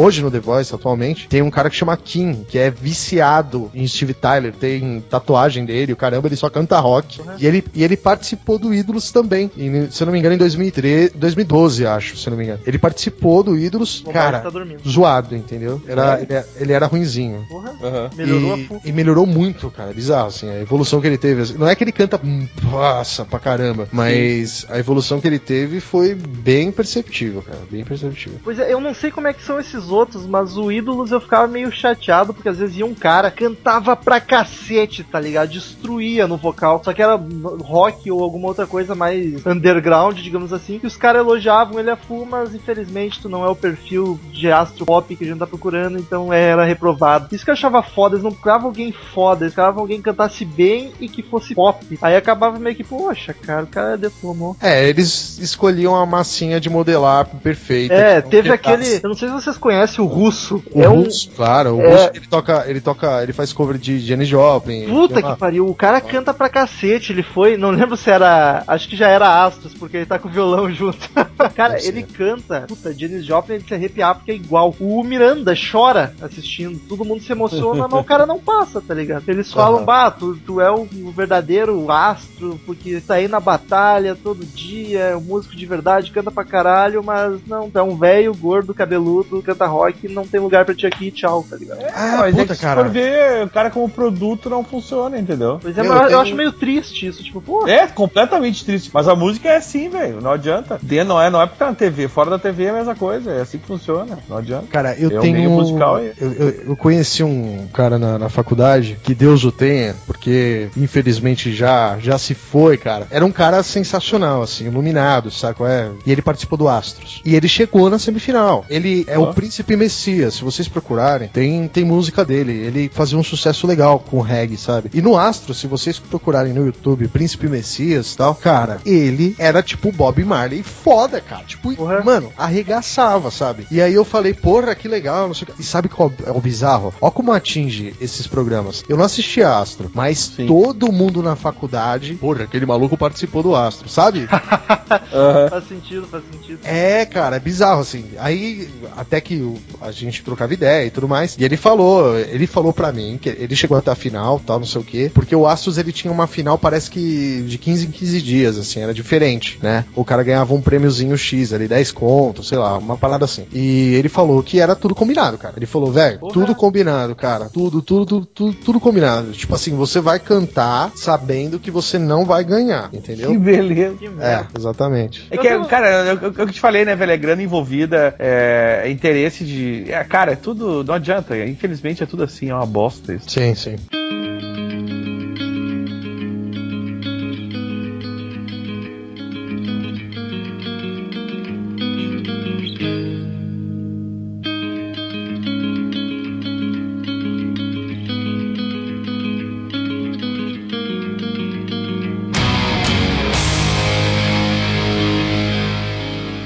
Hoje 0.00 0.22
no 0.22 0.30
The 0.30 0.40
Voice, 0.40 0.74
atualmente, 0.74 1.28
tem 1.28 1.42
um 1.42 1.50
cara 1.50 1.68
que 1.68 1.76
chama 1.76 1.94
Kim, 1.96 2.44
que 2.48 2.58
é 2.58 2.70
viciado 2.70 3.70
em 3.74 3.86
Steve 3.86 4.14
Tyler, 4.14 4.52
tem 4.54 5.04
tatuagem 5.10 5.64
dele, 5.66 5.92
o 5.92 5.96
caramba, 5.96 6.26
ele 6.26 6.36
só 6.36 6.48
canta 6.48 6.78
rock. 6.80 7.20
E, 7.38 7.46
ele, 7.46 7.62
e 7.74 7.84
ele 7.84 7.96
participou 7.98 8.58
do 8.58 8.72
Ídolos 8.72 9.12
também. 9.12 9.50
E, 9.56 9.88
se 9.90 10.02
eu 10.02 10.06
não 10.06 10.12
me 10.12 10.18
engano, 10.18 10.34
em 10.34 10.38
2013, 10.38 11.12
2012, 11.16 11.86
acho, 11.86 12.16
se 12.16 12.26
eu 12.26 12.30
não 12.30 12.38
me 12.38 12.44
engano. 12.44 12.60
Ele 12.66 12.78
participou 12.78 13.42
do 13.42 13.58
Ídolos, 13.58 14.02
O 14.06 14.10
cara, 14.10 14.40
tá 14.40 14.48
dormindo. 14.48 14.80
zoado, 14.88 15.36
entendeu? 15.36 15.82
Era, 15.86 16.18
ele, 16.22 16.44
ele 16.58 16.72
era 16.72 16.86
ruinzinho. 16.86 17.44
Porra, 17.48 17.72
Aham. 17.82 18.10
melhorou 18.16 18.56
e, 18.56 18.64
a 18.64 18.66
full. 18.68 18.80
e 18.86 18.92
melhorou 18.92 19.26
muito, 19.26 19.70
cara. 19.70 19.92
Bizarro, 19.92 20.28
assim. 20.28 20.48
A 20.48 20.60
evolução 20.60 21.00
que 21.00 21.06
ele 21.08 21.18
teve. 21.18 21.42
assim, 21.42 21.58
Não 21.58 21.68
é 21.68 21.74
que 21.74 21.84
ele 21.84 21.92
canta, 21.92 22.18
nossa, 22.62 23.24
pra 23.24 23.38
caramba. 23.38 23.86
Mas 23.92 24.64
a 24.70 24.78
evolução 24.78 25.20
que 25.20 25.26
ele 25.26 25.38
teve 25.38 25.80
foi 25.80 26.14
bem 26.14 26.70
perceptível, 26.72 27.42
cara. 27.42 27.58
Bem 27.70 27.84
perceptível. 27.84 28.38
Pois 28.42 28.58
é, 28.58 28.72
eu 28.72 28.80
não 28.80 28.94
sei 28.94 29.10
como 29.10 29.26
é 29.28 29.32
que 29.32 29.42
são 29.42 29.58
esses 29.60 29.89
outros, 29.90 30.26
mas 30.26 30.56
o 30.56 30.70
Ídolos 30.70 31.10
eu 31.10 31.20
ficava 31.20 31.46
meio 31.46 31.70
chateado, 31.70 32.32
porque 32.32 32.48
às 32.48 32.58
vezes 32.58 32.76
ia 32.76 32.86
um 32.86 32.94
cara, 32.94 33.30
cantava 33.30 33.96
pra 33.96 34.20
cacete, 34.20 35.04
tá 35.04 35.20
ligado? 35.20 35.50
Destruía 35.50 36.26
no 36.26 36.36
vocal, 36.36 36.80
só 36.84 36.92
que 36.92 37.02
era 37.02 37.20
rock 37.60 38.10
ou 38.10 38.22
alguma 38.22 38.48
outra 38.48 38.66
coisa 38.66 38.94
mais 38.94 39.44
underground, 39.46 40.18
digamos 40.18 40.52
assim, 40.52 40.78
que 40.78 40.86
os 40.86 40.96
caras 40.96 41.22
elogiavam 41.22 41.78
ele 41.78 41.90
a 41.90 41.96
full, 41.96 42.26
mas 42.26 42.54
infelizmente 42.54 43.20
tu 43.20 43.28
não 43.28 43.44
é 43.44 43.48
o 43.48 43.56
perfil 43.56 44.18
de 44.32 44.50
astro 44.50 44.86
pop 44.86 45.14
que 45.14 45.24
a 45.24 45.26
gente 45.26 45.38
tá 45.38 45.46
procurando, 45.46 45.98
então 45.98 46.32
era 46.32 46.64
reprovado. 46.64 47.28
Isso 47.32 47.44
que 47.44 47.50
eu 47.50 47.54
achava 47.54 47.82
foda, 47.82 48.14
eles 48.14 48.24
não 48.24 48.32
procuravam 48.32 48.68
alguém 48.68 48.92
foda, 48.92 49.44
eles 49.44 49.54
procuravam 49.54 49.82
alguém 49.82 49.98
que 49.98 50.04
cantasse 50.04 50.44
bem 50.44 50.92
e 51.00 51.08
que 51.08 51.22
fosse 51.22 51.54
pop. 51.54 51.98
Aí 52.00 52.16
acabava 52.16 52.58
meio 52.58 52.76
que, 52.76 52.84
poxa, 52.84 53.34
cara, 53.34 53.64
o 53.64 53.66
cara 53.66 53.96
deformou. 53.96 54.56
É, 54.60 54.88
eles 54.88 55.38
escolhiam 55.38 55.94
a 55.94 56.06
massinha 56.06 56.60
de 56.60 56.70
modelar 56.70 57.26
perfeita. 57.26 57.94
É, 57.94 58.16
que 58.16 58.24
não 58.24 58.30
teve 58.30 58.50
aquele. 58.50 59.00
Eu 59.02 59.08
não 59.08 59.14
sei 59.14 59.28
se 59.28 59.34
vocês 59.34 59.56
conhecem 59.56 59.79
o 60.00 60.04
russo. 60.06 60.62
O 60.72 60.82
é 60.82 60.88
um. 60.88 61.02
Russo, 61.04 61.30
claro, 61.36 61.76
o 61.76 61.80
é- 61.82 61.90
Russo, 61.92 62.10
ele 62.14 62.26
toca, 62.26 62.64
ele 62.68 62.80
toca, 62.80 63.22
ele 63.22 63.32
faz 63.32 63.52
cover 63.52 63.78
de 63.78 63.98
Janis 63.98 64.28
Joplin. 64.28 64.86
Puta 64.88 65.20
uma- 65.20 65.32
que 65.34 65.38
pariu, 65.38 65.66
o 65.68 65.74
cara 65.74 66.00
canta 66.00 66.32
pra 66.34 66.48
cacete, 66.48 67.12
ele 67.12 67.22
foi, 67.22 67.56
não 67.56 67.70
lembro 67.70 67.96
se 67.96 68.10
era, 68.10 68.62
acho 68.66 68.88
que 68.88 68.96
já 68.96 69.08
era 69.08 69.44
Astros, 69.44 69.74
porque 69.74 69.96
ele 69.98 70.06
tá 70.06 70.18
com 70.18 70.28
o 70.28 70.30
violão 70.30 70.70
junto. 70.72 71.08
cara, 71.54 71.74
Deve 71.74 71.88
ele 71.88 72.00
ser. 72.00 72.12
canta, 72.16 72.64
puta, 72.68 72.92
Janis 72.96 73.24
Joplin, 73.24 73.54
ele 73.56 73.64
se 73.66 73.74
arrepiar 73.74 74.14
porque 74.14 74.32
é 74.32 74.34
igual. 74.34 74.74
O 74.80 75.02
Miranda 75.02 75.54
chora 75.54 76.14
assistindo, 76.20 76.78
todo 76.88 77.04
mundo 77.04 77.22
se 77.22 77.32
emociona, 77.32 77.86
mas 77.88 78.00
o 78.00 78.04
cara 78.04 78.26
não 78.26 78.38
passa, 78.38 78.80
tá 78.80 78.94
ligado? 78.94 79.24
Eles 79.28 79.52
falam, 79.52 79.76
Aham. 79.78 79.84
bah, 79.84 80.10
tu, 80.10 80.36
tu 80.44 80.60
é 80.60 80.70
o, 80.70 80.82
o 81.04 81.10
verdadeiro 81.12 81.90
astro, 81.90 82.58
porque 82.66 83.00
tá 83.00 83.14
aí 83.14 83.28
na 83.28 83.40
batalha 83.40 84.14
todo 84.20 84.44
dia, 84.44 85.00
é 85.00 85.16
um 85.16 85.20
músico 85.20 85.54
de 85.56 85.66
verdade, 85.66 86.10
canta 86.10 86.30
pra 86.30 86.44
caralho, 86.44 87.02
mas 87.02 87.40
não, 87.46 87.70
tu 87.70 87.78
é 87.78 87.82
um 87.82 87.96
velho, 87.96 88.34
gordo, 88.34 88.74
cabeludo, 88.74 89.42
canta 89.42 89.66
rock, 89.70 90.08
não 90.08 90.26
tem 90.26 90.40
lugar 90.40 90.64
pra 90.64 90.74
ti 90.74 90.86
aqui, 90.86 91.10
tchau, 91.10 91.44
tá 91.48 91.56
ligado? 91.56 91.80
Ah, 91.94 92.16
Mas 92.18 92.34
é 92.34 92.38
puta, 92.40 92.46
que 92.48 92.54
se 92.56 92.60
cara. 92.60 92.82
for 92.84 92.90
ver, 92.90 93.44
o 93.44 93.50
cara 93.50 93.70
como 93.70 93.88
produto 93.88 94.50
não 94.50 94.62
funciona, 94.64 95.18
entendeu? 95.18 95.58
Pois 95.62 95.76
é, 95.76 95.82
Meu, 95.82 95.90
mas 95.90 95.98
eu, 95.98 96.02
eu 96.04 96.08
tenho- 96.08 96.20
acho 96.20 96.34
meio 96.34 96.52
triste 96.52 97.06
isso, 97.06 97.22
tipo, 97.22 97.40
pô, 97.40 97.66
É, 97.68 97.86
completamente 97.86 98.64
triste. 98.64 98.90
Mas 98.92 99.08
a 99.08 99.14
música 99.14 99.48
é 99.48 99.56
assim, 99.56 99.88
velho. 99.88 100.20
Não 100.20 100.32
adianta. 100.32 100.78
De- 100.82 101.04
Não 101.04 101.20
é, 101.20 101.30
não 101.30 101.40
é 101.40 101.46
porque 101.46 101.58
tá 101.58 101.66
na 101.66 101.74
TV. 101.74 102.08
Fora 102.08 102.30
da 102.30 102.38
TV 102.38 102.64
é 102.64 102.70
a 102.70 102.74
mesma 102.74 102.94
coisa. 102.94 103.30
É 103.32 103.40
assim 103.40 103.58
que 103.58 103.66
funciona. 103.66 104.18
Não 104.28 104.36
adianta. 104.36 104.66
Cara, 104.70 104.94
eu 104.98 105.10
É 105.10 105.18
um 105.18 105.22
tenho. 105.22 105.34
meio 105.36 105.50
musical 105.50 105.96
aí. 105.96 106.12
eu, 106.20 106.32
eu, 106.32 106.48
eu 106.68 106.76
conheci 106.76 107.22
um 107.22 107.66
cara 107.72 107.98
na, 107.98 108.18
na 108.18 108.28
faculdade, 108.28 108.98
que 109.02 109.14
Deus 109.14 109.44
o 109.44 109.50
tenha, 109.52 109.94
porque 110.06 110.68
infelizmente 110.76 111.52
já, 111.52 111.98
já 111.98 112.18
se 112.18 112.34
foi, 112.34 112.76
cara. 112.76 113.06
Era 113.10 113.24
um 113.24 113.32
cara 113.32 113.62
sensacional, 113.62 114.42
assim, 114.42 114.66
iluminado, 114.66 115.30
saco? 115.30 115.64
É. 115.66 115.90
E 116.04 116.12
ele 116.12 116.22
participou 116.22 116.58
do 116.58 116.68
Astros. 116.68 117.20
E 117.24 117.34
ele 117.34 117.48
chegou 117.48 117.88
na 117.88 117.98
semifinal. 117.98 118.64
Ele 118.68 119.04
é 119.06 119.18
Ó. 119.18 119.30
o 119.30 119.34
Príncipe 119.60 119.76
Messias. 119.76 120.34
Se 120.34 120.44
vocês 120.44 120.68
procurarem, 120.68 121.28
tem, 121.28 121.68
tem 121.68 121.84
música 121.84 122.24
dele. 122.24 122.52
Ele 122.52 122.90
fazia 122.92 123.18
um 123.18 123.22
sucesso 123.22 123.66
legal 123.66 123.98
com 123.98 124.18
o 124.18 124.22
reggae, 124.22 124.56
sabe? 124.56 124.90
E 124.94 125.02
no 125.02 125.18
Astros, 125.18 125.58
se 125.58 125.66
vocês 125.66 125.98
procurarem 125.98 126.52
no 126.52 126.64
YouTube 126.64 127.08
Príncipe 127.08 127.46
Messias 127.46 128.12
e 128.12 128.16
tal, 128.16 128.34
cara, 128.34 128.80
ele 128.86 129.34
era 129.38 129.62
tipo 129.62 129.92
Bob 129.92 130.24
Marley 130.24 130.62
foda, 130.62 131.20
cara. 131.20 131.44
Tipo, 131.44 131.74
Porra. 131.74 132.02
mano, 132.02 132.32
arregaçava, 132.38 133.30
sabe? 133.30 133.66
E 133.70 133.82
aí 133.82 133.92
eu 133.92 134.04
falei, 134.04 134.32
porra, 134.32 134.74
que 134.74 134.88
legal, 134.88 135.26
não 135.26 135.34
sei 135.34 135.46
o 135.48 135.52
que. 135.52 135.60
E 135.60 135.64
sabe 135.64 135.88
qual 135.88 136.10
é 136.24 136.30
o 136.30 136.40
bizarro? 136.40 136.94
Ó 137.00 137.10
como 137.10 137.32
atinge 137.32 137.94
esses 138.00 138.26
programas. 138.26 138.82
Eu 138.88 138.96
não 138.96 139.04
assisti 139.04 139.42
Astro, 139.42 139.90
mas 139.94 140.32
Sim. 140.36 140.46
todo 140.46 140.90
mundo 140.90 141.22
na 141.22 141.36
faculdade, 141.36 142.14
porra, 142.14 142.44
aquele 142.44 142.64
maluco 142.64 142.96
participou 142.96 143.42
do 143.42 143.54
Astro, 143.54 143.88
sabe? 143.88 144.26
faz 145.50 145.68
sentido, 145.68 146.06
faz 146.06 146.24
sentido. 146.30 146.60
É, 146.64 147.04
cara, 147.04 147.36
é 147.36 147.40
bizarro, 147.40 147.80
assim. 147.80 148.06
Aí, 148.18 148.70
até 148.96 149.20
que 149.20 149.49
a 149.80 149.90
gente 149.90 150.22
trocava 150.22 150.52
ideia 150.52 150.86
e 150.86 150.90
tudo 150.90 151.08
mais. 151.08 151.36
E 151.38 151.44
ele 151.44 151.56
falou, 151.56 152.18
ele 152.18 152.46
falou 152.46 152.72
pra 152.72 152.92
mim 152.92 153.18
que 153.20 153.28
ele 153.28 153.56
chegou 153.56 153.76
até 153.76 153.90
a 153.90 153.94
final, 153.94 154.40
tal, 154.40 154.58
não 154.58 154.66
sei 154.66 154.80
o 154.80 154.84
quê. 154.84 155.10
Porque 155.12 155.34
o 155.34 155.46
Astros, 155.46 155.78
ele 155.78 155.92
tinha 155.92 156.12
uma 156.12 156.26
final, 156.26 156.58
parece 156.58 156.90
que 156.90 157.42
de 157.46 157.58
15 157.58 157.86
em 157.86 157.90
15 157.90 158.22
dias, 158.22 158.58
assim, 158.58 158.80
era 158.80 158.94
diferente, 158.94 159.58
né? 159.62 159.84
O 159.94 160.04
cara 160.04 160.22
ganhava 160.22 160.54
um 160.54 160.60
prêmiozinho 160.60 161.16
X 161.16 161.52
ali, 161.52 161.68
10 161.68 161.92
contos, 161.92 162.48
sei 162.48 162.58
lá, 162.58 162.78
uma 162.78 162.96
parada 162.96 163.24
assim. 163.24 163.46
E 163.52 163.94
ele 163.94 164.08
falou 164.08 164.42
que 164.42 164.60
era 164.60 164.74
tudo 164.74 164.94
combinado, 164.94 165.38
cara. 165.38 165.54
Ele 165.56 165.66
falou, 165.66 165.90
velho, 165.90 166.18
tudo 166.32 166.54
combinado, 166.54 167.14
cara. 167.14 167.48
Tudo, 167.48 167.82
tudo, 167.82 168.06
tudo, 168.06 168.26
tudo, 168.26 168.54
tudo 168.54 168.80
combinado. 168.80 169.32
Tipo 169.32 169.54
assim, 169.54 169.74
você 169.74 170.00
vai 170.00 170.18
cantar 170.18 170.92
sabendo 170.94 171.58
que 171.58 171.70
você 171.70 171.98
não 171.98 172.24
vai 172.24 172.44
ganhar, 172.44 172.90
entendeu? 172.92 173.30
Que 173.30 173.38
beleza. 173.38 173.96
Que 173.96 174.06
É, 174.20 174.46
exatamente. 174.56 175.26
É 175.30 175.36
que, 175.36 175.64
cara, 175.66 175.88
é 175.88 176.12
o 176.12 176.32
que 176.32 176.40
eu 176.40 176.50
te 176.50 176.60
falei, 176.60 176.84
né, 176.84 176.94
velho? 176.94 177.12
É 177.12 177.16
grana 177.16 177.42
envolvida, 177.42 178.14
é, 178.18 178.82
é 178.84 178.90
interesse 178.90 179.39
de. 179.44 179.84
É, 179.90 180.02
cara, 180.04 180.32
é 180.32 180.36
tudo. 180.36 180.84
Não 180.84 180.94
adianta. 180.94 181.36
Infelizmente 181.46 182.02
é 182.02 182.06
tudo 182.06 182.22
assim, 182.24 182.50
é 182.50 182.54
uma 182.54 182.66
bosta 182.66 183.14
isso. 183.14 183.30
Sim, 183.30 183.54
sim. 183.54 183.76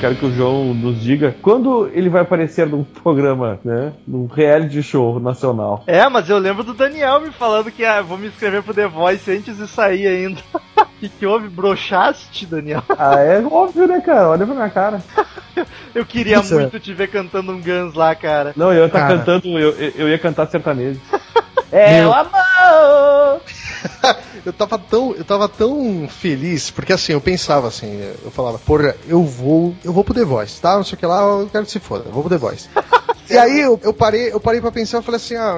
Quero 0.04 0.16
que 0.16 0.26
o 0.26 0.32
João 0.34 0.74
nos 0.74 1.00
diga 1.00 1.34
quando 1.40 1.88
ele 1.94 2.10
vai 2.10 2.20
aparecer 2.20 2.66
num 2.66 2.84
programa, 2.84 3.58
né? 3.64 3.90
Num 4.06 4.26
reality 4.26 4.82
show 4.82 5.18
nacional. 5.18 5.82
É, 5.86 6.06
mas 6.10 6.28
eu 6.28 6.36
lembro 6.36 6.62
do 6.62 6.74
Daniel 6.74 7.22
me 7.22 7.30
falando 7.30 7.70
que 7.70 7.82
ah, 7.86 8.02
vou 8.02 8.18
me 8.18 8.26
inscrever 8.26 8.62
pro 8.62 8.74
The 8.74 8.86
Voice 8.86 9.30
antes 9.30 9.56
de 9.56 9.66
sair 9.66 10.06
ainda. 10.06 10.42
O 10.54 10.60
que, 11.00 11.08
que 11.08 11.24
houve? 11.24 11.48
Brochaste, 11.48 12.44
Daniel? 12.44 12.82
Ah, 12.98 13.18
é 13.18 13.42
óbvio, 13.42 13.86
né, 13.86 13.98
cara? 14.02 14.28
Olha 14.28 14.44
pra 14.44 14.54
minha 14.54 14.68
cara. 14.68 15.02
Eu 15.94 16.04
queria 16.04 16.38
Isso 16.40 16.52
é. 16.54 16.58
muito 16.60 16.78
te 16.78 16.92
ver 16.92 17.08
cantando 17.08 17.52
um 17.52 17.60
Guns 17.62 17.94
lá, 17.94 18.14
cara. 18.14 18.52
Não, 18.56 18.72
eu 18.74 18.80
ia 18.80 18.86
estar 18.86 18.98
Cara. 19.00 19.18
cantando, 19.18 19.48
eu, 19.58 19.70
eu- 19.70 19.92
eu 19.96 20.08
ia 20.10 20.18
cantar 20.18 20.46
sertanejo. 20.48 21.00
é 21.72 22.00
Meu- 22.00 22.10
o 22.10 22.12
amor! 22.12 23.40
Eu 24.44 24.52
tava 24.52 24.78
tão, 24.78 25.14
eu 25.14 25.24
tava 25.24 25.48
tão 25.48 26.06
feliz, 26.06 26.70
porque 26.70 26.92
assim, 26.92 27.12
eu 27.12 27.20
pensava 27.20 27.66
assim, 27.68 27.98
eu 28.22 28.30
falava, 28.30 28.58
porra, 28.58 28.94
eu 29.08 29.24
vou, 29.24 29.74
eu 29.82 29.90
vou 29.90 30.04
pro 30.04 30.12
The 30.12 30.22
Voice, 30.22 30.60
tá? 30.60 30.76
Não 30.76 30.84
sei 30.84 30.96
o 30.96 30.98
que 30.98 31.06
lá, 31.06 31.22
eu 31.22 31.48
quero 31.50 31.64
que 31.64 31.70
se 31.72 31.80
foda, 31.80 32.04
eu 32.06 32.12
vou 32.12 32.22
pro 32.22 32.28
The 32.30 32.36
Voice. 32.36 32.68
E 33.30 33.38
aí 33.38 33.58
eu, 33.60 33.80
eu 33.82 33.94
parei, 33.94 34.30
eu 34.30 34.38
parei 34.38 34.60
pra 34.60 34.70
pensar, 34.70 34.98
eu 34.98 35.02
falei 35.02 35.16
assim, 35.16 35.34
ah, 35.34 35.56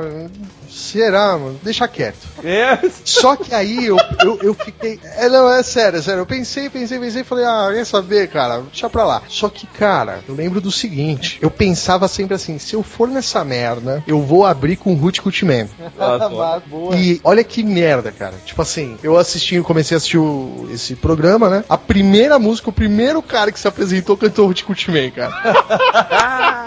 será, 0.76 1.36
mano? 1.38 1.58
Deixa 1.62 1.88
quieto. 1.88 2.26
É. 2.44 2.78
Só 3.04 3.34
que 3.36 3.54
aí 3.54 3.86
eu, 3.86 3.96
eu, 4.22 4.38
eu 4.42 4.54
fiquei. 4.54 5.00
É, 5.16 5.28
não, 5.28 5.50
é 5.50 5.62
sério, 5.62 5.98
é 5.98 6.02
sério. 6.02 6.20
Eu 6.20 6.26
pensei, 6.26 6.68
pensei, 6.68 6.98
pensei 6.98 7.22
e 7.22 7.24
falei, 7.24 7.44
ah, 7.44 7.68
quer 7.72 7.84
saber, 7.86 8.28
cara? 8.28 8.60
Deixa 8.60 8.88
pra 8.90 9.04
lá. 9.04 9.22
Só 9.28 9.48
que, 9.48 9.66
cara, 9.66 10.20
eu 10.28 10.34
lembro 10.34 10.60
do 10.60 10.70
seguinte: 10.70 11.38
eu 11.40 11.50
pensava 11.50 12.06
sempre 12.08 12.34
assim, 12.34 12.58
se 12.58 12.74
eu 12.74 12.82
for 12.82 13.08
nessa 13.08 13.44
merda, 13.44 14.02
eu 14.06 14.20
vou 14.20 14.44
abrir 14.44 14.76
com 14.76 14.94
Ruth 14.94 15.18
Kutman. 15.20 15.68
Boa. 16.66 16.96
E 16.96 17.20
olha 17.24 17.42
que 17.44 17.62
merda, 17.62 18.12
cara. 18.12 18.34
Tipo 18.44 18.62
assim, 18.62 18.96
eu 19.02 19.16
assisti, 19.16 19.60
comecei 19.62 19.94
a 19.94 19.98
assistir 19.98 20.18
o- 20.18 20.68
esse 20.72 20.94
programa, 20.96 21.48
né? 21.48 21.64
A 21.68 21.78
primeira 21.78 22.38
música, 22.38 22.68
o 22.70 22.72
primeiro 22.72 23.22
cara 23.22 23.50
que 23.52 23.58
se 23.60 23.68
apresentou 23.68 24.16
cantou 24.16 24.46
Ruth 24.46 24.62
Kutman, 24.62 25.10
cara. 25.10 25.32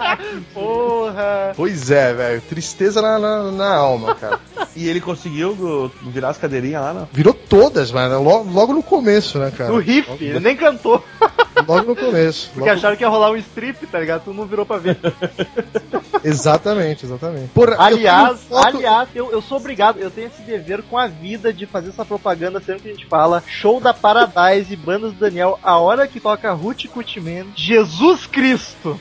Porra! 0.53 1.53
Pois 1.55 1.91
é, 1.91 2.13
velho. 2.13 2.41
Tristeza 2.41 3.01
na, 3.01 3.19
na, 3.19 3.51
na 3.51 3.75
alma, 3.75 4.15
cara. 4.15 4.39
E 4.75 4.87
ele 4.87 5.01
conseguiu 5.01 5.91
virar 6.03 6.29
as 6.29 6.37
cadeirinhas 6.37 6.81
lá, 6.81 6.93
não? 6.93 7.09
Virou 7.11 7.33
todas, 7.33 7.91
mano. 7.91 8.21
Logo, 8.23 8.51
logo 8.51 8.73
no 8.73 8.83
começo, 8.83 9.37
né, 9.39 9.51
cara? 9.55 9.71
No 9.71 9.79
riff, 9.79 10.09
ele 10.23 10.39
nem 10.39 10.55
cantou. 10.55 11.03
Logo 11.69 11.87
no 11.89 11.95
começo. 11.95 12.47
Porque 12.53 12.61
Logo- 12.67 12.71
acharam 12.79 12.95
que 12.97 13.03
ia 13.03 13.09
rolar 13.09 13.31
um 13.31 13.37
strip, 13.37 13.85
tá 13.87 13.99
ligado? 13.99 14.23
Tu 14.25 14.33
não 14.33 14.45
virou 14.45 14.65
pra 14.65 14.77
ver. 14.77 14.97
Exatamente, 16.23 17.05
exatamente. 17.05 17.49
Eu 17.55 17.81
Aliás, 17.81 18.39
tenho 18.41 18.61
foto- 18.61 18.67
aliás, 18.77 19.09
eu, 19.15 19.31
eu 19.31 19.41
sou 19.41 19.57
obrigado, 19.57 19.99
eu 19.99 20.11
tenho 20.11 20.27
esse 20.27 20.41
dever 20.41 20.81
com 20.83 20.97
a 20.97 21.07
vida 21.07 21.53
de 21.53 21.65
fazer 21.65 21.89
essa 21.89 22.03
propaganda 22.03 22.59
sempre 22.59 22.81
que 22.83 22.89
a 22.89 22.91
gente 22.91 23.05
fala. 23.05 23.41
Show 23.47 23.79
da 23.79 23.93
Paradise, 23.93 24.75
bandas 24.75 25.13
do 25.13 25.19
Daniel, 25.19 25.57
a 25.63 25.77
hora 25.77 26.07
que 26.07 26.19
toca 26.19 26.51
Ruth 26.51 26.87
Kutman, 26.87 27.45
Jesus 27.55 28.25
Cristo! 28.25 28.99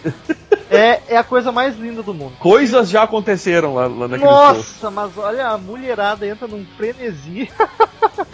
É, 0.71 1.01
é 1.09 1.17
a 1.17 1.25
coisa 1.25 1.51
mais 1.51 1.77
linda 1.79 2.03
do 2.03 2.13
mundo. 2.15 2.35
Coisas 2.39 2.89
já 2.91 3.03
aconteceram 3.03 3.75
lá, 3.75 3.87
lá 3.87 4.07
naquele 4.07 4.21
show. 4.31 4.31
Nossa, 4.31 4.91
mas 4.91 5.11
olha, 5.17 5.49
a 5.49 5.59
mulherada 5.59 6.27
entra 6.27 6.47
num 6.47 6.65
frenesi. 6.77 7.51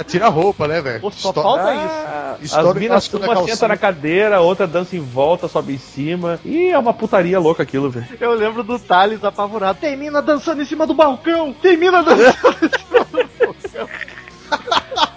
Tira 0.06 0.26
a 0.26 0.30
roupa, 0.30 0.66
né, 0.66 0.80
velho? 0.80 1.00
Só 1.12 1.28
Histó- 1.30 1.42
falta 1.42 1.62
Ah, 1.70 2.36
História 2.42 2.70
as 2.70 2.76
minas, 2.76 3.12
uma 3.14 3.46
senta 3.46 3.68
na 3.68 3.76
cadeira, 3.76 4.23
outra 4.40 4.66
dança 4.66 4.96
em 4.96 5.00
volta, 5.00 5.48
sobe 5.48 5.74
em 5.74 5.78
cima. 5.78 6.38
E 6.44 6.68
é 6.68 6.78
uma 6.78 6.92
putaria 6.92 7.38
louca 7.38 7.62
aquilo, 7.62 7.90
velho. 7.90 8.06
Eu 8.20 8.34
lembro 8.34 8.62
do 8.62 8.78
Thales 8.78 9.24
apavorado. 9.24 9.78
Tem 9.80 9.96
mina 9.96 10.20
dançando 10.20 10.62
em 10.62 10.64
cima 10.64 10.86
do 10.86 10.94
balcão! 10.94 11.52
Tem 11.52 11.76
mina 11.76 12.02
dançando 12.02 12.66
em 12.66 12.78
cima 12.78 13.04
do 13.04 13.16
balcão! 13.38 13.88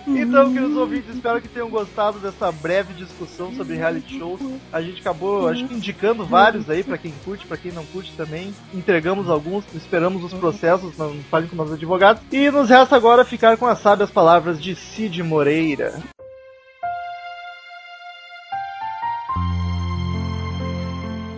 Então, 0.08 0.52
queridos 0.52 0.78
ouvintes, 0.78 1.16
espero 1.16 1.42
que 1.42 1.50
tenham 1.50 1.70
gostado 1.70 2.18
dessa 2.20 2.52
breve 2.52 2.94
discussão 2.94 3.54
sobre 3.54 3.76
reality 3.76 4.18
shows. 4.18 4.40
A 4.72 4.82
gente 4.82 5.02
acabou, 5.02 5.48
acho 5.48 5.68
que 5.68 5.74
indicando 5.74 6.26
vários 6.26 6.70
aí 6.70 6.84
pra 6.84 6.98
quem 6.98 7.14
curte, 7.24 7.46
pra 7.46 7.58
quem 7.58 7.72
não 7.72 7.86
curte 7.86 8.14
também. 8.16 8.54
Entregamos 8.74 9.30
alguns, 9.30 9.66
esperamos 9.76 10.24
os 10.24 10.34
processos, 10.34 10.98
não 10.98 11.16
falem 11.30 11.48
com 11.48 11.56
nossos 11.56 11.74
advogados. 11.74 12.24
E 12.32 12.50
nos 12.50 12.70
resta 12.70 12.96
agora 12.96 13.26
ficar 13.26 13.58
com 13.58 13.68
as 13.68 13.80
sábias 13.80 14.10
palavras 14.10 14.62
de 14.62 14.76
Cid 14.76 15.22
Moreira. 15.24 16.02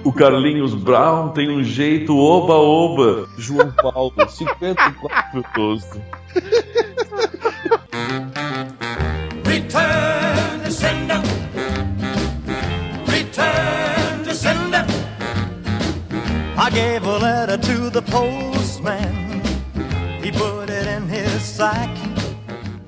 O 0.03 0.13
Carlinhos 0.13 0.73
Brown 0.73 1.29
tem 1.29 1.49
um 1.49 1.63
jeito 1.63 2.17
oba-oba. 2.17 3.27
João 3.37 3.71
Paulo, 3.71 4.13
54 4.29 5.43
12. 5.53 6.01
Return 9.45 10.63
to 10.63 10.71
sender. 10.71 11.21
Return 13.07 14.23
to 14.23 14.33
sender. 14.33 14.85
I 16.57 16.69
gave 16.71 17.05
a 17.05 17.17
letter 17.17 17.57
to 17.57 17.89
the 17.89 18.01
postman. 18.03 19.41
He 20.23 20.31
put 20.31 20.69
it 20.69 20.87
in 20.87 21.07
his 21.07 21.41
sack. 21.41 21.89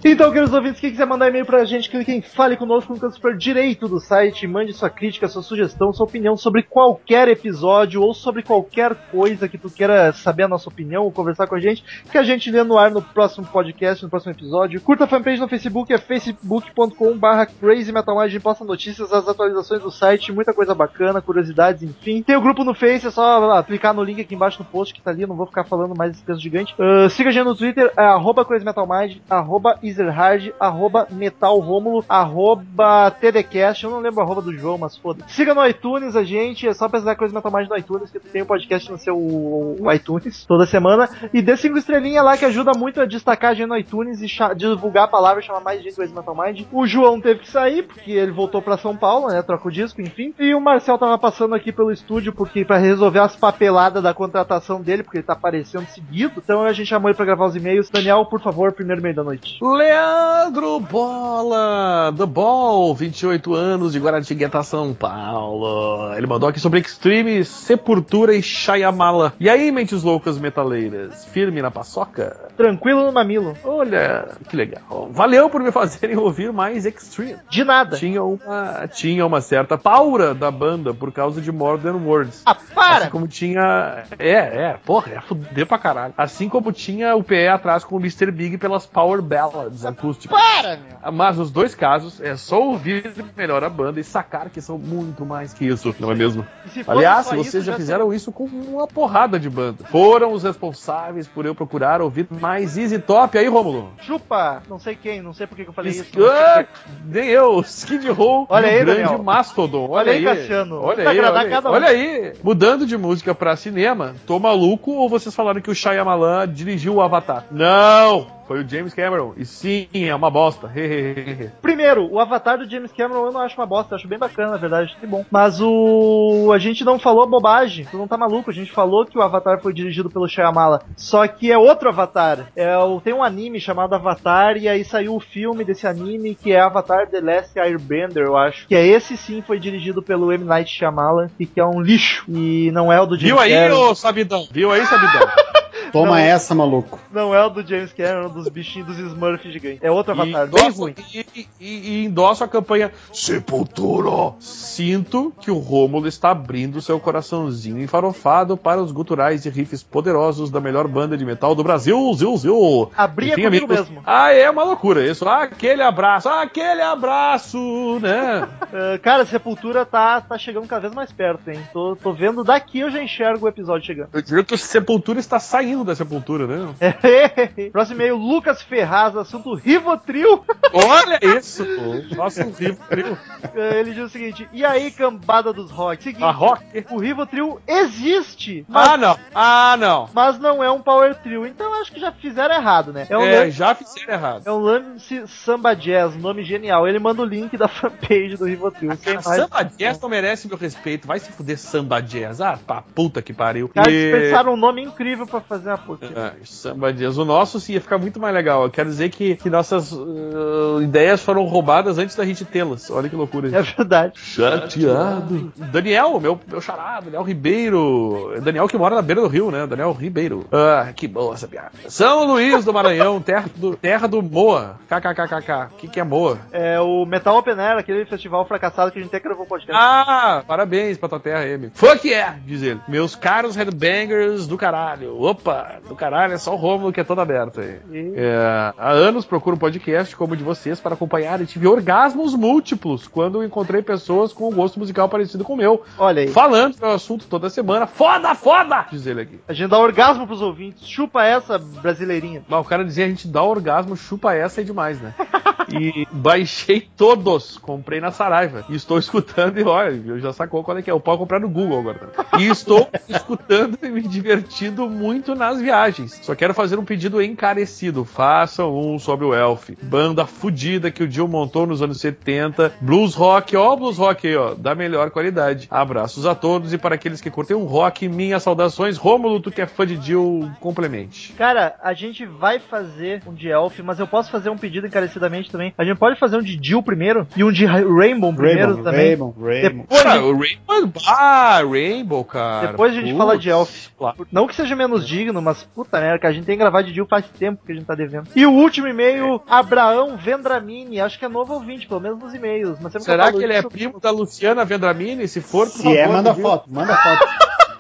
Então, 0.04 0.32
queridos 0.32 0.52
ouvintes, 0.52 0.82
quem 0.82 0.90
quiser 0.90 1.06
mandar 1.06 1.30
e-mail 1.30 1.46
pra 1.46 1.64
gente, 1.64 1.88
clique 1.88 2.12
em 2.12 2.24
Fale 2.24 2.58
Conosco 2.58 2.92
no 2.92 3.00
canto 3.00 3.14
superior 3.14 3.38
direito 3.38 3.88
do 3.88 4.00
site, 4.00 4.48
mande 4.48 4.74
sua 4.74 4.90
crítica, 4.90 5.28
sua 5.28 5.44
sugestão, 5.44 5.94
sua 5.94 6.08
opinião 6.08 6.36
sobre 6.36 6.64
qualquer 6.64 7.28
episódio 7.28 8.02
ou 8.02 8.12
sobre 8.12 8.42
qualquer 8.42 8.96
coisa 9.12 9.48
que 9.48 9.60
tu 9.60 9.70
queira 9.70 10.12
saber 10.12 10.44
a 10.44 10.48
nossa 10.48 10.68
opinião 10.68 11.04
ou 11.04 11.12
conversar 11.12 11.46
com 11.46 11.54
a 11.54 11.60
gente, 11.60 11.84
que 12.12 12.18
a 12.18 12.24
gente 12.24 12.50
lê 12.50 12.64
no 12.64 12.80
ar 12.80 12.90
no 12.90 13.00
próximo 13.00 13.46
podcast, 13.46 14.04
no 14.04 14.10
próximo 14.10 14.32
episódio. 14.32 14.82
Curta 14.82 15.04
a 15.04 15.08
fanpage 15.08 15.40
no 15.40 15.48
Facebook, 15.48 15.94
é 15.94 16.00
facebook.com.br 16.00 17.52
Crazy 17.60 17.92
Metal 17.92 18.16
Mind, 18.16 18.26
a 18.26 18.28
gente 18.28 18.42
posta 18.42 18.66
notícias, 18.66 19.14
as 19.14 19.28
atualizações 19.28 19.84
do 19.84 19.92
site, 19.92 20.32
muita 20.32 20.52
coisa 20.52 20.74
bacana, 20.74 21.22
curiosidades, 21.22 21.84
enfim. 21.84 22.24
Tem 22.24 22.36
o 22.36 22.42
grupo 22.42 22.64
no 22.64 22.74
Face, 22.74 23.06
é 23.06 23.12
só 23.12 23.62
clicar 23.62 23.94
no 23.94 24.04
link 24.04 24.20
aqui 24.20 24.34
embaixo 24.34 24.58
no 24.58 24.66
post 24.66 24.96
que 24.96 25.02
tá 25.02 25.12
ali, 25.12 25.28
não 25.28 25.36
vou 25.36 25.46
ficar 25.46 25.64
falando 25.64 25.96
mais 25.96 26.14
esse 26.14 26.24
texto 26.24 26.42
gigante. 26.42 26.74
Ah, 26.80 27.08
siga 27.08 27.30
a 27.30 27.32
gente 27.32 27.46
no 27.46 27.56
Twitter, 27.56 27.94
é 27.96 28.02
arroba 28.02 28.44
Crazy 28.44 28.66
Metal 28.66 28.88
Mind, 28.88 29.18
arroba 29.30 29.78
Ezerhard, 29.92 30.54
arroba 30.60 31.08
Metal 31.10 31.58
Rômulo, 31.60 32.04
arroba 32.08 33.12
TDCast, 33.12 33.84
eu 33.84 33.92
não 33.92 34.00
lembro 34.00 34.22
a 34.22 34.24
arroba 34.24 34.42
do 34.42 34.56
João, 34.56 34.78
mas 34.78 34.98
foda. 34.98 35.24
Siga 35.28 35.54
no 35.54 35.66
iTunes 35.66 36.16
a 36.16 36.24
gente, 36.24 36.68
é 36.68 36.74
só 36.74 36.88
pesquisar 36.88 37.16
Crazy 37.16 37.34
Metal 37.34 37.52
Mind 37.52 37.70
no 37.70 37.78
iTunes, 37.78 38.12
que 38.12 38.20
tem 38.20 38.44
um 38.44 38.46
podcast 38.46 38.92
no 38.92 38.98
seu 38.98 39.76
iTunes 39.94 40.46
toda 40.46 40.66
semana. 40.66 41.10
E 41.34 41.42
dê 41.42 41.56
cinco 41.58 41.78
estrelinhas 41.78 42.24
lá 42.24 42.38
que 42.38 42.46
ajuda 42.46 42.72
muito 42.78 43.02
a 43.02 43.06
destacar 43.06 43.52
a 43.52 43.54
gente 43.54 43.68
no 43.68 43.78
iTunes 43.78 44.22
e 44.22 44.56
divulgar 44.56 45.06
a 45.06 45.08
palavra 45.08 45.42
chamar 45.42 45.62
mais 45.62 45.82
gente 45.82 45.94
do 45.94 45.96
Crazy 45.98 46.14
Metal 46.14 46.36
Mind. 46.36 46.66
O 46.72 46.88
João 46.88 47.20
teve 47.20 47.42
que 47.42 47.50
sair, 47.50 47.84
porque 47.84 48.12
ele 48.12 48.32
voltou 48.32 48.62
pra 48.62 48.78
São 48.78 48.96
Paulo, 48.96 49.28
né? 49.28 49.42
Troca 49.42 49.68
o 49.68 49.72
disco, 49.72 50.02
enfim. 50.02 50.34
E 50.40 50.54
o 50.54 50.62
Marcel 50.62 50.98
tava 50.98 51.18
passando 51.18 51.56
aqui 51.56 51.72
pelo 51.72 51.92
estúdio 51.92 52.34
porque 52.34 52.66
para 52.66 52.78
resolver 52.78 53.20
as 53.20 53.36
papeladas 53.36 54.04
da 54.04 54.14
contratação 54.14 54.82
dele, 54.82 55.04
porque 55.04 55.18
ele 55.18 55.26
tá 55.26 55.34
aparecendo 55.34 55.86
seguido. 55.88 56.34
Então 56.38 56.64
a 56.64 56.74
gente 56.74 56.88
chamou 56.88 57.10
ele 57.10 57.16
pra 57.16 57.26
gravar 57.26 57.46
os 57.46 57.56
e-mails. 57.56 57.90
Daniel, 57.90 58.26
por 58.26 58.42
favor, 58.42 58.72
primeiro 58.74 59.02
e-mail 59.02 59.16
da 59.16 59.24
noite. 59.24 59.58
Leandro 59.82 60.80
Bola, 60.80 62.14
The 62.16 62.28
Ball, 62.28 62.94
28 62.94 63.56
anos 63.56 63.94
de 63.94 64.00
Guaratingueta, 64.00 64.62
São 64.62 64.94
Paulo. 64.94 66.14
Ele 66.14 66.28
mandou 66.28 66.48
aqui 66.48 66.60
sobre 66.60 66.80
Extreme, 66.80 67.44
Sepultura 67.44 68.36
e 68.36 68.44
Shyamala. 68.44 69.34
E 69.40 69.50
aí, 69.50 69.72
mentes 69.72 70.04
loucas 70.04 70.38
metaleiras? 70.38 71.26
Firme 71.26 71.64
na 71.64 71.72
paçoca? 71.72 72.52
Tranquilo 72.56 73.06
no 73.06 73.12
mamilo. 73.12 73.58
Olha, 73.64 74.30
que 74.48 74.56
legal. 74.56 75.10
Valeu 75.12 75.50
por 75.50 75.64
me 75.64 75.72
fazerem 75.72 76.16
ouvir 76.16 76.54
mais 76.54 76.86
Extreme. 76.86 77.38
De 77.50 77.64
nada. 77.64 77.98
Tinha 77.98 78.22
uma, 78.22 78.88
tinha 78.88 79.26
uma 79.26 79.42
certa 79.42 79.80
paura 79.80 80.36
da 80.36 80.52
banda 80.52 80.94
por 80.94 81.12
causa 81.12 81.42
de 81.42 81.52
Modern 81.52 82.06
Words. 82.06 82.44
Ah, 82.46 82.54
para! 82.54 82.98
Assim 82.98 83.10
como 83.10 83.28
tinha. 83.28 84.04
É, 84.20 84.30
é, 84.30 84.78
porra, 84.86 85.14
é 85.14 85.22
fuder 85.22 85.66
pra 85.66 85.80
caralho. 85.80 86.14
Assim 86.16 86.48
como 86.48 86.72
tinha 86.72 87.16
o 87.16 87.24
PE 87.24 87.48
atrás 87.48 87.84
com 87.84 87.96
o 87.96 88.00
Mr. 88.00 88.30
Big 88.30 88.60
pelas 88.60 88.86
Power 88.86 89.24
Ballads 89.24 89.71
acústicas. 89.86 90.40
Para, 90.40 90.78
meu! 90.78 91.12
Mas 91.12 91.38
nos 91.38 91.52
dois 91.52 91.74
casos, 91.76 92.22
é 92.22 92.36
só 92.36 92.62
ouvir 92.62 93.12
melhor 93.36 93.64
a 93.64 93.70
banda 93.70 94.00
e 94.00 94.04
sacar 94.04 94.50
que 94.50 94.62
são 94.62 94.78
muito 94.78 95.26
mais 95.26 95.54
que 95.54 95.66
isso, 95.66 95.94
não 96.00 96.12
é 96.12 96.16
mesmo? 96.16 96.46
Aliás, 96.88 97.28
vocês 97.28 97.48
isso, 97.48 97.62
já 97.62 97.76
fizeram 97.76 98.14
isso 98.14 98.32
com 98.32 98.46
uma 98.46 98.88
porrada 98.88 99.40
de 99.40 99.50
banda. 99.50 99.84
Foram 99.86 100.34
os 100.34 100.44
responsáveis 100.44 101.28
por 101.28 101.46
eu 101.46 101.56
procurar 101.56 102.02
ouvir 102.02 102.28
mais 102.30 102.78
Easy 102.78 103.00
Top 103.00 103.38
aí, 103.38 103.48
Rômulo. 103.48 103.92
Chupa! 104.00 104.62
Não 104.70 104.80
sei 104.80 104.96
quem, 104.96 105.22
não 105.22 105.34
sei 105.34 105.48
por 105.48 105.56
que 105.56 105.68
eu 105.68 105.74
falei 105.74 105.92
isso. 105.92 106.06
Ah, 106.20 106.66
nem 107.06 107.28
eu, 107.30 107.60
Skid 107.62 108.10
Row, 108.10 108.46
Olha 108.50 108.68
o 108.68 108.70
aí, 108.70 108.80
grande 108.86 109.02
Daniel. 109.02 109.24
Mastodon. 109.24 109.88
Olha, 109.90 110.12
Olha 110.12 110.12
aí, 110.12 110.24
Cassiano. 110.24 110.82
Olha 110.82 111.04
Pra 111.04 111.12
aí, 111.12 111.20
olha, 111.20 111.62
olha 111.70 111.88
aí. 111.88 112.34
Mudando 112.44 112.86
de 112.86 112.98
música 112.98 113.34
pra 113.34 113.56
cinema, 113.56 114.16
tô 114.26 114.40
maluco 114.40 114.92
ou 114.92 115.10
vocês 115.10 115.34
falaram 115.34 115.62
que 115.62 115.70
o 115.72 115.76
Shyamalan 115.76 116.48
dirigiu 116.48 116.96
o 116.96 117.02
Avatar? 117.02 117.46
Não! 117.52 118.41
Foi 118.52 118.66
o 118.66 118.68
James 118.68 118.94
Cameron. 118.94 119.34
E 119.38 119.46
sim, 119.46 119.88
é 119.94 120.14
uma 120.14 120.30
bosta. 120.30 120.70
Hehehe. 120.76 121.50
Primeiro, 121.62 122.06
o 122.12 122.20
Avatar 122.20 122.58
do 122.58 122.70
James 122.70 122.92
Cameron 122.92 123.28
eu 123.28 123.32
não 123.32 123.40
acho 123.40 123.56
uma 123.56 123.66
bosta, 123.66 123.94
eu 123.94 123.98
acho 123.98 124.10
bem 124.10 124.20
bacana, 124.20 124.52
na 124.52 124.58
verdade, 124.58 124.94
que 125.00 125.08
bom. 125.08 125.24
Mas 125.32 125.62
o. 125.62 126.52
A 126.54 126.58
gente 126.58 126.84
não 126.84 127.00
falou 127.00 127.26
bobagem, 127.26 127.88
tu 127.90 127.98
não 127.98 128.10
tá 128.10 128.18
maluco, 128.18 128.50
a 128.52 128.54
gente 128.54 128.70
falou 128.70 129.06
que 129.06 129.18
o 129.18 129.22
Avatar 129.22 129.62
foi 129.62 129.74
dirigido 129.74 130.10
pelo 130.10 130.28
Shyamala. 130.28 130.82
Só 130.98 131.26
que 131.28 131.50
é 131.50 131.58
outro 131.58 131.88
Avatar. 131.88 132.48
É, 132.54 132.78
o- 132.78 133.00
tem 133.00 133.14
um 133.14 133.24
anime 133.24 133.58
chamado 133.62 133.96
Avatar, 133.96 134.58
e 134.58 134.68
aí 134.68 134.84
saiu 134.84 135.16
o 135.16 135.20
filme 135.22 135.64
desse 135.64 135.88
anime 135.88 136.36
que 136.36 136.52
é 136.52 136.60
Avatar 136.60 137.08
The 137.08 137.22
Last 137.22 137.58
Airbender, 137.58 138.26
eu 138.26 138.36
acho. 138.36 138.68
Que 138.68 138.76
é 138.76 138.86
esse 138.86 139.16
sim 139.16 139.42
foi 139.42 139.60
dirigido 139.60 140.04
pelo 140.04 140.30
M. 140.34 140.44
Night 140.44 140.70
Shyamalan, 140.70 141.30
e 141.40 141.46
que 141.46 141.62
é 141.62 141.66
um 141.66 141.80
lixo. 141.80 142.26
E 142.28 142.70
não 142.74 142.92
é 142.92 143.00
o 143.00 143.06
do 143.06 143.16
James 143.16 143.30
Viu 143.34 143.40
aí, 143.40 143.54
Cameron. 143.54 143.92
ô 143.92 143.96
Sabidão? 143.96 144.46
Viu 144.52 144.72
aí, 144.74 144.86
Sabidão? 144.86 145.22
Toma 145.92 146.12
Não. 146.12 146.18
essa, 146.18 146.54
maluco. 146.56 147.00
Não 147.12 147.34
é 147.36 147.46
o 147.46 147.50
do 147.50 147.66
James 147.66 147.92
Cameron, 147.94 148.30
dos 148.30 148.48
bichinhos 148.48 148.88
dos 148.88 148.98
Smurfs 148.98 149.52
gigantes. 149.52 149.80
É 149.82 149.92
outro 149.92 150.14
E 150.16 150.20
Avatar, 150.34 150.48
bem 150.48 150.70
ruim. 150.72 150.96
e, 151.14 151.26
e- 151.40 151.48
e 151.60 152.06
endosso 152.06 152.44
a 152.44 152.48
campanha 152.48 152.92
Sepultura. 153.12 154.34
Sinto 154.40 155.34
que 155.40 155.50
o 155.52 155.58
Rômulo 155.58 156.08
está 156.08 156.32
abrindo 156.32 156.82
seu 156.82 157.00
coraçãozinho 157.00 157.82
enfarofado 157.82 158.56
para 158.58 158.82
os 158.82 158.92
guturais 158.92 159.46
e 159.46 159.50
riffs 159.50 159.84
poderosos 159.84 160.50
da 160.50 160.60
melhor 160.60 160.88
banda 160.88 161.18
de 161.18 161.26
metal 161.26 161.54
do 161.56 161.64
Brasil, 161.64 162.14
Zil, 162.14 162.38
Zil. 162.38 162.92
Abria 162.96 163.34
Enfim, 163.34 163.44
comigo 163.44 163.66
amigos, 163.66 163.90
mesmo. 163.90 164.04
Ah, 164.06 164.32
é 164.34 164.50
uma 164.50 164.64
loucura 164.64 165.06
isso. 165.06 165.28
Aquele 165.28 165.82
abraço, 165.82 166.30
aquele 166.30 166.82
abraço, 166.82 168.00
né? 168.02 168.48
Ah, 168.74 168.98
cara, 169.00 169.26
Sepultura 169.26 169.86
tá, 169.86 170.22
tá 170.22 170.38
chegando 170.38 170.66
cada 170.66 170.82
vez 170.84 170.94
mais 170.94 171.12
perto, 171.12 171.50
hein? 171.50 171.60
Tô, 171.74 171.94
tô 171.94 172.14
vendo 172.14 172.42
daqui, 172.42 172.80
eu 172.80 172.90
já 172.90 173.04
enxergo 173.04 173.46
o 173.46 173.50
episódio 173.50 173.86
chegando. 173.86 174.08
Eu 174.14 174.22
digo 174.22 174.44
que 174.46 174.58
Sepultura 174.58 175.20
está 175.20 175.40
saindo 175.42 175.71
mesmo 175.72 175.86
da 175.86 175.96
Sepultura, 175.96 176.46
né? 176.48 176.74
Próximo 177.72 177.96
e-mail, 177.98 178.16
Lucas 178.18 178.62
Ferraz, 178.62 179.16
assunto 179.16 179.54
Rivotril. 179.54 180.44
Olha 180.74 181.20
isso, 181.38 181.66
pô. 181.66 182.16
Nossa, 182.16 182.46
um 182.46 182.52
Rivotril. 182.52 183.18
Ele 183.56 183.94
diz 183.94 184.04
o 184.06 184.10
seguinte, 184.10 184.48
e 184.54 184.64
aí, 184.66 184.92
cambada 184.92 185.52
dos 185.54 185.72
rock? 185.72 186.04
Seguinte, 186.04 186.24
A 186.24 186.32
rock? 186.32 186.64
o 186.92 187.00
Rivotril 187.00 187.60
existe, 187.68 188.66
mas, 188.68 188.88
Ah, 188.90 188.98
não. 188.98 189.18
Ah, 189.34 189.76
não. 189.80 190.10
mas 190.14 190.40
não 190.40 190.64
é 190.64 190.70
um 190.72 190.82
Power 190.82 191.16
Trio, 191.16 191.46
então 191.46 191.74
acho 191.82 191.92
que 191.92 192.00
já 192.00 192.12
fizeram 192.12 192.56
errado, 192.56 192.92
né? 192.94 193.06
É 193.10 193.18
um 193.18 193.22
É, 193.26 193.40
lance, 193.40 193.52
já 193.52 193.74
fizeram 193.76 194.14
errado. 194.14 194.44
é 194.46 194.52
um 194.52 194.60
lance 194.60 195.28
Samba 195.28 195.74
Jazz, 195.74 196.16
nome 196.16 196.44
genial. 196.44 196.88
Ele 196.88 197.00
manda 197.00 197.22
o 197.22 197.26
link 197.26 197.56
da 197.58 197.68
fanpage 197.70 198.38
do 198.38 198.46
Rivotril. 198.46 198.92
Sem 198.98 199.14
Cara. 199.18 199.22
Samba 199.22 199.64
Jazz 199.64 200.00
não 200.02 200.10
merece 200.10 200.48
meu 200.48 200.58
respeito. 200.58 201.08
Vai 201.08 201.20
se 201.20 201.32
fuder 201.32 201.58
Samba 201.58 202.02
Jazz. 202.02 202.42
Ah, 202.42 202.58
pá, 202.66 202.84
puta 202.96 203.22
que 203.22 203.34
pariu. 203.34 203.70
Cara, 203.70 203.90
E- 203.90 203.94
eles 203.94 204.22
pensaram 204.30 204.54
um 204.54 204.58
nome 204.58 204.82
incrível 204.84 205.26
pra 205.28 205.40
fazer 205.42 205.61
a 205.68 205.78
puta. 205.78 206.06
É, 206.06 206.34
Samba 206.44 206.94
Jazz. 206.94 207.18
O 207.18 207.26
nosso 207.26 207.60
sim 207.60 207.74
ia 207.74 207.82
ficar 207.82 207.98
muito 207.98 208.20
mais 208.20 208.34
legal. 208.34 208.64
Eu 208.64 208.70
quero 208.70 208.90
dizer 208.90 209.10
que, 209.10 209.36
que 209.36 209.50
nossas 209.50 209.92
uh, 209.92 210.82
ideias 210.82 211.22
foram 211.22 211.44
roubadas 211.46 211.98
antes 211.98 212.16
da 212.16 212.26
gente 212.26 212.46
tê-las. 212.46 212.90
Olha 212.90 213.10
que 213.10 213.16
loucura. 213.16 213.48
É 213.48 213.62
verdade. 213.62 214.14
Chateado. 214.16 215.52
Daniel, 215.56 216.20
meu, 216.20 216.40
meu 216.48 216.62
xará, 216.62 217.00
Daniel 217.00 217.24
Ribeiro. 217.24 218.40
Daniel 218.42 218.68
que 218.68 218.78
mora 218.78 218.96
na 218.96 219.02
beira 219.02 219.22
do 219.22 219.28
rio, 219.28 219.52
né? 219.52 219.68
Daniel 219.68 219.92
Ribeiro. 219.92 220.46
Ah, 220.52 220.92
que 220.96 221.08
boa 221.08 221.34
essa 221.34 221.48
piada. 221.48 221.72
São 221.88 222.26
Luís 222.26 222.66
do 222.66 222.74
Maranhão, 222.74 223.20
terra 223.22 223.50
do, 223.56 223.76
terra 223.76 224.08
do 224.08 224.22
Moa. 224.22 224.80
KKKKK. 224.88 225.74
O 225.74 225.78
que, 225.78 225.88
que 225.88 226.00
é 226.00 226.04
Moa? 226.04 226.40
É 226.52 226.80
o 226.80 227.06
Metal 227.06 227.38
Open 227.38 227.60
Air, 227.60 227.78
aquele 227.78 228.06
festival 228.06 228.46
fracassado 228.46 228.92
que 228.92 229.00
a 229.00 229.02
gente 229.02 229.10
até 229.16 229.20
gravou 229.20 229.46
podcast. 229.46 229.80
Ah, 229.80 230.44
parabéns 230.48 230.98
pra 230.98 231.10
tua 231.10 231.20
terra, 231.20 231.46
M. 231.46 231.72
Fuck 231.74 232.08
yeah, 232.08 232.38
diz 232.46 232.62
ele. 232.62 232.80
Meus 232.88 233.16
caros 233.16 233.56
headbangers 233.56 234.48
do 234.48 234.58
caralho. 234.58 235.22
Opa, 235.22 235.51
do 235.88 235.96
caralho, 235.96 236.34
é 236.34 236.38
só 236.38 236.54
o 236.54 236.58
Rômulo 236.58 236.92
que 236.92 237.00
é 237.00 237.04
todo 237.04 237.22
aberto 237.22 237.62
aí. 237.62 237.80
É, 238.16 238.74
há 238.78 238.92
anos 238.92 239.26
procuro 239.26 239.56
um 239.56 239.60
podcast 239.60 240.16
como 240.16 240.34
o 240.34 240.38
de 240.38 240.44
vocês 240.44 240.80
para 240.80 240.94
acompanhar 240.94 241.42
e 241.42 241.46
tive 241.46 241.68
orgasmos 241.68 242.36
múltiplos 242.36 243.08
quando 243.08 243.44
encontrei 243.44 243.82
pessoas 243.82 244.34
com 244.34 244.50
um 244.50 244.54
gosto 244.54 244.80
musical 244.80 245.10
parecido 245.10 245.44
com 245.44 245.54
o 245.54 245.58
meu. 245.58 245.84
Olha 245.98 246.22
aí. 246.22 246.28
Falando 246.28 246.78
do 246.78 246.86
assunto 246.86 247.26
toda 247.28 247.50
semana. 247.50 247.88
Foda, 247.88 248.34
foda! 248.36 248.86
Diz 248.92 249.06
ele 249.06 249.22
aqui. 249.22 249.40
A 249.48 249.54
gente 249.54 249.70
dá 249.70 249.80
orgasmo 249.80 250.26
pros 250.28 250.42
ouvintes. 250.42 250.88
Chupa 250.88 251.24
essa, 251.24 251.58
brasileirinha. 251.58 252.44
Mas 252.48 252.66
o 252.66 252.70
cara 252.70 252.84
dizia 252.84 253.06
a 253.06 253.10
gente 253.10 253.28
dá 253.28 253.44
orgasmo, 253.44 253.96
chupa 253.96 254.34
essa 254.34 254.62
é 254.62 254.64
demais, 254.64 255.02
né? 255.02 255.14
e 255.72 256.08
baixei 256.12 256.88
todos, 256.96 257.58
comprei 257.58 258.00
na 258.00 258.12
Saraiva. 258.12 258.66
E 258.70 258.76
estou 258.76 258.98
escutando 259.00 259.58
e 259.60 259.64
olha, 259.64 260.20
já 260.20 260.34
sacou 260.34 260.64
qual 260.64 260.78
é 260.78 260.82
que 260.82 260.90
é. 260.90 260.94
Eu 260.94 261.00
posso 261.00 261.20
comprar 261.20 261.40
no 261.40 261.50
Google 261.50 261.80
agora. 261.80 262.12
E 262.40 262.48
estou 262.48 262.90
escutando 263.08 263.78
e 263.82 263.90
me 263.90 264.02
divertindo 264.02 264.90
muito 264.90 265.36
nas 265.36 265.60
viagens. 265.60 266.20
Só 266.22 266.36
quero 266.36 266.54
fazer 266.54 266.78
um 266.78 266.86
pedido 266.86 267.22
encarecido. 267.22 268.04
Façam 268.04 268.76
um 268.78 269.00
sobre 269.00 269.26
o 269.26 269.34
Elf. 269.34 269.70
Banda 269.82 270.26
fudida 270.26 270.92
que 270.92 271.04
o 271.04 271.08
Dio 271.08 271.28
montou 271.28 271.66
nos 271.66 271.82
anos 271.82 272.00
70. 272.00 272.74
Blues 272.82 273.14
rock, 273.14 273.56
ó, 273.56 273.76
blues 273.76 273.98
rock 273.98 274.28
aí, 274.28 274.36
ó, 274.36 274.54
da 274.54 274.76
melhor 274.76 275.12
qualidade. 275.12 275.68
Abraços 275.70 276.26
a 276.26 276.36
todos 276.36 276.74
e 276.74 276.78
para 276.78 276.96
aqueles 276.96 277.22
que 277.22 277.30
curtem 277.30 277.56
um 277.56 277.66
rock, 277.66 278.08
minhas 278.08 278.44
saudações. 278.44 278.98
Rômulo, 278.98 279.40
tu 279.40 279.52
que 279.52 279.62
é 279.62 279.66
fã 279.66 279.86
de 279.86 279.98
Dio, 279.98 280.52
complemente. 280.60 281.34
Cara, 281.34 281.76
a 281.82 281.94
gente 281.94 282.26
vai 282.26 282.60
fazer 282.60 283.22
um 283.26 283.34
de 283.34 283.50
Elf, 283.50 283.80
mas 283.80 284.00
eu 284.00 284.08
posso 284.08 284.32
fazer 284.32 284.50
um 284.50 284.58
pedido 284.58 284.88
encarecidamente 284.88 285.52
também. 285.52 285.61
A 285.78 285.84
gente 285.84 285.98
pode 285.98 286.20
fazer 286.20 286.38
um 286.38 286.42
de 286.42 286.60
Jill 286.62 286.82
primeiro 286.84 287.28
e 287.36 287.44
um 287.44 287.52
de 287.52 287.66
Rainbow 287.66 288.34
primeiro 288.34 288.68
Rainbow, 288.68 288.84
também. 288.84 289.08
Rainbow, 289.08 289.36
Rainbow. 289.40 289.70
Depois, 289.82 290.04
Cara, 290.04 290.20
Rainbow. 290.22 291.02
Ah, 291.08 291.62
Rainbow, 291.70 292.26
cara. 292.26 292.68
depois 292.68 292.92
a 292.96 293.00
gente 293.02 293.18
fala 293.18 293.38
de 293.38 293.50
Elf. 293.50 293.88
Claro. 293.98 294.28
Não 294.32 294.48
que 294.48 294.56
seja 294.56 294.76
menos 294.76 295.08
digno, 295.08 295.42
mas 295.42 295.64
puta 295.64 296.00
merda, 296.00 296.20
que 296.20 296.28
a 296.28 296.32
gente 296.32 296.46
tem 296.46 296.56
que 296.56 296.62
gravar 296.64 296.82
de 296.82 296.94
Jill 296.94 297.06
faz 297.08 297.26
tempo 297.38 297.62
que 297.66 297.72
a 297.72 297.76
gente 297.76 297.86
tá 297.86 297.96
devendo. 297.96 298.28
E 298.36 298.46
o 298.46 298.52
último 298.52 298.88
e-mail, 298.88 299.42
Abraão 299.48 300.18
Vendramini. 300.18 301.00
Acho 301.00 301.20
que 301.20 301.26
é 301.26 301.30
novo 301.30 301.54
ouvinte, 301.54 301.88
pelo 301.88 302.00
menos 302.02 302.20
nos 302.20 302.34
e-mails. 302.34 302.78
Mas 302.82 302.94
Será 303.04 303.26
falo 303.26 303.38
que 303.38 303.44
ele 303.44 303.54
é 303.54 303.60
isso- 303.60 303.70
primo 303.70 304.00
da 304.00 304.12
Luciana 304.12 304.66
Vendramini? 304.66 305.28
Se 305.28 305.42
for, 305.42 305.68
por 305.68 305.78
Se 305.78 305.84
favor, 305.84 305.98
é, 305.98 306.08
manda 306.08 306.34
viu? 306.34 306.42
foto, 306.44 306.66
manda 306.72 306.96
foto. 306.96 307.26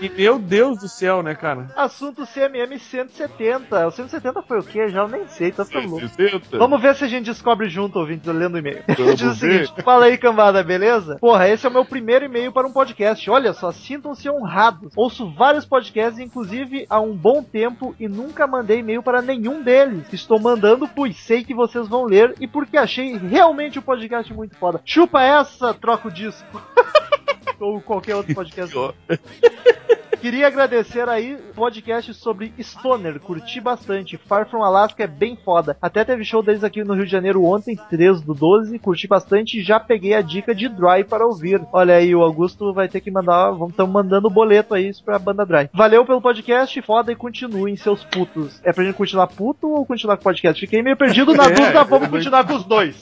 E, 0.00 0.08
meu 0.10 0.38
Deus 0.38 0.78
do 0.78 0.88
céu, 0.88 1.22
né, 1.22 1.34
cara? 1.34 1.70
Assunto 1.74 2.26
CMM 2.26 2.78
170. 2.78 3.86
O 3.86 3.90
170 3.90 4.42
foi 4.42 4.58
o 4.58 4.62
quê? 4.62 4.88
Já 4.88 5.08
nem 5.08 5.26
sei, 5.28 5.50
tá 5.50 5.64
ficando 5.64 5.88
louco. 5.88 6.06
Vamos 6.52 6.82
ver 6.82 6.94
se 6.94 7.04
a 7.04 7.08
gente 7.08 7.24
descobre 7.26 7.68
junto, 7.68 7.98
ouvintes, 7.98 8.26
lendo 8.26 8.54
o 8.54 8.58
e-mail. 8.58 8.82
Diz 9.16 9.22
o 9.22 9.34
seguinte: 9.34 9.72
Fala 9.82 10.06
aí, 10.06 10.18
cambada, 10.18 10.62
beleza? 10.62 11.16
Porra, 11.18 11.48
esse 11.48 11.64
é 11.64 11.68
o 11.68 11.72
meu 11.72 11.84
primeiro 11.84 12.26
e-mail 12.26 12.52
para 12.52 12.66
um 12.66 12.72
podcast. 12.72 13.28
Olha 13.30 13.52
só, 13.54 13.72
sintam-se 13.72 14.28
honrados. 14.28 14.92
Ouço 14.96 15.30
vários 15.32 15.64
podcasts, 15.64 16.18
inclusive 16.18 16.86
há 16.90 17.00
um 17.00 17.16
bom 17.16 17.42
tempo, 17.42 17.94
e 17.98 18.06
nunca 18.06 18.46
mandei 18.46 18.80
e-mail 18.80 19.02
para 19.02 19.22
nenhum 19.22 19.62
deles. 19.62 20.12
Estou 20.12 20.38
mandando, 20.38 20.86
pois 20.88 21.16
sei 21.16 21.42
que 21.42 21.54
vocês 21.54 21.88
vão 21.88 22.04
ler 22.04 22.34
e 22.38 22.46
porque 22.46 22.76
achei 22.76 23.16
realmente 23.16 23.78
o 23.78 23.82
podcast 23.82 24.32
muito 24.32 24.56
foda. 24.56 24.80
Chupa 24.84 25.22
essa, 25.22 25.72
troca 25.72 26.08
o 26.08 26.12
disco. 26.12 26.62
Ou 27.58 27.80
qualquer 27.80 28.14
outro 28.14 28.34
podcast. 28.34 28.74
Queria 30.26 30.48
agradecer 30.48 31.08
aí 31.08 31.36
o 31.36 31.54
podcast 31.54 32.12
sobre 32.12 32.52
Stoner, 32.58 33.20
curti 33.20 33.60
bastante. 33.60 34.16
Far 34.16 34.50
From 34.50 34.64
Alaska 34.64 35.04
é 35.04 35.06
bem 35.06 35.36
foda. 35.36 35.76
Até 35.80 36.04
teve 36.04 36.24
show 36.24 36.42
deles 36.42 36.64
aqui 36.64 36.82
no 36.82 36.94
Rio 36.94 37.04
de 37.04 37.12
Janeiro 37.12 37.44
ontem, 37.44 37.78
3 37.88 38.22
do 38.22 38.34
12, 38.34 38.76
curti 38.80 39.06
bastante 39.06 39.60
e 39.60 39.62
já 39.62 39.78
peguei 39.78 40.14
a 40.14 40.22
dica 40.22 40.52
de 40.52 40.68
Dry 40.68 41.04
para 41.08 41.24
ouvir. 41.24 41.64
Olha 41.72 41.94
aí, 41.94 42.12
o 42.12 42.22
Augusto 42.22 42.74
vai 42.74 42.88
ter 42.88 43.00
que 43.02 43.08
mandar, 43.08 43.52
vamos 43.52 43.70
estamos 43.70 43.92
mandando 43.92 44.26
o 44.26 44.30
boleto 44.30 44.74
aí 44.74 44.90
pra 45.04 45.16
banda 45.16 45.46
Dry. 45.46 45.70
Valeu 45.72 46.04
pelo 46.04 46.20
podcast, 46.20 46.82
foda 46.82 47.12
e 47.12 47.14
continuem 47.14 47.76
seus 47.76 48.02
putos. 48.02 48.60
É 48.64 48.72
pra 48.72 48.82
gente 48.82 48.96
continuar 48.96 49.28
puto 49.28 49.68
ou 49.68 49.86
continuar 49.86 50.16
com 50.16 50.22
o 50.22 50.24
podcast? 50.24 50.60
Fiquei 50.60 50.82
meio 50.82 50.96
perdido 50.96 51.34
na 51.34 51.44
É, 51.46 51.50
dúvida, 51.50 51.84
vamos 51.84 51.92
eu 51.92 52.00
não 52.00 52.18
continuar 52.18 52.44
com 52.44 52.54
os 52.54 52.64
dois. 52.64 53.00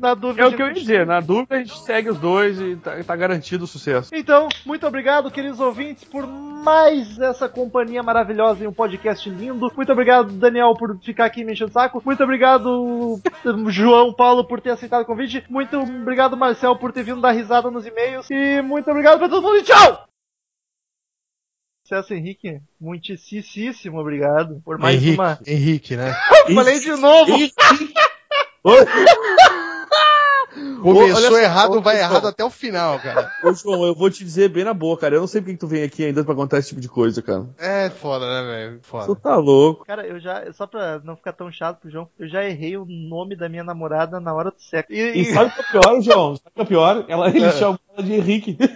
Na 0.00 0.12
dúvida. 0.14 0.42
É 0.42 0.46
o 0.46 0.52
que 0.52 0.60
eu 0.60 0.66
ia 0.66 0.74
dizer. 0.74 1.06
Na 1.06 1.20
dúvida, 1.20 1.54
a 1.54 1.58
gente 1.58 1.78
segue 1.78 2.10
os 2.10 2.18
dois 2.18 2.60
e 2.60 2.74
tá, 2.74 2.96
tá 3.04 3.14
garantido 3.14 3.62
o 3.62 3.68
sucesso. 3.68 4.10
Então, 4.12 4.48
muito 4.66 4.84
obrigado, 4.84 5.30
queridos 5.30 5.60
ouvintes, 5.60 6.02
por 6.02 6.26
mais 6.64 7.18
essa 7.20 7.48
companhia 7.48 8.02
maravilhosa 8.02 8.64
em 8.64 8.66
um 8.66 8.72
podcast 8.72 9.28
lindo. 9.28 9.70
Muito 9.76 9.92
obrigado, 9.92 10.32
Daniel, 10.32 10.74
por 10.74 10.98
ficar 11.00 11.26
aqui 11.26 11.44
me 11.44 11.52
enchendo 11.52 11.70
o 11.70 11.72
saco. 11.72 12.02
Muito 12.04 12.24
obrigado, 12.24 13.20
João 13.68 14.12
Paulo, 14.12 14.44
por 14.44 14.60
ter 14.60 14.70
aceitado 14.70 15.02
o 15.02 15.06
convite. 15.06 15.44
Muito 15.50 15.78
obrigado, 15.78 16.36
Marcel, 16.36 16.76
por 16.76 16.90
ter 16.90 17.04
vindo 17.04 17.20
dar 17.20 17.32
risada 17.32 17.70
nos 17.70 17.86
e-mails. 17.86 18.26
E 18.30 18.62
muito 18.62 18.90
obrigado 18.90 19.18
pra 19.18 19.28
todo 19.28 19.42
mundo 19.42 19.58
e 19.58 19.62
tchau! 19.62 20.08
Celso 21.86 22.14
Henrique, 22.14 22.62
muitíssimo 22.80 24.00
obrigado 24.00 24.62
por 24.64 24.78
mais 24.78 24.96
Henrique, 24.96 25.18
uma. 25.18 25.38
Henrique, 25.46 25.96
né? 25.96 26.14
Falei 26.54 26.80
de 26.80 26.96
novo! 26.96 27.32
Começou 30.82 31.32
olha 31.32 31.42
errado, 31.42 31.80
vai 31.80 31.98
errado 31.98 32.28
até 32.28 32.44
o 32.44 32.50
final, 32.50 32.98
cara. 33.00 33.30
Ô, 33.42 33.52
João, 33.52 33.84
eu 33.84 33.94
vou 33.94 34.08
te 34.10 34.22
dizer 34.24 34.48
bem 34.48 34.64
na 34.64 34.72
boa, 34.74 34.96
cara. 34.96 35.16
Eu 35.16 35.20
não 35.20 35.26
sei 35.26 35.40
porque 35.40 35.54
que 35.54 35.58
tu 35.58 35.66
vem 35.66 35.82
aqui 35.82 36.04
ainda 36.04 36.22
pra 36.24 36.34
contar 36.34 36.58
esse 36.58 36.68
tipo 36.68 36.80
de 36.80 36.88
coisa, 36.88 37.20
cara. 37.22 37.46
É 37.58 37.90
foda, 37.90 38.26
né, 38.26 38.48
velho? 38.48 38.78
Tu 38.80 38.86
Foda. 38.86 39.16
tá 39.16 39.36
louco. 39.36 39.84
Cara, 39.84 40.06
eu 40.06 40.20
já, 40.20 40.44
só 40.52 40.66
pra 40.66 41.00
não 41.02 41.16
ficar 41.16 41.32
tão 41.32 41.50
chato 41.50 41.80
pro 41.80 41.90
João, 41.90 42.08
eu 42.18 42.28
já 42.28 42.44
errei 42.44 42.76
o 42.76 42.84
nome 42.84 43.34
da 43.36 43.48
minha 43.48 43.64
namorada 43.64 44.20
na 44.20 44.32
hora 44.32 44.50
do 44.50 44.60
sexo. 44.60 44.92
E, 44.92 45.20
E 45.20 45.24
sabe 45.32 45.50
o 45.50 45.52
que 45.54 45.60
é 45.60 45.80
pior, 45.80 46.00
João? 46.00 46.36
Sabe 46.36 46.50
o 46.50 46.54
que 46.54 46.62
é 46.62 46.64
pior? 46.64 47.04
Ela, 47.08 47.28
ele 47.28 47.50
chama 47.52 47.78
ela 47.96 48.06
de 48.06 48.12
Henrique. 48.14 48.58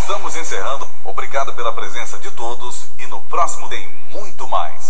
Estamos 0.00 0.36
encerrando. 0.36 0.86
Obrigado 1.04 1.54
pela 1.54 1.72
presença 1.72 2.18
de 2.18 2.30
todos 2.32 2.86
e 2.98 3.06
no 3.06 3.20
próximo 3.34 3.68
tem 3.68 3.84
muito 4.12 4.46
mais. 4.46 4.84